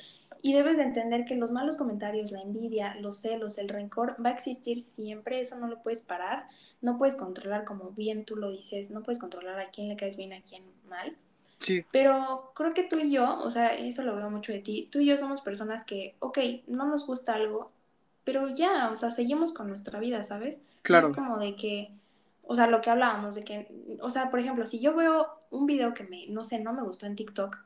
y 0.43 0.53
debes 0.55 0.79
de 0.79 0.85
entender 0.85 1.25
que 1.25 1.37
los 1.37 1.53
malos 1.53 1.77
comentarios, 1.77 2.33
la 2.33 2.41
envidia, 2.41 2.95
los 2.97 3.19
celos, 3.19 3.59
el 3.59 3.69
rencor 3.69 4.17
va 4.25 4.31
a 4.31 4.33
existir 4.33 4.81
siempre, 4.81 5.41
eso 5.41 5.59
no 5.59 5.67
lo 5.67 5.83
puedes 5.83 6.03
parar, 6.03 6.49
no 6.81 6.99
puedes 6.99 7.17
controlar 7.17 7.65
como 7.65 7.91
bien 7.91 8.25
tú 8.25 8.37
lo 8.37 8.51
dices, 8.51 8.91
no 8.91 9.03
puedes 9.03 9.19
controlar 9.19 9.59
a 9.61 9.71
quién 9.71 9.89
le 9.89 9.97
caes 9.97 10.17
bien, 10.17 10.33
a 10.33 10.43
quién 10.43 10.65
mal. 10.89 11.17
Sí. 11.59 11.85
Pero 11.93 12.53
creo 12.55 12.73
que 12.73 12.85
tú 12.85 12.99
y 12.99 13.11
yo, 13.11 13.39
o 13.41 13.51
sea, 13.51 13.75
eso 13.75 14.03
lo 14.03 14.17
veo 14.17 14.31
mucho 14.31 14.53
de 14.53 14.61
ti, 14.61 14.89
tú 14.91 15.01
y 15.01 15.07
yo 15.07 15.19
somos 15.19 15.43
personas 15.43 15.85
que, 15.85 16.17
ok, 16.21 16.39
no 16.67 16.87
nos 16.87 17.07
gusta 17.07 17.35
algo, 17.35 17.71
pero 18.25 18.49
ya, 18.49 18.91
o 18.91 18.97
sea, 18.97 19.11
seguimos 19.11 19.53
con 19.53 19.69
nuestra 19.69 20.01
vida, 20.01 20.23
¿sabes? 20.25 20.61
Claro. 20.83 21.09
es 21.09 21.15
como 21.15 21.39
de 21.39 21.57
que 21.57 21.93
o 22.51 22.57
sea, 22.57 22.67
lo 22.67 22.81
que 22.81 22.91
hablábamos 22.91 23.37
de 23.37 23.45
que, 23.45 23.69
o 24.03 24.11
sea, 24.11 24.29
por 24.29 24.41
ejemplo, 24.41 24.67
si 24.67 24.81
yo 24.81 24.93
veo 24.97 25.29
un 25.51 25.67
video 25.67 25.95
que 25.95 26.03
me, 26.03 26.27
no 26.31 26.43
sé, 26.43 26.59
no 26.59 26.73
me 26.73 26.83
gustó 26.83 27.07
en 27.07 27.15
TikTok, 27.15 27.57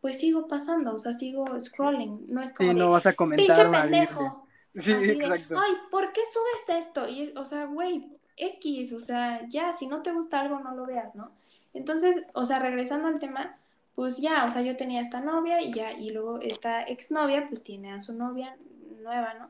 pues 0.00 0.18
sigo 0.18 0.46
pasando, 0.46 0.94
o 0.94 0.98
sea, 0.98 1.12
sigo 1.12 1.60
scrolling, 1.60 2.26
no 2.28 2.42
es 2.42 2.52
como 2.52 2.70
sí, 2.70 2.76
no 2.76 2.90
vas 2.90 3.06
a 3.06 3.14
comentar 3.14 3.66
pinche 3.66 3.80
pendejo. 3.80 4.42
Sí, 4.76 4.92
exacto. 4.92 5.58
Ay, 5.58 5.72
¿por 5.90 6.12
qué 6.12 6.20
subes 6.30 6.84
esto? 6.84 7.08
Y, 7.08 7.32
o 7.34 7.46
sea, 7.46 7.64
güey, 7.64 8.12
X, 8.36 8.92
o 8.92 9.00
sea, 9.00 9.48
ya, 9.48 9.72
si 9.72 9.86
no 9.86 10.02
te 10.02 10.12
gusta 10.12 10.40
algo, 10.40 10.60
no 10.60 10.74
lo 10.74 10.84
veas, 10.84 11.16
¿no? 11.16 11.30
Entonces, 11.72 12.22
o 12.34 12.44
sea, 12.44 12.58
regresando 12.58 13.08
al 13.08 13.18
tema, 13.18 13.56
pues 13.94 14.18
ya, 14.18 14.44
o 14.44 14.50
sea, 14.50 14.60
yo 14.60 14.76
tenía 14.76 15.00
esta 15.00 15.20
novia 15.20 15.62
y 15.62 15.72
ya, 15.72 15.92
y 15.92 16.10
luego 16.10 16.40
esta 16.40 16.82
exnovia, 16.82 17.48
pues 17.48 17.62
tiene 17.62 17.92
a 17.92 18.00
su 18.00 18.12
novia 18.12 18.54
nueva, 19.02 19.32
¿no? 19.34 19.46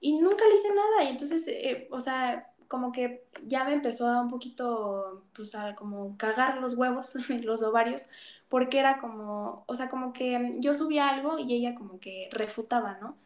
Y 0.00 0.18
nunca 0.18 0.44
le 0.48 0.56
hice 0.56 0.68
nada, 0.74 1.04
y 1.04 1.08
entonces, 1.12 1.46
eh, 1.46 1.86
o 1.92 2.00
sea, 2.00 2.50
como 2.66 2.92
que 2.92 3.24
ya 3.46 3.64
me 3.64 3.72
empezó 3.72 4.08
a 4.08 4.20
un 4.20 4.30
poquito, 4.30 5.24
pues 5.32 5.54
a 5.54 5.74
como 5.74 6.16
cagar 6.16 6.58
los 6.58 6.74
huevos, 6.74 7.14
los 7.44 7.62
ovarios, 7.62 8.06
porque 8.50 8.80
era 8.80 8.98
como, 8.98 9.64
o 9.66 9.74
sea, 9.76 9.88
como 9.88 10.12
que 10.12 10.56
yo 10.58 10.74
subía 10.74 11.08
algo 11.08 11.38
y 11.38 11.54
ella 11.54 11.74
como 11.76 11.98
que 12.00 12.28
refutaba, 12.32 12.98
¿no? 13.00 13.16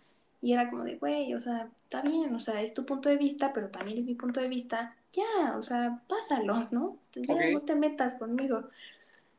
Y 0.43 0.53
era 0.53 0.71
como 0.71 0.85
de, 0.85 0.97
güey, 0.97 1.35
o 1.35 1.41
sea, 1.41 1.71
está 1.85 2.03
bien, 2.03 2.35
o 2.35 2.41
sea, 2.41 2.61
es 2.61 2.75
tu 2.75 2.85
punto 2.85 3.09
de 3.09 3.17
vista, 3.17 3.55
pero 3.55 3.71
también 3.71 3.99
es 3.99 4.05
mi 4.05 4.15
punto 4.15 4.41
de 4.41 4.51
vista, 4.51 4.95
ya, 5.13 5.57
o 5.57 5.63
sea, 5.63 6.03
pásalo, 6.07 6.69
¿no? 6.71 6.99
Ya 7.15 7.51
no 7.51 7.63
te 7.63 7.75
metas 7.75 8.17
conmigo. 8.17 8.65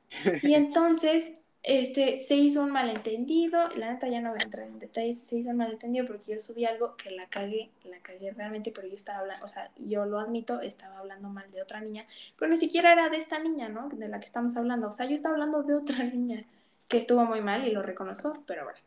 Y 0.44 0.54
entonces, 0.54 1.42
este, 1.68 2.20
se 2.20 2.36
hizo 2.36 2.62
un 2.62 2.72
malentendido, 2.72 3.70
la 3.70 3.92
neta 3.92 4.08
ya 4.08 4.22
no 4.22 4.30
voy 4.30 4.40
a 4.40 4.44
entrar 4.44 4.68
en 4.68 4.78
detalles, 4.78 5.20
se 5.20 5.38
hizo 5.38 5.50
un 5.50 5.58
malentendido 5.58 6.06
porque 6.06 6.34
yo 6.34 6.40
subí 6.40 6.64
algo 6.64 6.96
que 6.96 7.10
la 7.10 7.28
cagué, 7.28 7.72
la 7.84 8.00
cagué 8.02 8.32
realmente, 8.32 8.72
pero 8.72 8.88
yo 8.88 8.96
estaba 8.96 9.20
hablando, 9.20 9.44
o 9.44 9.48
sea, 9.48 9.72
yo 9.76 10.06
lo 10.06 10.20
admito, 10.20 10.62
estaba 10.62 11.00
hablando 11.00 11.28
mal 11.30 11.52
de 11.52 11.64
otra 11.64 11.82
niña, 11.82 12.06
pero 12.38 12.52
ni 12.52 12.58
siquiera 12.58 12.94
era 12.94 13.10
de 13.10 13.18
esta 13.18 13.40
niña, 13.40 13.68
¿no? 13.68 13.90
De 13.90 14.08
la 14.08 14.20
que 14.20 14.28
estamos 14.28 14.56
hablando, 14.56 14.90
o 14.90 14.92
sea, 14.92 15.08
yo 15.08 15.16
estaba 15.16 15.34
hablando 15.34 15.64
de 15.64 15.74
otra 15.74 16.04
niña 16.04 16.46
que 16.88 16.98
estuvo 16.98 17.26
muy 17.26 17.42
mal 17.42 17.68
y 17.68 17.72
lo 17.72 17.82
reconozco, 17.82 18.34
pero 18.46 18.64
bueno. 18.64 18.80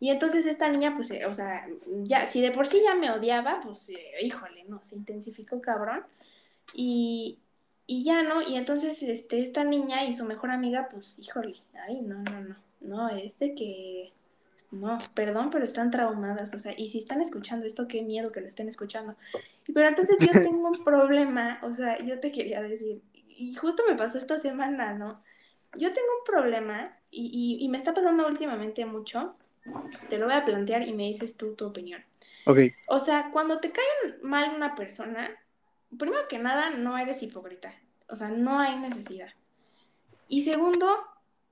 Y 0.00 0.10
entonces 0.10 0.46
esta 0.46 0.68
niña, 0.68 0.94
pues, 0.96 1.10
eh, 1.12 1.26
o 1.26 1.32
sea, 1.32 1.68
ya, 2.02 2.26
si 2.26 2.40
de 2.40 2.50
por 2.50 2.66
sí 2.66 2.80
ya 2.84 2.94
me 2.94 3.10
odiaba, 3.12 3.60
pues, 3.62 3.90
eh, 3.90 3.96
híjole, 4.22 4.64
no, 4.64 4.82
se 4.82 4.96
intensificó 4.96 5.60
cabrón. 5.60 6.04
Y, 6.74 7.38
y 7.88 8.04
ya, 8.04 8.22
¿no? 8.22 8.42
Y 8.42 8.56
entonces 8.56 9.02
este, 9.02 9.40
esta 9.40 9.64
niña 9.64 10.04
y 10.04 10.12
su 10.12 10.24
mejor 10.24 10.50
amiga, 10.50 10.88
pues, 10.92 11.18
híjole, 11.18 11.56
ay, 11.88 12.02
no, 12.02 12.22
no, 12.22 12.40
no, 12.42 12.56
no, 12.82 13.08
es 13.08 13.38
de 13.38 13.54
que, 13.54 14.12
no, 14.70 14.98
perdón, 15.14 15.48
pero 15.50 15.64
están 15.64 15.90
traumadas, 15.90 16.54
o 16.54 16.58
sea, 16.58 16.74
y 16.76 16.88
si 16.88 16.98
están 16.98 17.22
escuchando 17.22 17.66
esto, 17.66 17.88
qué 17.88 18.02
miedo 18.02 18.30
que 18.30 18.42
lo 18.42 18.46
estén 18.46 18.68
escuchando. 18.68 19.16
Pero 19.72 19.88
entonces 19.88 20.18
yo 20.20 20.32
tengo 20.32 20.68
un 20.68 20.84
problema, 20.84 21.58
o 21.62 21.72
sea, 21.72 21.98
yo 22.04 22.20
te 22.20 22.30
quería 22.30 22.60
decir, 22.60 23.00
y 23.14 23.54
justo 23.54 23.82
me 23.88 23.96
pasó 23.96 24.18
esta 24.18 24.38
semana, 24.38 24.92
¿no? 24.92 25.22
yo 25.76 25.92
tengo 25.92 26.08
un 26.18 26.24
problema 26.24 26.96
y, 27.10 27.58
y, 27.60 27.68
me 27.68 27.78
está 27.78 27.94
pasando 27.94 28.26
últimamente 28.26 28.84
mucho. 28.84 29.34
Te 30.08 30.18
lo 30.18 30.26
voy 30.26 30.34
a 30.34 30.44
plantear 30.44 30.82
y 30.82 30.92
me 30.92 31.04
dices 31.04 31.36
tú 31.36 31.54
tu 31.54 31.66
opinión. 31.66 32.02
Ok. 32.44 32.58
O 32.86 32.98
sea, 32.98 33.30
cuando 33.32 33.60
te 33.60 33.70
cae 33.70 33.84
mal 34.22 34.54
una 34.54 34.74
persona, 34.74 35.30
primero 35.96 36.28
que 36.28 36.38
nada, 36.38 36.70
no 36.70 36.98
eres 36.98 37.22
hipócrita. 37.22 37.74
O 38.08 38.16
sea, 38.16 38.28
no 38.30 38.58
hay 38.58 38.78
necesidad. 38.78 39.28
Y 40.28 40.42
segundo, 40.42 40.88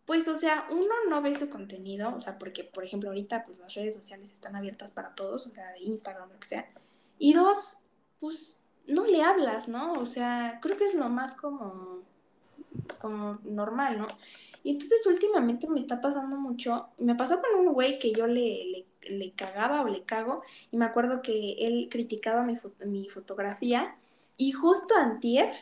pues, 0.05 0.29
o 0.29 0.37
sea, 0.37 0.67
uno 0.71 0.95
no 1.09 1.23
ve 1.23 1.35
su 1.35 1.51
contenido, 1.51 2.15
o 2.15 2.21
sea, 2.21 2.39
porque, 2.39 2.65
por 2.65 2.85
ejemplo, 2.85 3.11
ahorita, 3.11 3.45
pues, 3.45 3.59
las 3.59 3.75
redes 3.75 3.95
sociales 3.95 4.33
están 4.33 4.57
abiertas 4.57 4.91
para 4.91 5.15
todos, 5.15 5.47
o 5.47 5.51
sea, 5.51 5.77
Instagram, 5.79 6.31
lo 6.33 6.39
que 6.39 6.47
sea. 6.47 6.69
Y 7.19 7.33
dos, 7.33 7.79
pues, 8.21 8.61
no 8.87 9.07
le 9.07 9.23
hablas, 9.23 9.69
¿no? 9.69 9.95
O 9.95 10.07
sea, 10.07 10.61
creo 10.63 10.77
que 10.77 10.85
es 10.85 10.95
lo 10.95 11.09
más 11.09 11.35
como, 11.35 12.03
como 13.01 13.39
normal, 13.45 13.99
¿no? 13.99 14.09
Y 14.63 14.71
entonces 14.71 15.07
últimamente 15.07 15.69
me 15.69 15.79
está 15.79 16.01
pasando 16.01 16.37
mucho, 16.37 16.89
me 16.99 17.15
pasó 17.15 17.41
con 17.41 17.67
un 17.67 17.73
güey 17.73 17.99
que 17.99 18.13
yo 18.13 18.27
le, 18.27 18.87
le, 19.03 19.33
cagaba 19.33 19.83
o 19.83 19.89
le 19.89 20.05
cago, 20.05 20.43
y 20.71 20.77
me 20.77 20.85
acuerdo 20.85 21.23
que 21.23 21.53
él 21.67 21.89
criticaba 21.91 22.43
mi, 22.43 22.55
mi 22.85 23.09
fotografía, 23.09 23.97
y 24.37 24.53
justo 24.53 24.95
antier, 24.97 25.53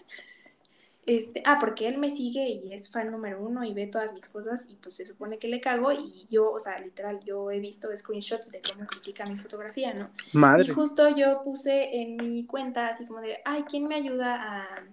este, 1.07 1.43
ah, 1.45 1.59
porque 1.61 1.87
él 1.87 1.99
me 1.99 2.11
sigue 2.11 2.49
y 2.49 2.73
es 2.73 2.91
fan 2.91 3.11
número 3.11 3.43
uno 3.43 3.63
y 3.63 3.75
ve 3.75 3.87
todas 3.87 4.15
mis 4.15 4.27
cosas 4.27 4.67
y 4.71 4.77
pues 4.77 4.97
se 4.97 5.05
supone 5.05 5.39
que 5.39 5.49
le 5.49 5.61
cago 5.61 5.93
y 5.93 6.27
yo, 6.31 6.51
o 6.51 6.59
sea, 6.59 6.79
literal, 6.79 7.21
yo 7.25 7.51
he 7.51 7.61
visto 7.61 7.95
screenshots 7.95 8.51
de 8.51 8.63
cómo 8.63 8.87
critica 8.87 9.25
mi 9.27 9.37
fotografía, 9.37 9.93
¿no? 9.93 10.11
Madre. 10.33 10.65
Y 10.65 10.69
justo 10.69 11.15
yo 11.15 11.43
puse 11.45 12.01
en 12.01 12.17
mi 12.17 12.47
cuenta 12.47 12.89
así 12.89 13.05
como 13.05 13.21
de, 13.21 13.39
ay, 13.45 13.65
¿quién 13.69 13.87
me 13.87 13.97
ayuda 13.97 14.63
a, 14.63 14.85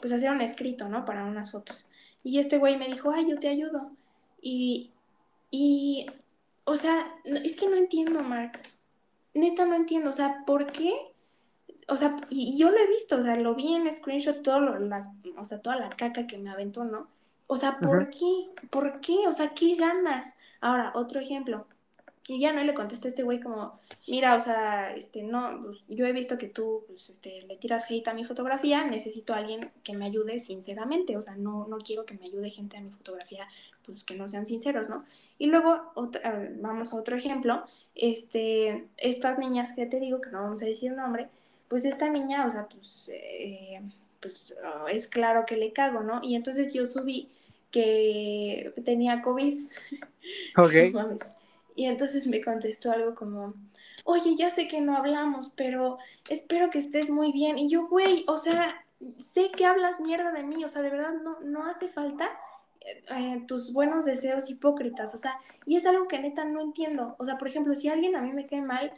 pues, 0.00 0.12
hacer 0.12 0.30
un 0.30 0.42
escrito, 0.42 0.88
¿no? 0.88 1.06
Para 1.06 1.24
unas 1.24 1.50
fotos. 1.50 1.88
Y 2.22 2.38
este 2.38 2.58
güey 2.58 2.76
me 2.76 2.88
dijo, 2.88 3.10
ay, 3.10 3.30
yo 3.30 3.38
te 3.38 3.48
ayudo. 3.48 3.88
Y, 4.42 4.90
y, 5.50 6.06
o 6.64 6.76
sea, 6.76 7.14
es 7.24 7.56
que 7.56 7.68
no 7.68 7.76
entiendo, 7.76 8.22
Mark. 8.22 8.60
Neta, 9.32 9.64
no 9.64 9.74
entiendo, 9.74 10.10
o 10.10 10.14
sea, 10.14 10.44
¿por 10.46 10.70
qué? 10.72 10.92
O 11.88 11.96
sea, 11.96 12.16
y, 12.30 12.56
yo 12.56 12.70
lo 12.70 12.78
he 12.78 12.86
visto, 12.86 13.16
o 13.16 13.22
sea, 13.22 13.36
lo 13.36 13.54
vi 13.54 13.74
en 13.74 13.92
screenshot, 13.92 14.42
todo 14.42 14.60
las, 14.60 15.10
o 15.36 15.44
sea, 15.44 15.60
toda 15.60 15.76
la 15.76 15.90
caca 15.90 16.26
que 16.26 16.38
me 16.38 16.50
aventó, 16.50 16.84
¿no? 16.84 17.08
O 17.46 17.56
sea, 17.56 17.78
¿por 17.78 18.10
qué? 18.10 18.50
¿Por 18.70 19.00
qué? 19.00 19.26
O 19.26 19.32
sea, 19.32 19.50
¿qué 19.54 19.74
ganas? 19.76 20.34
Ahora, 20.60 20.92
otro 20.94 21.18
ejemplo. 21.18 21.66
Y 22.26 22.40
ya 22.40 22.52
no 22.52 22.62
le 22.62 22.74
contesté 22.74 23.08
a 23.08 23.10
este 23.10 23.22
güey 23.22 23.40
como, 23.40 23.72
mira, 24.06 24.36
o 24.36 24.40
sea, 24.42 24.94
este, 24.94 25.22
no, 25.22 25.62
pues, 25.64 25.86
yo 25.88 26.04
he 26.04 26.12
visto 26.12 26.36
que 26.36 26.48
tú, 26.48 26.84
pues, 26.86 27.08
este, 27.08 27.40
le 27.48 27.56
tiras 27.56 27.90
hate 27.90 28.06
a 28.06 28.12
mi 28.12 28.22
fotografía, 28.24 28.84
necesito 28.84 29.32
a 29.32 29.38
alguien 29.38 29.70
que 29.82 29.94
me 29.94 30.04
ayude 30.04 30.38
sinceramente, 30.38 31.16
o 31.16 31.22
sea, 31.22 31.36
no, 31.36 31.66
no 31.68 31.78
quiero 31.78 32.04
que 32.04 32.18
me 32.18 32.26
ayude 32.26 32.50
gente 32.50 32.76
a 32.76 32.82
mi 32.82 32.90
fotografía, 32.90 33.48
pues, 33.86 34.04
que 34.04 34.14
no 34.14 34.28
sean 34.28 34.44
sinceros, 34.44 34.90
¿no? 34.90 35.06
Y 35.38 35.46
luego, 35.46 35.94
vamos 36.60 36.92
a 36.92 36.96
otro 36.96 37.16
ejemplo, 37.16 37.64
este, 37.94 38.86
estas 38.98 39.38
niñas 39.38 39.72
que 39.74 39.86
te 39.86 39.98
digo, 39.98 40.20
que 40.20 40.28
no 40.30 40.42
vamos 40.42 40.60
a 40.60 40.66
decir 40.66 40.92
nombre, 40.92 41.30
pues 41.68 41.84
esta 41.84 42.08
niña, 42.08 42.46
o 42.46 42.50
sea, 42.50 42.66
pues, 42.68 43.10
eh, 43.12 43.80
pues 44.20 44.54
oh, 44.64 44.88
es 44.88 45.06
claro 45.06 45.44
que 45.46 45.56
le 45.56 45.72
cago, 45.72 46.02
¿no? 46.02 46.20
Y 46.22 46.34
entonces 46.34 46.72
yo 46.72 46.86
subí 46.86 47.28
que 47.70 48.72
tenía 48.84 49.22
COVID. 49.22 49.68
Ok. 50.58 50.74
y 51.74 51.86
entonces 51.86 52.26
me 52.26 52.42
contestó 52.42 52.92
algo 52.92 53.14
como, 53.14 53.54
oye, 54.04 54.34
ya 54.36 54.50
sé 54.50 54.68
que 54.68 54.82
no 54.82 54.94
hablamos, 54.94 55.52
pero 55.56 55.96
espero 56.28 56.68
que 56.68 56.80
estés 56.80 57.08
muy 57.08 57.32
bien. 57.32 57.56
Y 57.56 57.70
yo, 57.70 57.88
güey, 57.88 58.26
o 58.28 58.36
sea, 58.36 58.84
sé 59.22 59.50
que 59.56 59.64
hablas 59.64 60.00
mierda 60.00 60.30
de 60.32 60.42
mí, 60.42 60.62
o 60.66 60.68
sea, 60.68 60.82
de 60.82 60.90
verdad 60.90 61.14
no, 61.14 61.40
no 61.40 61.64
hace 61.64 61.88
falta 61.88 62.28
eh, 63.10 63.42
tus 63.46 63.72
buenos 63.72 64.04
deseos 64.04 64.50
hipócritas, 64.50 65.14
o 65.14 65.18
sea, 65.18 65.38
y 65.66 65.76
es 65.76 65.86
algo 65.86 66.08
que 66.08 66.18
neta 66.18 66.44
no 66.44 66.60
entiendo. 66.60 67.16
O 67.18 67.24
sea, 67.24 67.38
por 67.38 67.48
ejemplo, 67.48 67.74
si 67.74 67.88
alguien 67.88 68.16
a 68.16 68.22
mí 68.22 68.32
me 68.32 68.46
cae 68.46 68.60
mal, 68.60 68.92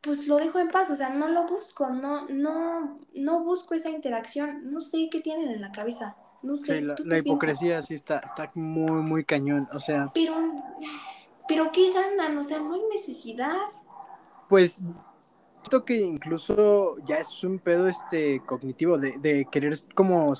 pues 0.00 0.28
lo 0.28 0.36
dejo 0.36 0.58
en 0.58 0.68
paz, 0.68 0.90
o 0.90 0.94
sea, 0.94 1.10
no 1.10 1.28
lo 1.28 1.46
busco, 1.46 1.90
no, 1.90 2.28
no, 2.28 2.96
no 3.14 3.44
busco 3.44 3.74
esa 3.74 3.90
interacción, 3.90 4.70
no 4.70 4.80
sé 4.80 5.08
qué 5.10 5.20
tienen 5.20 5.50
en 5.50 5.60
la 5.60 5.72
cabeza, 5.72 6.16
no 6.42 6.56
sé. 6.56 6.80
Sí, 6.80 7.04
la, 7.04 7.18
hipocresía 7.18 7.82
sí 7.82 7.94
está, 7.94 8.18
está 8.18 8.50
muy, 8.54 9.02
muy 9.02 9.24
cañón, 9.24 9.68
o 9.72 9.80
sea. 9.80 10.10
Pero, 10.14 10.34
pero 11.48 11.72
¿qué 11.72 11.92
ganan? 11.92 12.38
O 12.38 12.44
sea, 12.44 12.58
no 12.58 12.74
hay 12.74 12.82
necesidad. 12.92 13.56
Pues, 14.48 14.82
siento 15.62 15.84
que 15.84 16.00
incluso 16.00 16.96
ya 17.04 17.16
es 17.16 17.42
un 17.42 17.58
pedo 17.58 17.88
este 17.88 18.40
cognitivo 18.46 18.98
de, 18.98 19.18
de 19.18 19.46
querer 19.50 19.74
como 19.94 20.32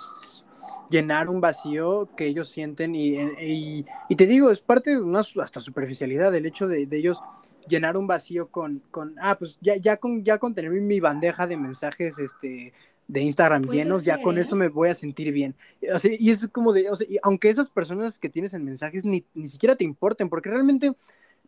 llenar 0.88 1.28
un 1.28 1.40
vacío 1.40 2.09
que 2.16 2.26
ellos 2.26 2.48
sienten 2.48 2.94
y, 2.94 3.16
y, 3.40 3.84
y, 4.09 4.16
te 4.16 4.26
digo, 4.26 4.50
es 4.50 4.61
parte 4.61 4.90
de 4.90 5.02
una 5.02 5.20
hasta 5.20 5.61
superficialidad, 5.61 6.34
el 6.34 6.46
hecho 6.46 6.66
de, 6.66 6.86
de 6.86 6.96
ellos 6.96 7.20
llenar 7.69 7.97
un 7.97 8.07
vacío 8.07 8.49
con, 8.49 8.83
con 8.91 9.14
ah, 9.21 9.37
pues 9.39 9.59
ya, 9.61 9.77
ya, 9.77 9.97
con, 9.97 10.25
ya 10.25 10.39
con 10.39 10.55
tener 10.55 10.71
mi 10.71 11.01
bandeja 11.01 11.47
de 11.47 11.57
mensajes 11.57 12.19
este, 12.19 12.73
de 13.09 13.21
Instagram 13.23 13.64
llenos, 13.69 14.05
ya 14.05 14.21
con 14.21 14.39
eso 14.39 14.55
me 14.55 14.69
voy 14.69 14.91
a 14.91 14.95
sentir 14.95 15.33
bien. 15.33 15.55
O 15.95 15.99
sea, 15.99 16.11
y 16.16 16.31
es 16.31 16.47
como 16.49 16.73
de, 16.73 16.91
o 16.91 16.97
sea, 16.97 17.07
y 17.09 17.19
aunque 17.23 17.49
esas 17.49 17.69
personas 17.69 18.19
que 18.19 18.29
tienes 18.29 18.55
en 18.55 18.64
mensajes 18.64 19.05
ni, 19.05 19.25
ni 19.35 19.49
siquiera 19.49 19.75
te 19.75 19.85
importen, 19.85 20.29
porque 20.29 20.51
realmente 20.51 20.93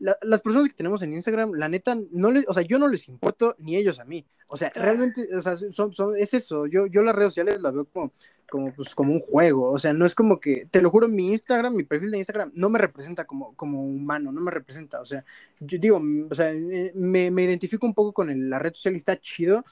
las 0.01 0.41
personas 0.41 0.69
que 0.69 0.75
tenemos 0.75 1.03
en 1.03 1.13
Instagram, 1.13 1.53
la 1.53 1.69
neta, 1.69 1.95
no 2.11 2.31
les, 2.31 2.49
o 2.49 2.55
sea, 2.55 2.63
yo 2.63 2.79
no 2.79 2.89
les 2.89 3.09
importo 3.09 3.55
ni 3.59 3.77
ellos 3.77 4.01
a 4.01 4.05
mí. 4.05 4.25
O 4.49 4.57
sea, 4.57 4.73
realmente, 4.75 5.29
o 5.37 5.43
sea, 5.43 5.57
son, 5.57 5.93
son, 5.93 6.17
es 6.17 6.33
eso. 6.35 6.67
Yo, 6.67 6.87
yo 6.87 7.03
las 7.03 7.15
redes 7.15 7.35
sociales 7.35 7.61
las 7.61 7.75
veo 7.75 7.85
como, 7.85 8.13
como, 8.51 8.75
pues, 8.75 8.95
como 8.95 9.13
un 9.13 9.21
juego. 9.21 9.71
O 9.71 9.79
sea, 9.79 9.95
no 9.95 10.05
es 10.05 10.15
como 10.15 10.41
que, 10.41 10.67
te 10.71 10.83
lo 10.83 10.91
juro, 10.91 11.09
mi 11.09 11.29
Instagram, 11.29 11.75
mi 11.75 11.85
perfil 11.85 12.11
de 12.11 12.19
Instagram 12.19 12.53
no 12.55 12.69
me 12.69 12.79
representa 12.79 13.25
como, 13.25 13.55
como 13.55 13.83
humano, 13.83 14.33
no 14.33 14.41
me 14.41 14.51
representa. 14.51 15.01
O 15.01 15.07
sea, 15.07 15.25
yo 15.61 15.79
digo, 15.79 16.03
o 16.29 16.35
sea, 16.35 16.53
eh, 16.53 16.93
me, 16.95 17.31
me 17.31 17.45
identifico 17.45 17.87
un 17.87 17.95
poco 17.95 18.13
con 18.13 18.31
el, 18.31 18.51
la 18.51 18.59
red 18.59 18.75
social, 18.75 18.95
está 18.95 19.19
chido, 19.19 19.65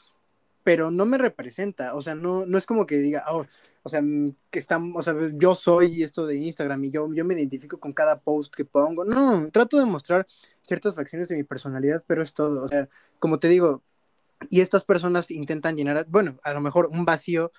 pero 0.64 0.90
no 0.90 1.04
me 1.04 1.18
representa. 1.18 1.94
O 1.94 2.02
sea, 2.02 2.14
no, 2.14 2.46
no 2.46 2.56
es 2.56 2.66
como 2.66 2.86
que 2.86 2.98
diga, 2.98 3.24
oh, 3.30 3.44
o 3.82 3.88
sea, 3.88 4.02
mm, 4.02 4.34
que 4.50 4.58
están, 4.58 4.92
o 4.94 5.02
sea, 5.02 5.14
yo 5.34 5.54
soy 5.54 6.02
esto 6.02 6.26
de 6.26 6.36
Instagram 6.36 6.84
y 6.84 6.90
yo, 6.90 7.08
yo 7.14 7.24
me 7.24 7.34
identifico 7.34 7.78
con 7.80 7.92
cada 7.92 8.20
post 8.20 8.54
que 8.54 8.64
pongo. 8.64 9.04
No, 9.04 9.48
trato 9.50 9.78
de 9.78 9.86
mostrar 9.86 10.26
ciertas 10.62 10.94
facciones 10.94 11.28
de 11.28 11.36
mi 11.36 11.44
personalidad, 11.44 12.04
pero 12.06 12.22
es 12.22 12.34
todo. 12.34 12.62
O 12.62 12.68
sea, 12.68 12.88
como 13.18 13.38
te 13.38 13.48
digo, 13.48 13.82
y 14.50 14.60
estas 14.60 14.84
personas 14.84 15.30
intentan 15.30 15.76
llenar, 15.76 16.06
bueno, 16.08 16.38
a 16.42 16.52
lo 16.52 16.60
mejor 16.60 16.88
un 16.92 17.04
vacío 17.04 17.50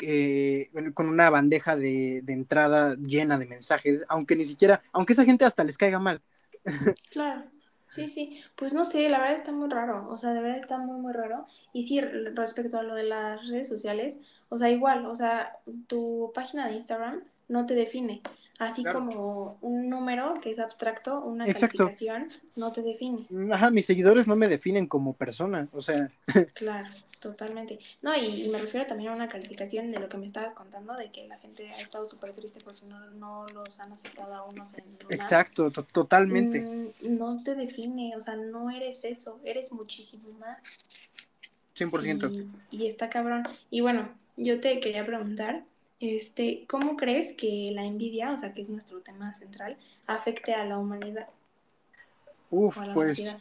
eh, 0.00 0.70
con 0.94 1.08
una 1.08 1.30
bandeja 1.30 1.76
de, 1.76 2.22
de, 2.22 2.32
entrada 2.32 2.96
llena 2.96 3.38
de 3.38 3.46
mensajes, 3.46 4.04
aunque 4.08 4.36
ni 4.36 4.44
siquiera, 4.44 4.80
aunque 4.92 5.12
esa 5.12 5.24
gente 5.24 5.44
hasta 5.44 5.64
les 5.64 5.78
caiga 5.78 5.98
mal. 5.98 6.20
Claro. 7.10 7.44
Sí, 7.88 8.08
sí, 8.08 8.42
pues 8.54 8.74
no 8.74 8.84
sé, 8.84 9.08
la 9.08 9.18
verdad 9.18 9.34
está 9.34 9.50
muy 9.50 9.70
raro, 9.70 10.08
o 10.10 10.18
sea, 10.18 10.34
de 10.34 10.42
verdad 10.42 10.58
está 10.58 10.76
muy, 10.76 11.00
muy 11.00 11.12
raro. 11.14 11.46
Y 11.72 11.84
sí, 11.84 12.00
respecto 12.00 12.78
a 12.78 12.82
lo 12.82 12.94
de 12.94 13.04
las 13.04 13.48
redes 13.48 13.66
sociales, 13.66 14.18
o 14.50 14.58
sea, 14.58 14.70
igual, 14.70 15.06
o 15.06 15.16
sea, 15.16 15.56
tu 15.86 16.30
página 16.34 16.68
de 16.68 16.74
Instagram 16.74 17.22
no 17.48 17.64
te 17.64 17.74
define, 17.74 18.20
así 18.58 18.84
como 18.84 19.56
un 19.62 19.88
número 19.88 20.34
que 20.42 20.50
es 20.50 20.58
abstracto, 20.58 21.22
una 21.22 21.46
calificación, 21.46 22.28
no 22.56 22.72
te 22.72 22.82
define. 22.82 23.26
Ajá, 23.50 23.70
mis 23.70 23.86
seguidores 23.86 24.28
no 24.28 24.36
me 24.36 24.48
definen 24.48 24.86
como 24.86 25.14
persona, 25.14 25.68
o 25.72 25.80
sea. 25.80 26.10
Claro. 26.54 26.88
Totalmente. 27.20 27.80
No, 28.00 28.14
y, 28.16 28.48
me 28.48 28.58
refiero 28.58 28.86
también 28.86 29.10
a 29.10 29.14
una 29.14 29.28
calificación 29.28 29.90
de 29.90 29.98
lo 29.98 30.08
que 30.08 30.16
me 30.16 30.26
estabas 30.26 30.54
contando, 30.54 30.94
de 30.94 31.10
que 31.10 31.26
la 31.26 31.38
gente 31.38 31.68
ha 31.70 31.80
estado 31.80 32.06
súper 32.06 32.32
triste 32.32 32.60
porque 32.64 32.86
no, 32.86 33.10
no 33.10 33.46
los 33.48 33.80
han 33.80 33.92
aceptado 33.92 34.34
a 34.34 34.44
unos 34.44 34.74
en 34.74 34.84
Exacto, 35.10 35.70
totalmente. 35.70 36.60
Mm, 36.60 37.16
no 37.18 37.42
te 37.42 37.56
define, 37.56 38.16
o 38.16 38.20
sea, 38.20 38.36
no 38.36 38.70
eres 38.70 39.04
eso, 39.04 39.40
eres 39.44 39.72
muchísimo 39.72 40.30
más. 40.38 40.58
100%. 41.76 42.48
Y, 42.70 42.76
y 42.76 42.86
está 42.86 43.10
cabrón. 43.10 43.42
Y 43.70 43.80
bueno, 43.80 44.08
yo 44.36 44.60
te 44.60 44.78
quería 44.78 45.04
preguntar, 45.04 45.64
este, 46.00 46.64
¿cómo 46.68 46.96
crees 46.96 47.34
que 47.34 47.70
la 47.72 47.84
envidia, 47.84 48.32
o 48.32 48.38
sea, 48.38 48.54
que 48.54 48.62
es 48.62 48.68
nuestro 48.68 49.00
tema 49.00 49.34
central, 49.34 49.76
afecte 50.06 50.54
a 50.54 50.64
la 50.64 50.78
humanidad? 50.78 51.28
Uf, 52.50 52.78
pues, 52.94 53.36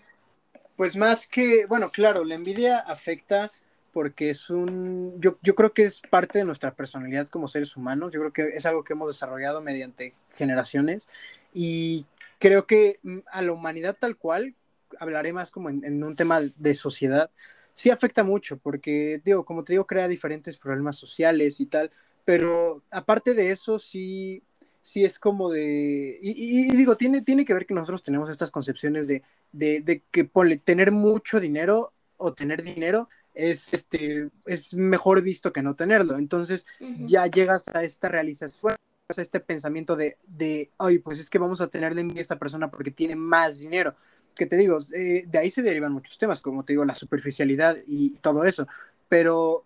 pues 0.76 0.96
más 0.96 1.28
que, 1.28 1.66
bueno, 1.68 1.90
claro, 1.92 2.24
la 2.24 2.36
envidia 2.36 2.80
afecta 2.80 3.52
porque 3.98 4.30
es 4.30 4.52
un, 4.52 5.20
yo, 5.20 5.40
yo 5.42 5.56
creo 5.56 5.74
que 5.74 5.82
es 5.82 6.02
parte 6.02 6.38
de 6.38 6.46
nuestra 6.46 6.76
personalidad 6.76 7.30
como 7.30 7.48
seres 7.48 7.76
humanos, 7.76 8.14
yo 8.14 8.20
creo 8.20 8.32
que 8.32 8.44
es 8.56 8.64
algo 8.68 8.84
que 8.84 8.94
hemos 8.94 9.08
desarrollado 9.08 9.60
mediante 9.60 10.14
generaciones 10.36 11.08
y 11.52 12.06
creo 12.38 12.68
que 12.68 13.00
mm, 13.02 13.18
a 13.26 13.42
la 13.42 13.54
humanidad 13.54 13.98
tal 14.00 14.16
cual, 14.16 14.54
hablaré 15.00 15.34
más 15.34 15.50
como 15.50 15.72
en, 15.72 16.04
un 16.04 16.16
tema 16.16 16.42
de 16.42 16.76
sociedad, 16.76 17.32
sí 17.74 17.90
afecta 17.90 18.24
mucho 18.24 18.58
porque, 18.58 19.20
digo, 19.26 19.44
como 19.46 19.64
te 19.64 19.74
digo, 19.74 19.88
crea 19.88 20.08
diferentes 20.08 20.60
problemas 20.60 20.96
sociales 20.96 21.60
y 21.60 21.66
tal, 21.66 21.90
pero 22.24 22.84
aparte 22.92 23.34
de 23.34 23.50
eso, 23.50 23.80
sí, 23.80 24.44
sí 24.80 25.06
es 25.06 25.18
como 25.18 25.50
de, 25.50 26.20
y, 26.22 26.72
digo, 26.74 26.98
tiene, 26.98 27.24
tiene 27.24 27.46
que 27.46 27.56
ver 27.56 27.66
que 27.66 27.74
nosotros 27.74 28.04
tenemos 28.04 28.30
estas 28.30 28.52
concepciones 28.52 29.08
de, 29.08 29.24
de, 29.54 29.82
de 29.82 30.04
que 30.12 30.30
tener 30.64 30.92
mucho 30.92 31.40
dinero 31.40 31.94
o 32.18 32.34
tener 32.34 32.62
dinero 32.62 33.10
es, 33.38 33.74
este, 33.74 34.30
es 34.46 34.74
mejor 34.74 35.22
visto 35.22 35.54
que 35.54 35.62
no 35.62 35.76
tenerlo. 35.76 36.18
Entonces 36.18 36.66
ya 37.00 37.28
llegas 37.28 37.68
a 37.70 37.84
esta 37.84 38.10
realización 38.10 38.76
este 39.16 39.40
pensamiento 39.40 39.96
de, 39.96 40.18
de, 40.28 40.72
ay, 40.78 41.00
pues 41.00 41.20
es 41.20 41.30
que 41.30 41.40
vamos 41.40 41.62
a 41.62 41.68
tener 41.68 41.96
de 41.96 42.02
envidia 42.02 42.20
a 42.20 42.24
esta 42.24 42.40
persona 42.40 42.70
porque 42.70 42.92
tiene 42.92 43.16
más 43.16 43.60
dinero. 43.60 43.96
Que 44.36 44.46
te 44.46 44.58
digo, 44.58 44.80
eh, 44.94 45.24
de 45.26 45.40
ahí 45.40 45.50
se 45.50 45.62
derivan 45.62 45.94
muchos 45.94 46.18
temas, 46.18 46.42
como 46.42 46.66
te 46.66 46.74
digo, 46.74 46.84
la 46.84 46.94
superficialidad 46.94 47.78
y 47.88 48.18
todo 48.20 48.44
eso. 48.44 48.68
Pero 49.08 49.66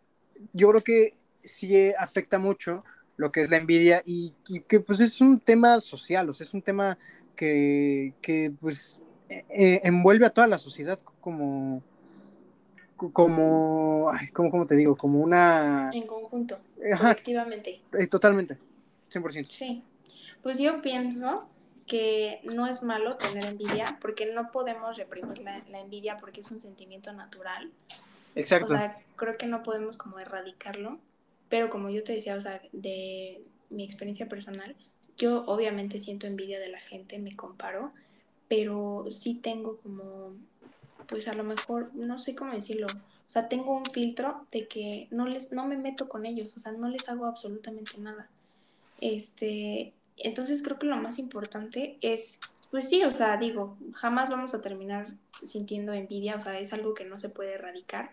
yo 0.53 0.69
creo 0.69 0.83
que 0.83 1.13
sí 1.43 1.91
afecta 1.97 2.37
mucho 2.37 2.83
lo 3.17 3.31
que 3.31 3.41
es 3.41 3.49
la 3.49 3.57
envidia 3.57 4.01
y, 4.05 4.33
que 4.67 4.79
pues 4.79 4.99
es 4.99 5.21
un 5.21 5.39
tema 5.39 5.79
social, 5.81 6.29
o 6.29 6.33
sea, 6.33 6.45
es 6.45 6.53
un 6.53 6.61
tema 6.61 6.97
que, 7.35 8.13
que 8.21 8.53
pues 8.59 8.99
e, 9.29 9.45
e, 9.49 9.81
envuelve 9.83 10.25
a 10.25 10.31
toda 10.31 10.47
la 10.47 10.57
sociedad 10.57 10.99
como, 11.19 11.83
como, 13.09 14.09
ay, 14.11 14.27
como, 14.29 14.67
te 14.67 14.75
digo, 14.75 14.95
como 14.95 15.19
una... 15.19 15.89
En 15.93 16.05
conjunto, 16.05 16.59
efectivamente. 16.79 17.81
Eh, 17.93 18.07
totalmente, 18.07 18.57
100%. 19.11 19.47
Sí, 19.49 19.83
pues 20.43 20.59
yo 20.59 20.81
pienso 20.81 21.47
que 21.87 22.41
no 22.55 22.67
es 22.67 22.83
malo 22.83 23.11
tener 23.11 23.45
envidia, 23.45 23.97
porque 24.01 24.31
no 24.33 24.51
podemos 24.51 24.97
reprimir 24.97 25.39
la, 25.39 25.63
la, 25.69 25.81
envidia 25.81 26.17
porque 26.17 26.39
es 26.39 26.51
un 26.51 26.59
sentimiento 26.59 27.11
natural. 27.11 27.71
Exacto. 28.35 28.73
O 28.73 28.77
sea, 28.77 28.97
creo 29.15 29.37
que 29.37 29.45
no 29.45 29.63
podemos 29.63 29.97
como 29.97 30.19
erradicarlo, 30.19 30.99
pero 31.49 31.69
como 31.69 31.89
yo 31.89 32.03
te 32.03 32.13
decía, 32.13 32.35
o 32.35 32.41
sea, 32.41 32.61
de 32.71 33.43
mi 33.69 33.83
experiencia 33.83 34.27
personal, 34.27 34.75
yo 35.17 35.43
obviamente 35.45 35.99
siento 35.99 36.27
envidia 36.27 36.59
de 36.59 36.69
la 36.69 36.79
gente, 36.79 37.19
me 37.19 37.35
comparo, 37.35 37.93
pero 38.47 39.05
sí 39.09 39.35
tengo 39.35 39.77
como 39.77 40.35
pues 41.07 41.27
a 41.27 41.33
lo 41.33 41.43
mejor, 41.43 41.93
no 41.93 42.17
sé 42.17 42.35
cómo 42.35 42.53
decirlo, 42.53 42.87
o 42.87 43.29
sea, 43.29 43.47
tengo 43.47 43.75
un 43.77 43.85
filtro 43.85 44.45
de 44.51 44.67
que 44.67 45.07
no 45.11 45.25
les, 45.25 45.51
no 45.51 45.65
me 45.65 45.77
meto 45.77 46.09
con 46.09 46.25
ellos, 46.25 46.55
o 46.55 46.59
sea, 46.59 46.73
no 46.73 46.89
les 46.89 47.07
hago 47.07 47.25
absolutamente 47.25 47.97
nada. 47.97 48.29
Este, 48.99 49.93
entonces 50.17 50.61
creo 50.61 50.77
que 50.77 50.85
lo 50.85 50.97
más 50.97 51.17
importante 51.17 51.97
es, 52.01 52.39
pues 52.71 52.89
sí, 52.89 53.03
o 53.03 53.11
sea, 53.11 53.37
digo, 53.37 53.77
jamás 53.93 54.29
vamos 54.29 54.53
a 54.53 54.61
terminar 54.61 55.13
sintiendo 55.43 55.93
envidia, 55.93 56.35
o 56.35 56.41
sea, 56.41 56.59
es 56.59 56.73
algo 56.73 56.93
que 56.93 57.05
no 57.05 57.17
se 57.17 57.29
puede 57.29 57.53
erradicar, 57.53 58.11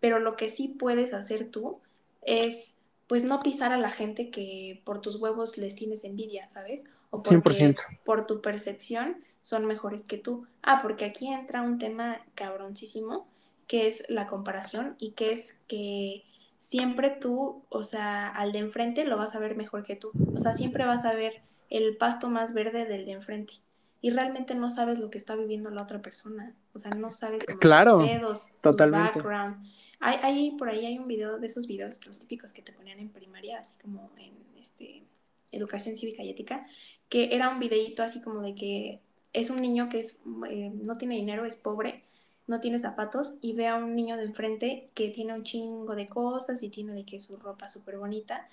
pero 0.00 0.18
lo 0.18 0.36
que 0.36 0.48
sí 0.48 0.68
puedes 0.68 1.14
hacer 1.14 1.50
tú 1.50 1.80
es, 2.22 2.76
pues 3.06 3.24
no 3.24 3.40
pisar 3.40 3.72
a 3.72 3.78
la 3.78 3.90
gente 3.90 4.30
que 4.30 4.82
por 4.84 5.00
tus 5.00 5.16
huevos 5.16 5.58
les 5.58 5.74
tienes 5.74 6.04
envidia, 6.04 6.48
¿sabes? 6.48 6.84
O 7.10 7.22
porque, 7.22 7.74
por 8.04 8.26
tu 8.26 8.42
percepción 8.42 9.16
son 9.42 9.66
mejores 9.66 10.04
que 10.04 10.18
tú. 10.18 10.46
Ah, 10.62 10.80
porque 10.82 11.04
aquí 11.04 11.28
entra 11.28 11.62
un 11.62 11.78
tema 11.78 12.20
cabroncísimo, 12.34 13.26
que 13.66 13.86
es 13.88 14.04
la 14.08 14.26
comparación 14.26 14.96
y 14.98 15.12
que 15.12 15.32
es 15.32 15.62
que 15.68 16.24
siempre 16.58 17.10
tú, 17.10 17.62
o 17.68 17.82
sea, 17.82 18.28
al 18.28 18.52
de 18.52 18.58
enfrente 18.58 19.04
lo 19.04 19.16
vas 19.16 19.34
a 19.34 19.38
ver 19.38 19.56
mejor 19.56 19.84
que 19.84 19.96
tú. 19.96 20.10
O 20.34 20.40
sea, 20.40 20.54
siempre 20.54 20.84
vas 20.84 21.04
a 21.04 21.14
ver 21.14 21.42
el 21.70 21.96
pasto 21.96 22.28
más 22.28 22.54
verde 22.54 22.84
del 22.84 23.06
de 23.06 23.12
enfrente. 23.12 23.54
Y 24.00 24.10
realmente 24.10 24.54
no 24.54 24.70
sabes 24.70 24.98
lo 24.98 25.10
que 25.10 25.18
está 25.18 25.34
viviendo 25.34 25.70
la 25.70 25.82
otra 25.82 26.00
persona. 26.00 26.54
O 26.72 26.78
sea, 26.78 26.92
no 26.92 27.10
sabes 27.10 27.44
claro, 27.60 27.98
dedos, 27.98 28.48
totalmente. 28.60 29.18
background. 29.18 29.66
Hay, 30.00 30.16
hay, 30.22 30.50
por 30.52 30.68
ahí 30.68 30.86
hay 30.86 30.98
un 30.98 31.08
video 31.08 31.38
de 31.38 31.46
esos 31.48 31.66
videos, 31.66 32.06
los 32.06 32.20
típicos 32.20 32.52
que 32.52 32.62
te 32.62 32.72
ponían 32.72 33.00
en 33.00 33.08
primaria, 33.08 33.58
así 33.58 33.74
como 33.82 34.12
en 34.16 34.32
este, 34.56 35.02
educación 35.50 35.96
cívica 35.96 36.22
y 36.22 36.30
ética, 36.30 36.60
que 37.08 37.34
era 37.34 37.48
un 37.48 37.58
videíto 37.58 38.04
así 38.04 38.22
como 38.22 38.40
de 38.40 38.54
que 38.54 39.00
es 39.32 39.50
un 39.50 39.60
niño 39.60 39.88
que 39.88 40.00
es, 40.00 40.18
eh, 40.48 40.70
no 40.74 40.94
tiene 40.94 41.16
dinero, 41.16 41.44
es 41.44 41.56
pobre, 41.56 42.04
no 42.46 42.60
tiene 42.60 42.78
zapatos 42.78 43.34
y 43.40 43.52
ve 43.52 43.68
a 43.68 43.76
un 43.76 43.94
niño 43.94 44.16
de 44.16 44.24
enfrente 44.24 44.90
que 44.94 45.10
tiene 45.10 45.34
un 45.34 45.44
chingo 45.44 45.94
de 45.94 46.08
cosas 46.08 46.62
y 46.62 46.70
tiene 46.70 46.94
de 46.94 47.04
que 47.04 47.20
su 47.20 47.36
ropa 47.36 47.68
súper 47.68 47.98
bonita 47.98 48.48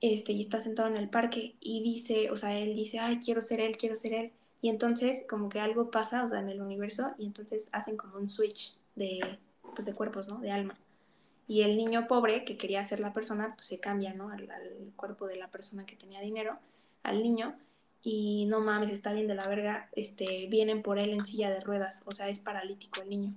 este, 0.00 0.32
y 0.32 0.40
está 0.40 0.60
sentado 0.60 0.88
en 0.88 0.96
el 0.96 1.08
parque 1.08 1.56
y 1.60 1.82
dice, 1.82 2.30
o 2.30 2.36
sea, 2.36 2.58
él 2.58 2.74
dice, 2.74 2.98
ay, 2.98 3.18
quiero 3.18 3.42
ser 3.42 3.60
él, 3.60 3.76
quiero 3.76 3.96
ser 3.96 4.14
él. 4.14 4.32
Y 4.62 4.68
entonces 4.68 5.24
como 5.28 5.48
que 5.48 5.60
algo 5.60 5.90
pasa, 5.90 6.24
o 6.24 6.28
sea, 6.28 6.40
en 6.40 6.48
el 6.48 6.60
universo 6.60 7.12
y 7.18 7.26
entonces 7.26 7.68
hacen 7.72 7.96
como 7.96 8.16
un 8.16 8.28
switch 8.28 8.76
de, 8.96 9.38
pues, 9.74 9.86
de 9.86 9.94
cuerpos, 9.94 10.28
¿no? 10.28 10.38
De 10.40 10.50
alma. 10.50 10.78
Y 11.46 11.62
el 11.62 11.76
niño 11.76 12.06
pobre 12.08 12.44
que 12.44 12.56
quería 12.56 12.84
ser 12.84 13.00
la 13.00 13.12
persona, 13.12 13.54
pues 13.56 13.66
se 13.66 13.80
cambia, 13.80 14.14
¿no? 14.14 14.30
al 14.30 14.48
cuerpo 14.96 15.26
de 15.26 15.36
la 15.36 15.48
persona 15.50 15.84
que 15.86 15.96
tenía 15.96 16.20
dinero, 16.20 16.58
al 17.02 17.22
niño 17.22 17.56
y 18.02 18.46
no 18.46 18.60
mames, 18.60 18.92
está 18.92 19.12
bien 19.12 19.26
de 19.26 19.34
la 19.34 19.46
verga, 19.46 19.88
este, 19.92 20.46
vienen 20.48 20.82
por 20.82 20.98
él 20.98 21.10
en 21.10 21.20
silla 21.20 21.50
de 21.50 21.60
ruedas, 21.60 22.02
o 22.06 22.12
sea, 22.12 22.28
es 22.28 22.40
paralítico 22.40 23.02
el 23.02 23.08
niño. 23.08 23.34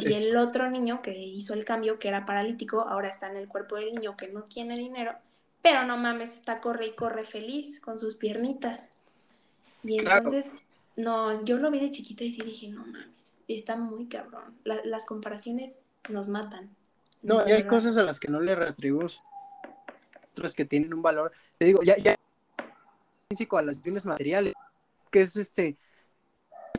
y, 0.00 0.12
el 0.12 0.36
otro 0.36 0.70
niño 0.70 1.02
que 1.02 1.18
hizo 1.18 1.54
el 1.54 1.64
cambio, 1.64 1.98
que 1.98 2.08
era 2.08 2.26
paralítico, 2.26 2.82
ahora 2.82 3.08
está 3.08 3.30
en 3.30 3.36
el 3.36 3.48
cuerpo 3.48 3.76
del 3.76 3.94
niño 3.94 4.16
que 4.16 4.28
no 4.28 4.42
tiene 4.42 4.76
dinero, 4.76 5.14
pero 5.62 5.84
no 5.84 5.96
mames, 5.96 6.34
está 6.34 6.60
corre 6.60 6.86
y 6.86 6.92
corre 6.92 7.24
feliz 7.24 7.80
con 7.80 7.98
sus 7.98 8.14
piernitas. 8.16 8.90
Y 9.82 9.98
entonces, 9.98 10.52
no, 10.96 11.44
yo 11.44 11.58
lo 11.58 11.70
vi 11.70 11.80
de 11.80 11.90
chiquita 11.90 12.24
y 12.24 12.32
sí 12.32 12.42
dije, 12.42 12.68
no 12.68 12.84
mames, 12.86 13.32
está 13.48 13.76
muy 13.76 14.06
cabrón. 14.06 14.56
las 14.64 15.04
comparaciones 15.04 15.78
nos 16.08 16.28
matan. 16.28 16.70
No, 17.22 17.48
y 17.48 17.52
hay 17.52 17.64
cosas 17.64 17.96
a 17.96 18.02
las 18.02 18.20
que 18.20 18.28
no 18.28 18.40
le 18.40 18.54
retribuimos, 18.54 19.22
otras 20.32 20.54
que 20.54 20.64
tienen 20.64 20.92
un 20.92 21.00
valor. 21.00 21.32
Te 21.56 21.64
digo, 21.64 21.82
ya, 21.82 21.96
ya 21.96 22.14
a 23.52 23.62
las 23.62 23.80
bienes 23.82 24.04
materiales, 24.06 24.54
que 25.10 25.22
es 25.22 25.36
este 25.36 25.76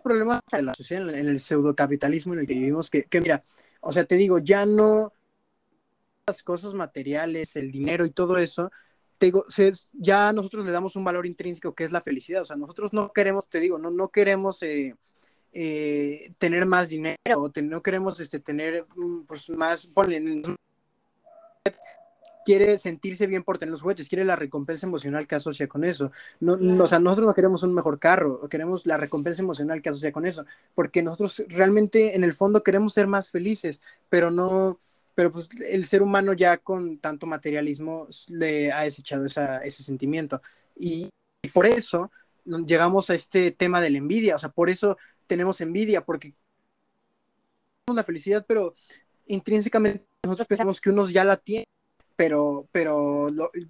problema 0.04 0.41
de 0.52 0.62
la 0.62 0.74
sociedad 0.74 1.10
en 1.10 1.28
el 1.28 1.39
pseudocapitalismo 1.39 2.34
en 2.34 2.41
el 2.41 2.48
que 2.48 2.54
vivimos, 2.54 2.89
que, 2.89 3.08
mira, 3.20 3.43
o 3.82 3.91
sea, 3.91 4.06
te 4.06 4.16
digo, 4.16 4.39
ya 4.39 4.66
no 4.66 5.12
las 6.28 6.43
cosas 6.43 6.74
materiales, 6.74 7.56
el 7.56 7.72
dinero 7.72 8.06
y 8.06 8.12
todo 8.12 8.38
eso, 8.38 8.72
te 9.18 9.28
digo, 9.28 9.46
ya 9.93 10.34
nosotros 10.34 10.66
le 10.66 10.72
damos 10.72 10.96
un 10.96 11.04
valor 11.04 11.26
intrínseco 11.26 11.74
que 11.74 11.84
es 11.84 11.91
la 11.91 12.02
felicidad, 12.02 12.41
o 12.41 12.46
sea, 12.46 12.56
nosotros 12.56 12.93
no 12.93 13.12
queremos, 13.14 13.48
te 13.48 13.60
digo, 13.60 13.78
no, 13.78 13.91
no 13.91 14.10
queremos 14.10 14.62
eh, 14.64 14.96
eh, 15.54 16.34
tener 16.38 16.66
más 16.66 16.89
dinero, 16.89 17.18
o 17.38 17.52
no 17.62 17.82
queremos 17.82 18.20
este, 18.20 18.39
tener 18.39 18.86
mm, 18.96 19.24
pues, 19.26 19.50
más, 19.50 19.88
quiere 22.46 22.78
sentirse 22.78 23.28
bien 23.28 23.43
por 23.43 23.58
tener 23.58 23.72
los 23.72 23.82
juguetes, 23.82 24.08
quiere 24.08 24.24
la 24.24 24.36
recompensa 24.36 24.86
emocional 24.86 25.28
que 25.28 25.36
asocia 25.36 25.68
con 25.68 25.84
eso. 25.84 26.12
No, 26.39 26.54
o 26.54 26.88
sea, 26.88 27.00
nosotros 27.00 27.28
no 27.28 27.34
queremos 27.34 27.64
un 27.64 27.74
mejor 27.74 28.00
carro, 28.00 28.48
queremos 28.48 28.86
la 28.86 28.98
recompensa 28.98 29.41
emocional 29.41 29.82
que 29.82 29.89
asocia 29.89 30.12
con 30.12 30.26
eso, 30.26 30.46
porque 30.76 31.02
nosotros 31.02 31.43
realmente 31.50 32.16
en 32.16 32.24
el 32.24 32.34
fondo 32.34 32.64
queremos 32.64 32.93
ser 32.93 33.08
más 33.08 33.30
felices, 33.30 33.82
pero 34.08 34.30
no, 34.32 34.80
pero 35.16 35.32
pues 35.32 35.50
el 35.68 35.86
ser 35.86 36.04
humano 36.04 36.34
ya 36.34 36.58
con 36.58 37.00
tanto 37.00 37.26
materialismo 37.26 38.08
le 38.30 38.72
ha 38.72 38.82
desechado 38.82 39.26
ese 39.26 39.84
sentimiento. 39.84 40.41
Y, 40.78 41.10
por 41.54 41.68
eso 41.68 42.12
llegamos 42.66 43.10
a 43.10 43.16
este 43.16 43.52
tema 43.52 43.82
de 43.82 43.89
la 43.89 43.98
envidia, 43.98 44.36
o 44.36 44.39
sea, 44.39 44.50
por 44.50 44.70
eso 44.70 44.98
tenemos 45.28 45.62
envidia, 45.62 46.06
porque 46.06 46.34
la 47.88 48.04
felicidad, 48.04 48.46
pero 48.48 48.74
intrínsecamente 49.28 50.06
nosotros 50.24 50.48
pensamos 50.48 50.82
que 50.82 50.89
unos 50.89 51.14
ya 51.14 51.24
la 51.24 51.38
tienen 51.38 51.66
pero, 52.16 52.68
pero 52.72 53.30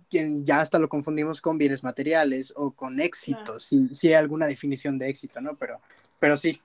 ya 0.10 0.60
hasta 0.60 0.80
lo 0.80 0.90
confundimos 0.90 1.42
con 1.42 1.58
bienes 1.58 1.84
materiales 1.84 2.54
o 2.56 2.72
con 2.72 3.00
éxito, 3.00 3.60
si, 3.60 3.90
si, 3.90 4.10
hay 4.10 4.14
alguna 4.16 4.46
definición 4.46 4.98
de 4.98 5.10
éxito, 5.10 5.42
¿no? 5.42 5.56
Pero, 5.56 5.80
pero 6.20 6.38
sí, 6.38 6.62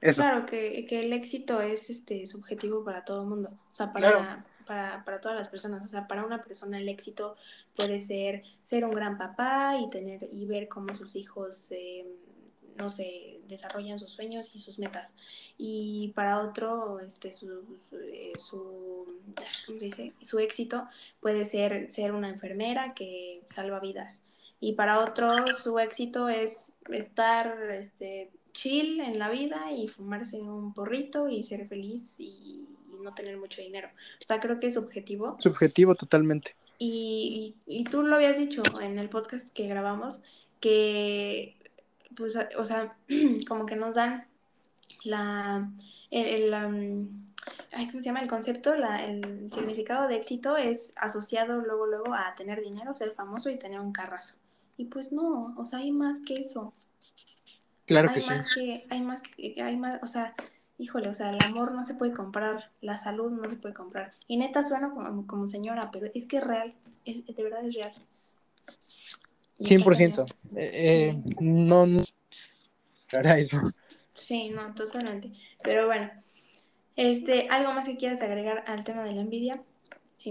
eso. 0.00 0.22
Claro, 0.22 0.46
que, 0.46 0.84
que 0.86 1.00
el 1.00 1.12
éxito 1.12 1.60
es 1.60 1.90
este 1.90 2.26
subjetivo 2.26 2.84
para 2.84 3.04
todo 3.04 3.22
el 3.22 3.28
mundo, 3.28 3.50
o 3.50 3.74
sea, 3.74 3.92
para, 3.92 4.44
para, 4.66 5.04
para, 5.04 5.20
todas 5.20 5.38
las 5.38 5.48
personas, 5.48 5.84
o 5.84 5.88
sea, 5.88 6.08
para 6.08 6.24
una 6.24 6.42
persona 6.42 6.78
el 6.78 6.88
éxito 6.88 7.36
puede 7.76 8.00
ser 8.00 8.42
ser 8.62 8.84
un 8.84 8.92
gran 8.92 9.16
papá 9.16 9.76
y 9.78 9.88
tener 9.88 10.28
y 10.32 10.46
ver 10.46 10.68
cómo 10.68 10.94
sus 10.94 11.16
hijos... 11.16 11.70
Eh, 11.72 12.06
no 12.80 12.90
se 12.90 13.40
desarrollan 13.48 13.98
sus 13.98 14.12
sueños 14.12 14.54
y 14.54 14.58
sus 14.58 14.78
metas. 14.78 15.12
Y 15.58 16.12
para 16.14 16.40
otro, 16.40 17.00
este, 17.00 17.32
su, 17.32 17.78
eh, 17.92 18.32
su, 18.38 19.20
dice? 19.78 20.14
su 20.22 20.38
éxito 20.38 20.86
puede 21.20 21.44
ser 21.44 21.90
ser 21.90 22.12
una 22.12 22.30
enfermera 22.30 22.94
que 22.94 23.42
salva 23.44 23.80
vidas. 23.80 24.22
Y 24.60 24.74
para 24.74 25.00
otro, 25.00 25.52
su 25.52 25.78
éxito 25.78 26.28
es 26.28 26.74
estar 26.90 27.70
este, 27.72 28.30
chill 28.52 29.00
en 29.00 29.18
la 29.18 29.30
vida 29.30 29.72
y 29.72 29.88
fumarse 29.88 30.40
un 30.40 30.74
porrito 30.74 31.28
y 31.28 31.42
ser 31.42 31.66
feliz 31.68 32.16
y, 32.20 32.66
no 33.02 33.14
tener 33.14 33.38
mucho 33.38 33.62
dinero. 33.62 33.88
O 34.22 34.26
sea, 34.26 34.40
creo 34.40 34.60
que 34.60 34.66
es 34.66 34.74
subjetivo. 34.74 35.34
Subjetivo 35.38 35.94
totalmente. 35.94 36.54
Y, 36.78 37.56
y, 37.66 37.80
y, 37.80 37.84
tú 37.84 38.02
lo 38.02 38.16
habías 38.16 38.36
dicho 38.36 38.62
en 38.78 38.98
el 38.98 39.08
podcast 39.08 39.48
que 39.54 39.66
grabamos, 39.68 40.22
que 40.60 41.56
pues, 42.16 42.36
o 42.56 42.64
sea, 42.64 42.96
como 43.48 43.66
que 43.66 43.76
nos 43.76 43.94
dan 43.94 44.26
la, 45.04 45.70
el, 46.10 46.50
¿cómo 47.70 48.02
se 48.02 48.02
llama? 48.02 48.20
El 48.20 48.28
concepto, 48.28 48.74
la, 48.74 49.04
el 49.04 49.50
significado 49.52 50.08
de 50.08 50.16
éxito 50.16 50.56
es 50.56 50.92
asociado 50.96 51.60
luego, 51.60 51.86
luego 51.86 52.14
a 52.14 52.34
tener 52.34 52.60
dinero, 52.62 52.94
ser 52.94 53.12
famoso 53.12 53.50
y 53.50 53.58
tener 53.58 53.80
un 53.80 53.92
carrazo. 53.92 54.34
Y 54.76 54.86
pues 54.86 55.12
no, 55.12 55.54
o 55.56 55.64
sea, 55.64 55.80
hay 55.80 55.92
más 55.92 56.20
que 56.20 56.34
eso. 56.34 56.72
Claro 57.86 58.12
que 58.12 58.20
más 58.20 58.48
sí. 58.48 58.60
Que, 58.60 58.86
hay 58.90 59.02
más 59.02 59.22
que, 59.22 59.62
hay 59.62 59.76
más, 59.76 60.02
o 60.02 60.06
sea, 60.06 60.34
híjole, 60.78 61.08
o 61.08 61.14
sea, 61.14 61.30
el 61.30 61.44
amor 61.44 61.72
no 61.72 61.84
se 61.84 61.94
puede 61.94 62.12
comprar, 62.12 62.70
la 62.80 62.96
salud 62.96 63.30
no 63.30 63.48
se 63.48 63.56
puede 63.56 63.74
comprar. 63.74 64.12
Y 64.26 64.36
neta 64.36 64.64
suena 64.64 64.90
como, 64.90 65.26
como 65.26 65.48
señora, 65.48 65.90
pero 65.92 66.10
es 66.14 66.26
que 66.26 66.38
es 66.38 66.44
real, 66.44 66.74
es, 67.04 67.26
de 67.26 67.42
verdad 67.42 67.64
es 67.64 67.74
real. 67.74 67.92
100%. 69.60 70.26
Eh, 70.56 70.70
eh, 70.72 71.22
no, 71.40 71.86
no. 71.86 72.04
eso. 73.36 73.58
Sí, 74.14 74.50
no, 74.50 74.74
totalmente. 74.74 75.32
Pero 75.62 75.86
bueno, 75.86 76.10
este, 76.96 77.48
¿algo 77.48 77.72
más 77.72 77.86
que 77.86 77.96
quieras 77.96 78.20
agregar 78.20 78.64
al 78.66 78.84
tema 78.84 79.04
de 79.04 79.12
la 79.12 79.20
envidia? 79.20 79.62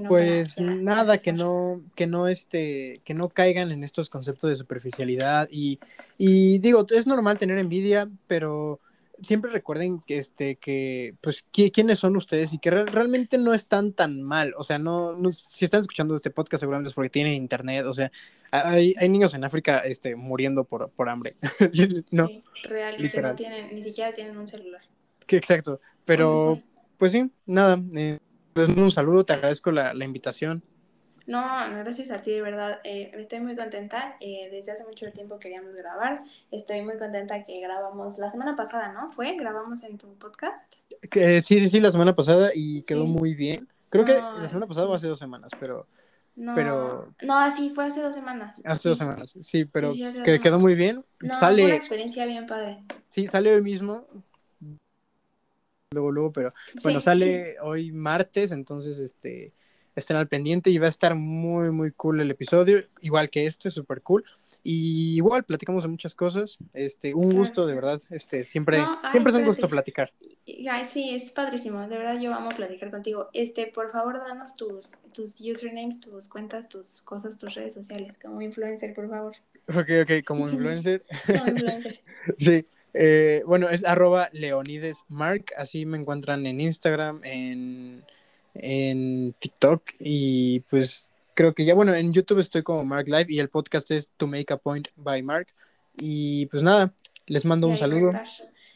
pues 0.07 0.59
nada, 0.59 1.17
que 1.17 1.33
no, 1.33 1.81
que 1.95 2.05
no 2.05 2.27
este, 2.27 3.01
que 3.03 3.13
no 3.13 3.29
caigan 3.29 3.71
en 3.71 3.83
estos 3.83 4.09
conceptos 4.09 4.49
de 4.49 4.55
superficialidad 4.55 5.47
y, 5.51 5.79
y 6.17 6.59
digo, 6.59 6.85
es 6.89 7.07
normal 7.07 7.39
tener 7.39 7.57
envidia, 7.57 8.07
pero 8.27 8.79
siempre 9.21 9.51
recuerden 9.51 10.01
que 10.05 10.17
este, 10.17 10.55
que, 10.55 11.15
pues, 11.21 11.45
quiénes 11.51 11.99
son 11.99 12.15
ustedes 12.17 12.53
y 12.53 12.59
que 12.59 12.71
realmente 12.71 13.37
no 13.37 13.53
están 13.53 13.93
tan 13.93 14.21
mal. 14.21 14.53
O 14.57 14.63
sea, 14.63 14.79
no, 14.79 15.17
si 15.31 15.65
están 15.65 15.81
escuchando 15.81 16.15
este 16.15 16.31
podcast 16.31 16.61
seguramente 16.61 16.89
es 16.89 16.93
porque 16.93 17.09
tienen 17.09 17.33
internet. 17.33 17.85
O 17.85 17.93
sea, 17.93 18.11
hay, 18.51 18.93
hay 18.97 19.09
niños 19.09 19.33
en 19.33 19.43
África, 19.43 19.79
este, 19.79 20.15
muriendo 20.15 20.63
por, 20.63 20.89
por 20.91 21.09
hambre. 21.09 21.35
no. 22.11 22.27
Sí, 22.27 22.43
real, 22.63 22.97
que 22.97 23.21
no 23.21 23.35
tienen, 23.35 23.75
ni 23.75 23.83
siquiera 23.83 24.13
tienen 24.13 24.37
un 24.37 24.47
celular. 24.47 24.81
Que 25.25 25.37
exacto. 25.37 25.79
Pero, 26.05 26.61
pues 26.97 27.11
sí, 27.11 27.31
nada. 27.45 27.81
Eh, 27.95 28.19
pues, 28.53 28.67
un 28.67 28.91
saludo, 28.91 29.23
te 29.23 29.33
agradezco 29.33 29.71
la, 29.71 29.93
invitación. 30.03 30.63
No, 31.29 31.41
gracias 31.83 32.09
a 32.09 32.23
ti, 32.23 32.31
de 32.31 32.41
verdad. 32.41 32.79
Eh, 32.83 33.11
estoy 33.13 33.39
muy 33.39 33.55
contenta. 33.55 34.17
Eh, 34.19 34.49
desde 34.51 34.71
hace 34.71 34.83
mucho 34.83 35.11
tiempo 35.11 35.37
queríamos 35.37 35.75
grabar. 35.75 36.23
Estoy 36.49 36.81
muy 36.81 36.97
contenta 36.97 37.45
que 37.45 37.61
grabamos 37.61 38.17
la 38.17 38.31
semana 38.31 38.55
pasada, 38.55 38.91
¿no? 38.91 39.11
¿Fue? 39.11 39.35
¿Grabamos 39.35 39.83
en 39.83 39.99
tu 39.99 40.11
podcast? 40.15 40.73
sí, 41.13 41.41
sí, 41.41 41.69
sí, 41.69 41.79
la 41.79 41.91
semana 41.91 42.15
pasada 42.15 42.49
y 42.55 42.81
quedó 42.81 43.05
muy 43.05 43.35
bien. 43.35 43.67
Creo 43.91 44.05
que 44.05 44.13
la 44.13 44.47
semana 44.47 44.65
pasada 44.65 44.87
o 44.87 44.93
hace 44.95 45.05
dos 45.05 45.19
semanas, 45.19 45.51
pero... 45.59 45.85
No, 46.35 46.55
pero... 46.55 47.13
no, 47.21 47.51
sí, 47.51 47.69
fue 47.75 47.85
hace 47.85 48.01
dos 48.01 48.15
semanas. 48.15 48.59
Hace 48.63 48.89
dos 48.89 48.97
semanas, 48.97 49.35
sí, 49.39 49.65
pero 49.65 49.93
que 50.25 50.39
quedó 50.39 50.57
muy 50.57 50.73
bien. 50.73 51.05
No, 51.21 51.37
sale... 51.37 51.61
fue 51.61 51.71
una 51.71 51.75
experiencia 51.75 52.25
bien 52.25 52.47
padre. 52.47 52.79
Sí, 53.09 53.27
sale 53.27 53.53
hoy 53.53 53.61
mismo 53.61 54.07
luego, 55.91 56.11
luego, 56.11 56.31
pero 56.31 56.53
bueno, 56.83 56.99
sale 56.99 57.55
hoy 57.61 57.91
martes, 57.91 58.51
entonces 58.51 58.99
este 58.99 59.53
estén 59.95 60.17
al 60.17 60.27
pendiente 60.27 60.69
y 60.69 60.77
va 60.77 60.87
a 60.87 60.89
estar 60.89 61.15
muy, 61.15 61.71
muy 61.71 61.91
cool 61.91 62.21
el 62.21 62.31
episodio, 62.31 62.83
igual 63.01 63.29
que 63.29 63.45
este, 63.45 63.69
súper 63.69 64.01
cool. 64.01 64.23
Y 64.63 65.15
igual 65.15 65.43
platicamos 65.45 65.83
de 65.83 65.89
muchas 65.89 66.15
cosas. 66.15 66.57
Este, 66.73 67.13
un 67.13 67.33
gusto, 67.33 67.65
de 67.65 67.75
verdad. 67.75 68.01
Este, 68.09 68.43
siempre, 68.43 68.83
siempre 69.09 69.31
es 69.31 69.39
un 69.39 69.45
gusto 69.45 69.69
platicar. 69.69 70.11
Ay, 70.69 70.85
sí, 70.85 71.15
es 71.15 71.31
padrísimo. 71.31 71.79
De 71.87 71.97
verdad, 71.97 72.19
yo 72.19 72.33
amo 72.33 72.49
platicar 72.49 72.91
contigo. 72.91 73.29
Este, 73.33 73.67
por 73.67 73.91
favor, 73.91 74.19
danos 74.19 74.55
tus, 74.55 74.93
tus 75.13 75.39
usernames, 75.39 76.01
tus 76.01 76.27
cuentas, 76.27 76.67
tus 76.67 77.01
cosas, 77.01 77.37
tus 77.37 77.55
redes 77.55 77.73
sociales, 77.73 78.17
como 78.21 78.41
influencer, 78.41 78.93
por 78.93 79.09
favor. 79.09 79.35
Ok, 79.69 79.89
ok, 80.03 80.25
como 80.25 80.49
influencer. 80.49 81.05
como 81.25 81.47
influencer. 81.47 82.01
sí. 82.37 82.65
Eh, 82.93 83.43
bueno, 83.45 83.69
es 83.69 83.85
arroba 83.85 84.29
Leonides 84.33 85.05
Mark, 85.07 85.45
así 85.57 85.85
me 85.85 85.97
encuentran 85.97 86.45
en 86.47 86.59
Instagram, 86.59 87.21
en, 87.23 88.03
en 88.61 89.33
TikTok 89.39 89.83
y 89.99 90.61
pues 90.69 91.11
creo 91.33 91.53
que 91.53 91.65
ya, 91.65 91.73
bueno, 91.73 91.93
en 91.93 92.11
YouTube 92.11 92.39
estoy 92.39 92.63
como 92.63 92.83
Mark 92.85 93.07
Live 93.07 93.27
y 93.29 93.39
el 93.39 93.49
podcast 93.49 93.91
es 93.91 94.09
To 94.17 94.27
Make 94.27 94.53
a 94.53 94.57
Point 94.57 94.89
by 94.95 95.23
Mark. 95.23 95.47
Y 95.97 96.45
pues 96.47 96.63
nada, 96.63 96.93
les 97.27 97.45
mando 97.45 97.67
un 97.67 97.77
saludo. 97.77 98.11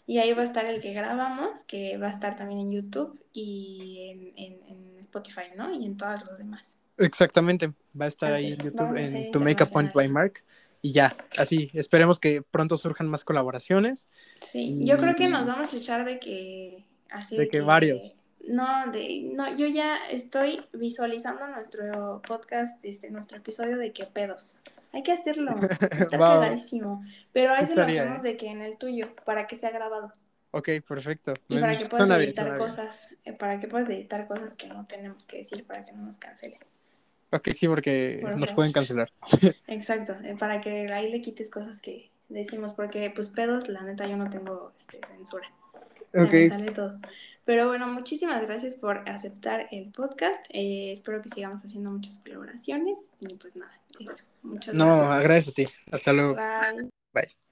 Y 0.05 0.19
ahí 0.19 0.33
va 0.33 0.41
a 0.41 0.45
estar 0.45 0.65
el 0.65 0.81
que 0.81 0.93
grabamos, 0.93 1.63
que 1.63 1.97
va 1.97 2.07
a 2.07 2.11
estar 2.11 2.35
también 2.35 2.59
en 2.59 2.71
YouTube 2.71 3.19
y 3.31 4.33
en, 4.35 4.59
en, 4.67 4.99
Spotify, 4.99 5.51
¿no? 5.55 5.73
Y 5.73 5.85
en 5.85 5.97
todos 5.97 6.25
los 6.25 6.37
demás. 6.37 6.75
Exactamente, 6.97 7.73
va 7.99 8.05
a 8.05 8.07
estar 8.07 8.33
ahí 8.33 8.53
en 8.53 8.59
YouTube, 8.59 8.95
en 8.97 9.31
To 9.31 9.39
Make 9.39 9.63
a 9.63 9.65
Point 9.65 9.93
by 9.93 10.07
Mark 10.07 10.43
y 10.85 10.91
ya, 10.91 11.15
así, 11.37 11.71
esperemos 11.73 12.19
que 12.19 12.41
pronto 12.41 12.75
surjan 12.75 13.07
más 13.07 13.23
colaboraciones. 13.23 14.09
Sí, 14.41 14.79
yo 14.81 14.97
creo 14.97 15.15
que 15.15 15.29
nos 15.29 15.47
vamos 15.47 15.73
a 15.73 15.77
echar 15.77 16.03
de 16.03 16.19
que... 16.19 16.85
Así 17.09 17.37
de, 17.37 17.47
que, 17.47 17.61
varios. 17.61 18.15
No, 18.47 18.91
de, 18.91 19.31
no, 19.33 19.55
yo 19.55 19.67
ya 19.67 19.97
estoy 20.09 20.65
visualizando 20.73 21.47
nuestro 21.47 22.21
podcast, 22.27 22.83
este, 22.83 23.09
nuestro 23.09 23.37
episodio 23.37 23.77
de 23.77 23.93
qué 23.93 24.05
pedos. 24.05 24.55
Hay 24.91 25.01
que 25.01 25.13
hacerlo, 25.13 25.51
está 25.91 26.17
clarísimo. 26.17 27.05
Pero 27.31 27.53
a 27.53 27.59
eso 27.59 27.75
lo 27.75 27.83
hacemos 27.83 28.19
¿eh? 28.19 28.29
de 28.29 28.37
que 28.37 28.47
en 28.47 28.61
el 28.61 28.77
tuyo, 28.77 29.15
para 29.25 29.47
que 29.47 29.55
sea 29.55 29.71
grabado. 29.71 30.11
Ok, 30.51 30.69
perfecto. 30.87 31.33
Y 31.47 31.57
para 31.57 31.75
que 31.77 31.85
puedas 31.85 32.09
editar 32.19 32.57
cosas, 32.57 33.15
eh, 33.23 33.33
para 33.33 33.59
que 33.59 33.67
puedas 33.67 33.89
editar 33.89 34.27
cosas 34.27 34.55
que 34.55 34.67
no 34.67 34.85
tenemos 34.85 35.25
que 35.25 35.37
decir 35.37 35.65
para 35.65 35.85
que 35.85 35.93
no 35.93 36.03
nos 36.03 36.19
cancelen. 36.19 36.59
Ok, 37.31 37.49
sí, 37.49 37.67
porque 37.67 38.23
nos 38.35 38.51
pueden 38.51 38.71
cancelar. 38.71 39.11
Exacto, 39.67 40.15
eh, 40.23 40.35
para 40.37 40.61
que 40.61 40.91
ahí 40.93 41.09
le 41.09 41.21
quites 41.21 41.49
cosas 41.49 41.79
que 41.79 42.11
decimos, 42.29 42.73
porque 42.73 43.09
pues 43.09 43.29
pedos, 43.29 43.69
la 43.69 43.81
neta, 43.81 44.05
yo 44.05 44.17
no 44.17 44.29
tengo 44.29 44.73
este, 44.77 44.99
censura. 45.07 45.47
Ok. 46.13 46.33
Me 46.33 46.49
sale 46.49 46.71
todo. 46.71 46.99
Pero 47.45 47.67
bueno, 47.67 47.87
muchísimas 47.87 48.41
gracias 48.41 48.75
por 48.75 49.09
aceptar 49.09 49.67
el 49.71 49.91
podcast. 49.91 50.45
Eh, 50.49 50.91
espero 50.91 51.21
que 51.21 51.29
sigamos 51.29 51.63
haciendo 51.63 51.91
muchas 51.91 52.19
colaboraciones 52.19 53.09
y 53.19 53.35
pues 53.35 53.55
nada, 53.55 53.79
eso. 53.99 54.23
Muchas 54.43 54.73
no, 54.73 54.85
gracias. 54.85 55.07
No, 55.07 55.13
agradezco 55.13 55.51
a 55.51 55.53
ti. 55.53 55.67
Hasta 55.91 56.13
luego. 56.13 56.35
Bye. 57.13 57.42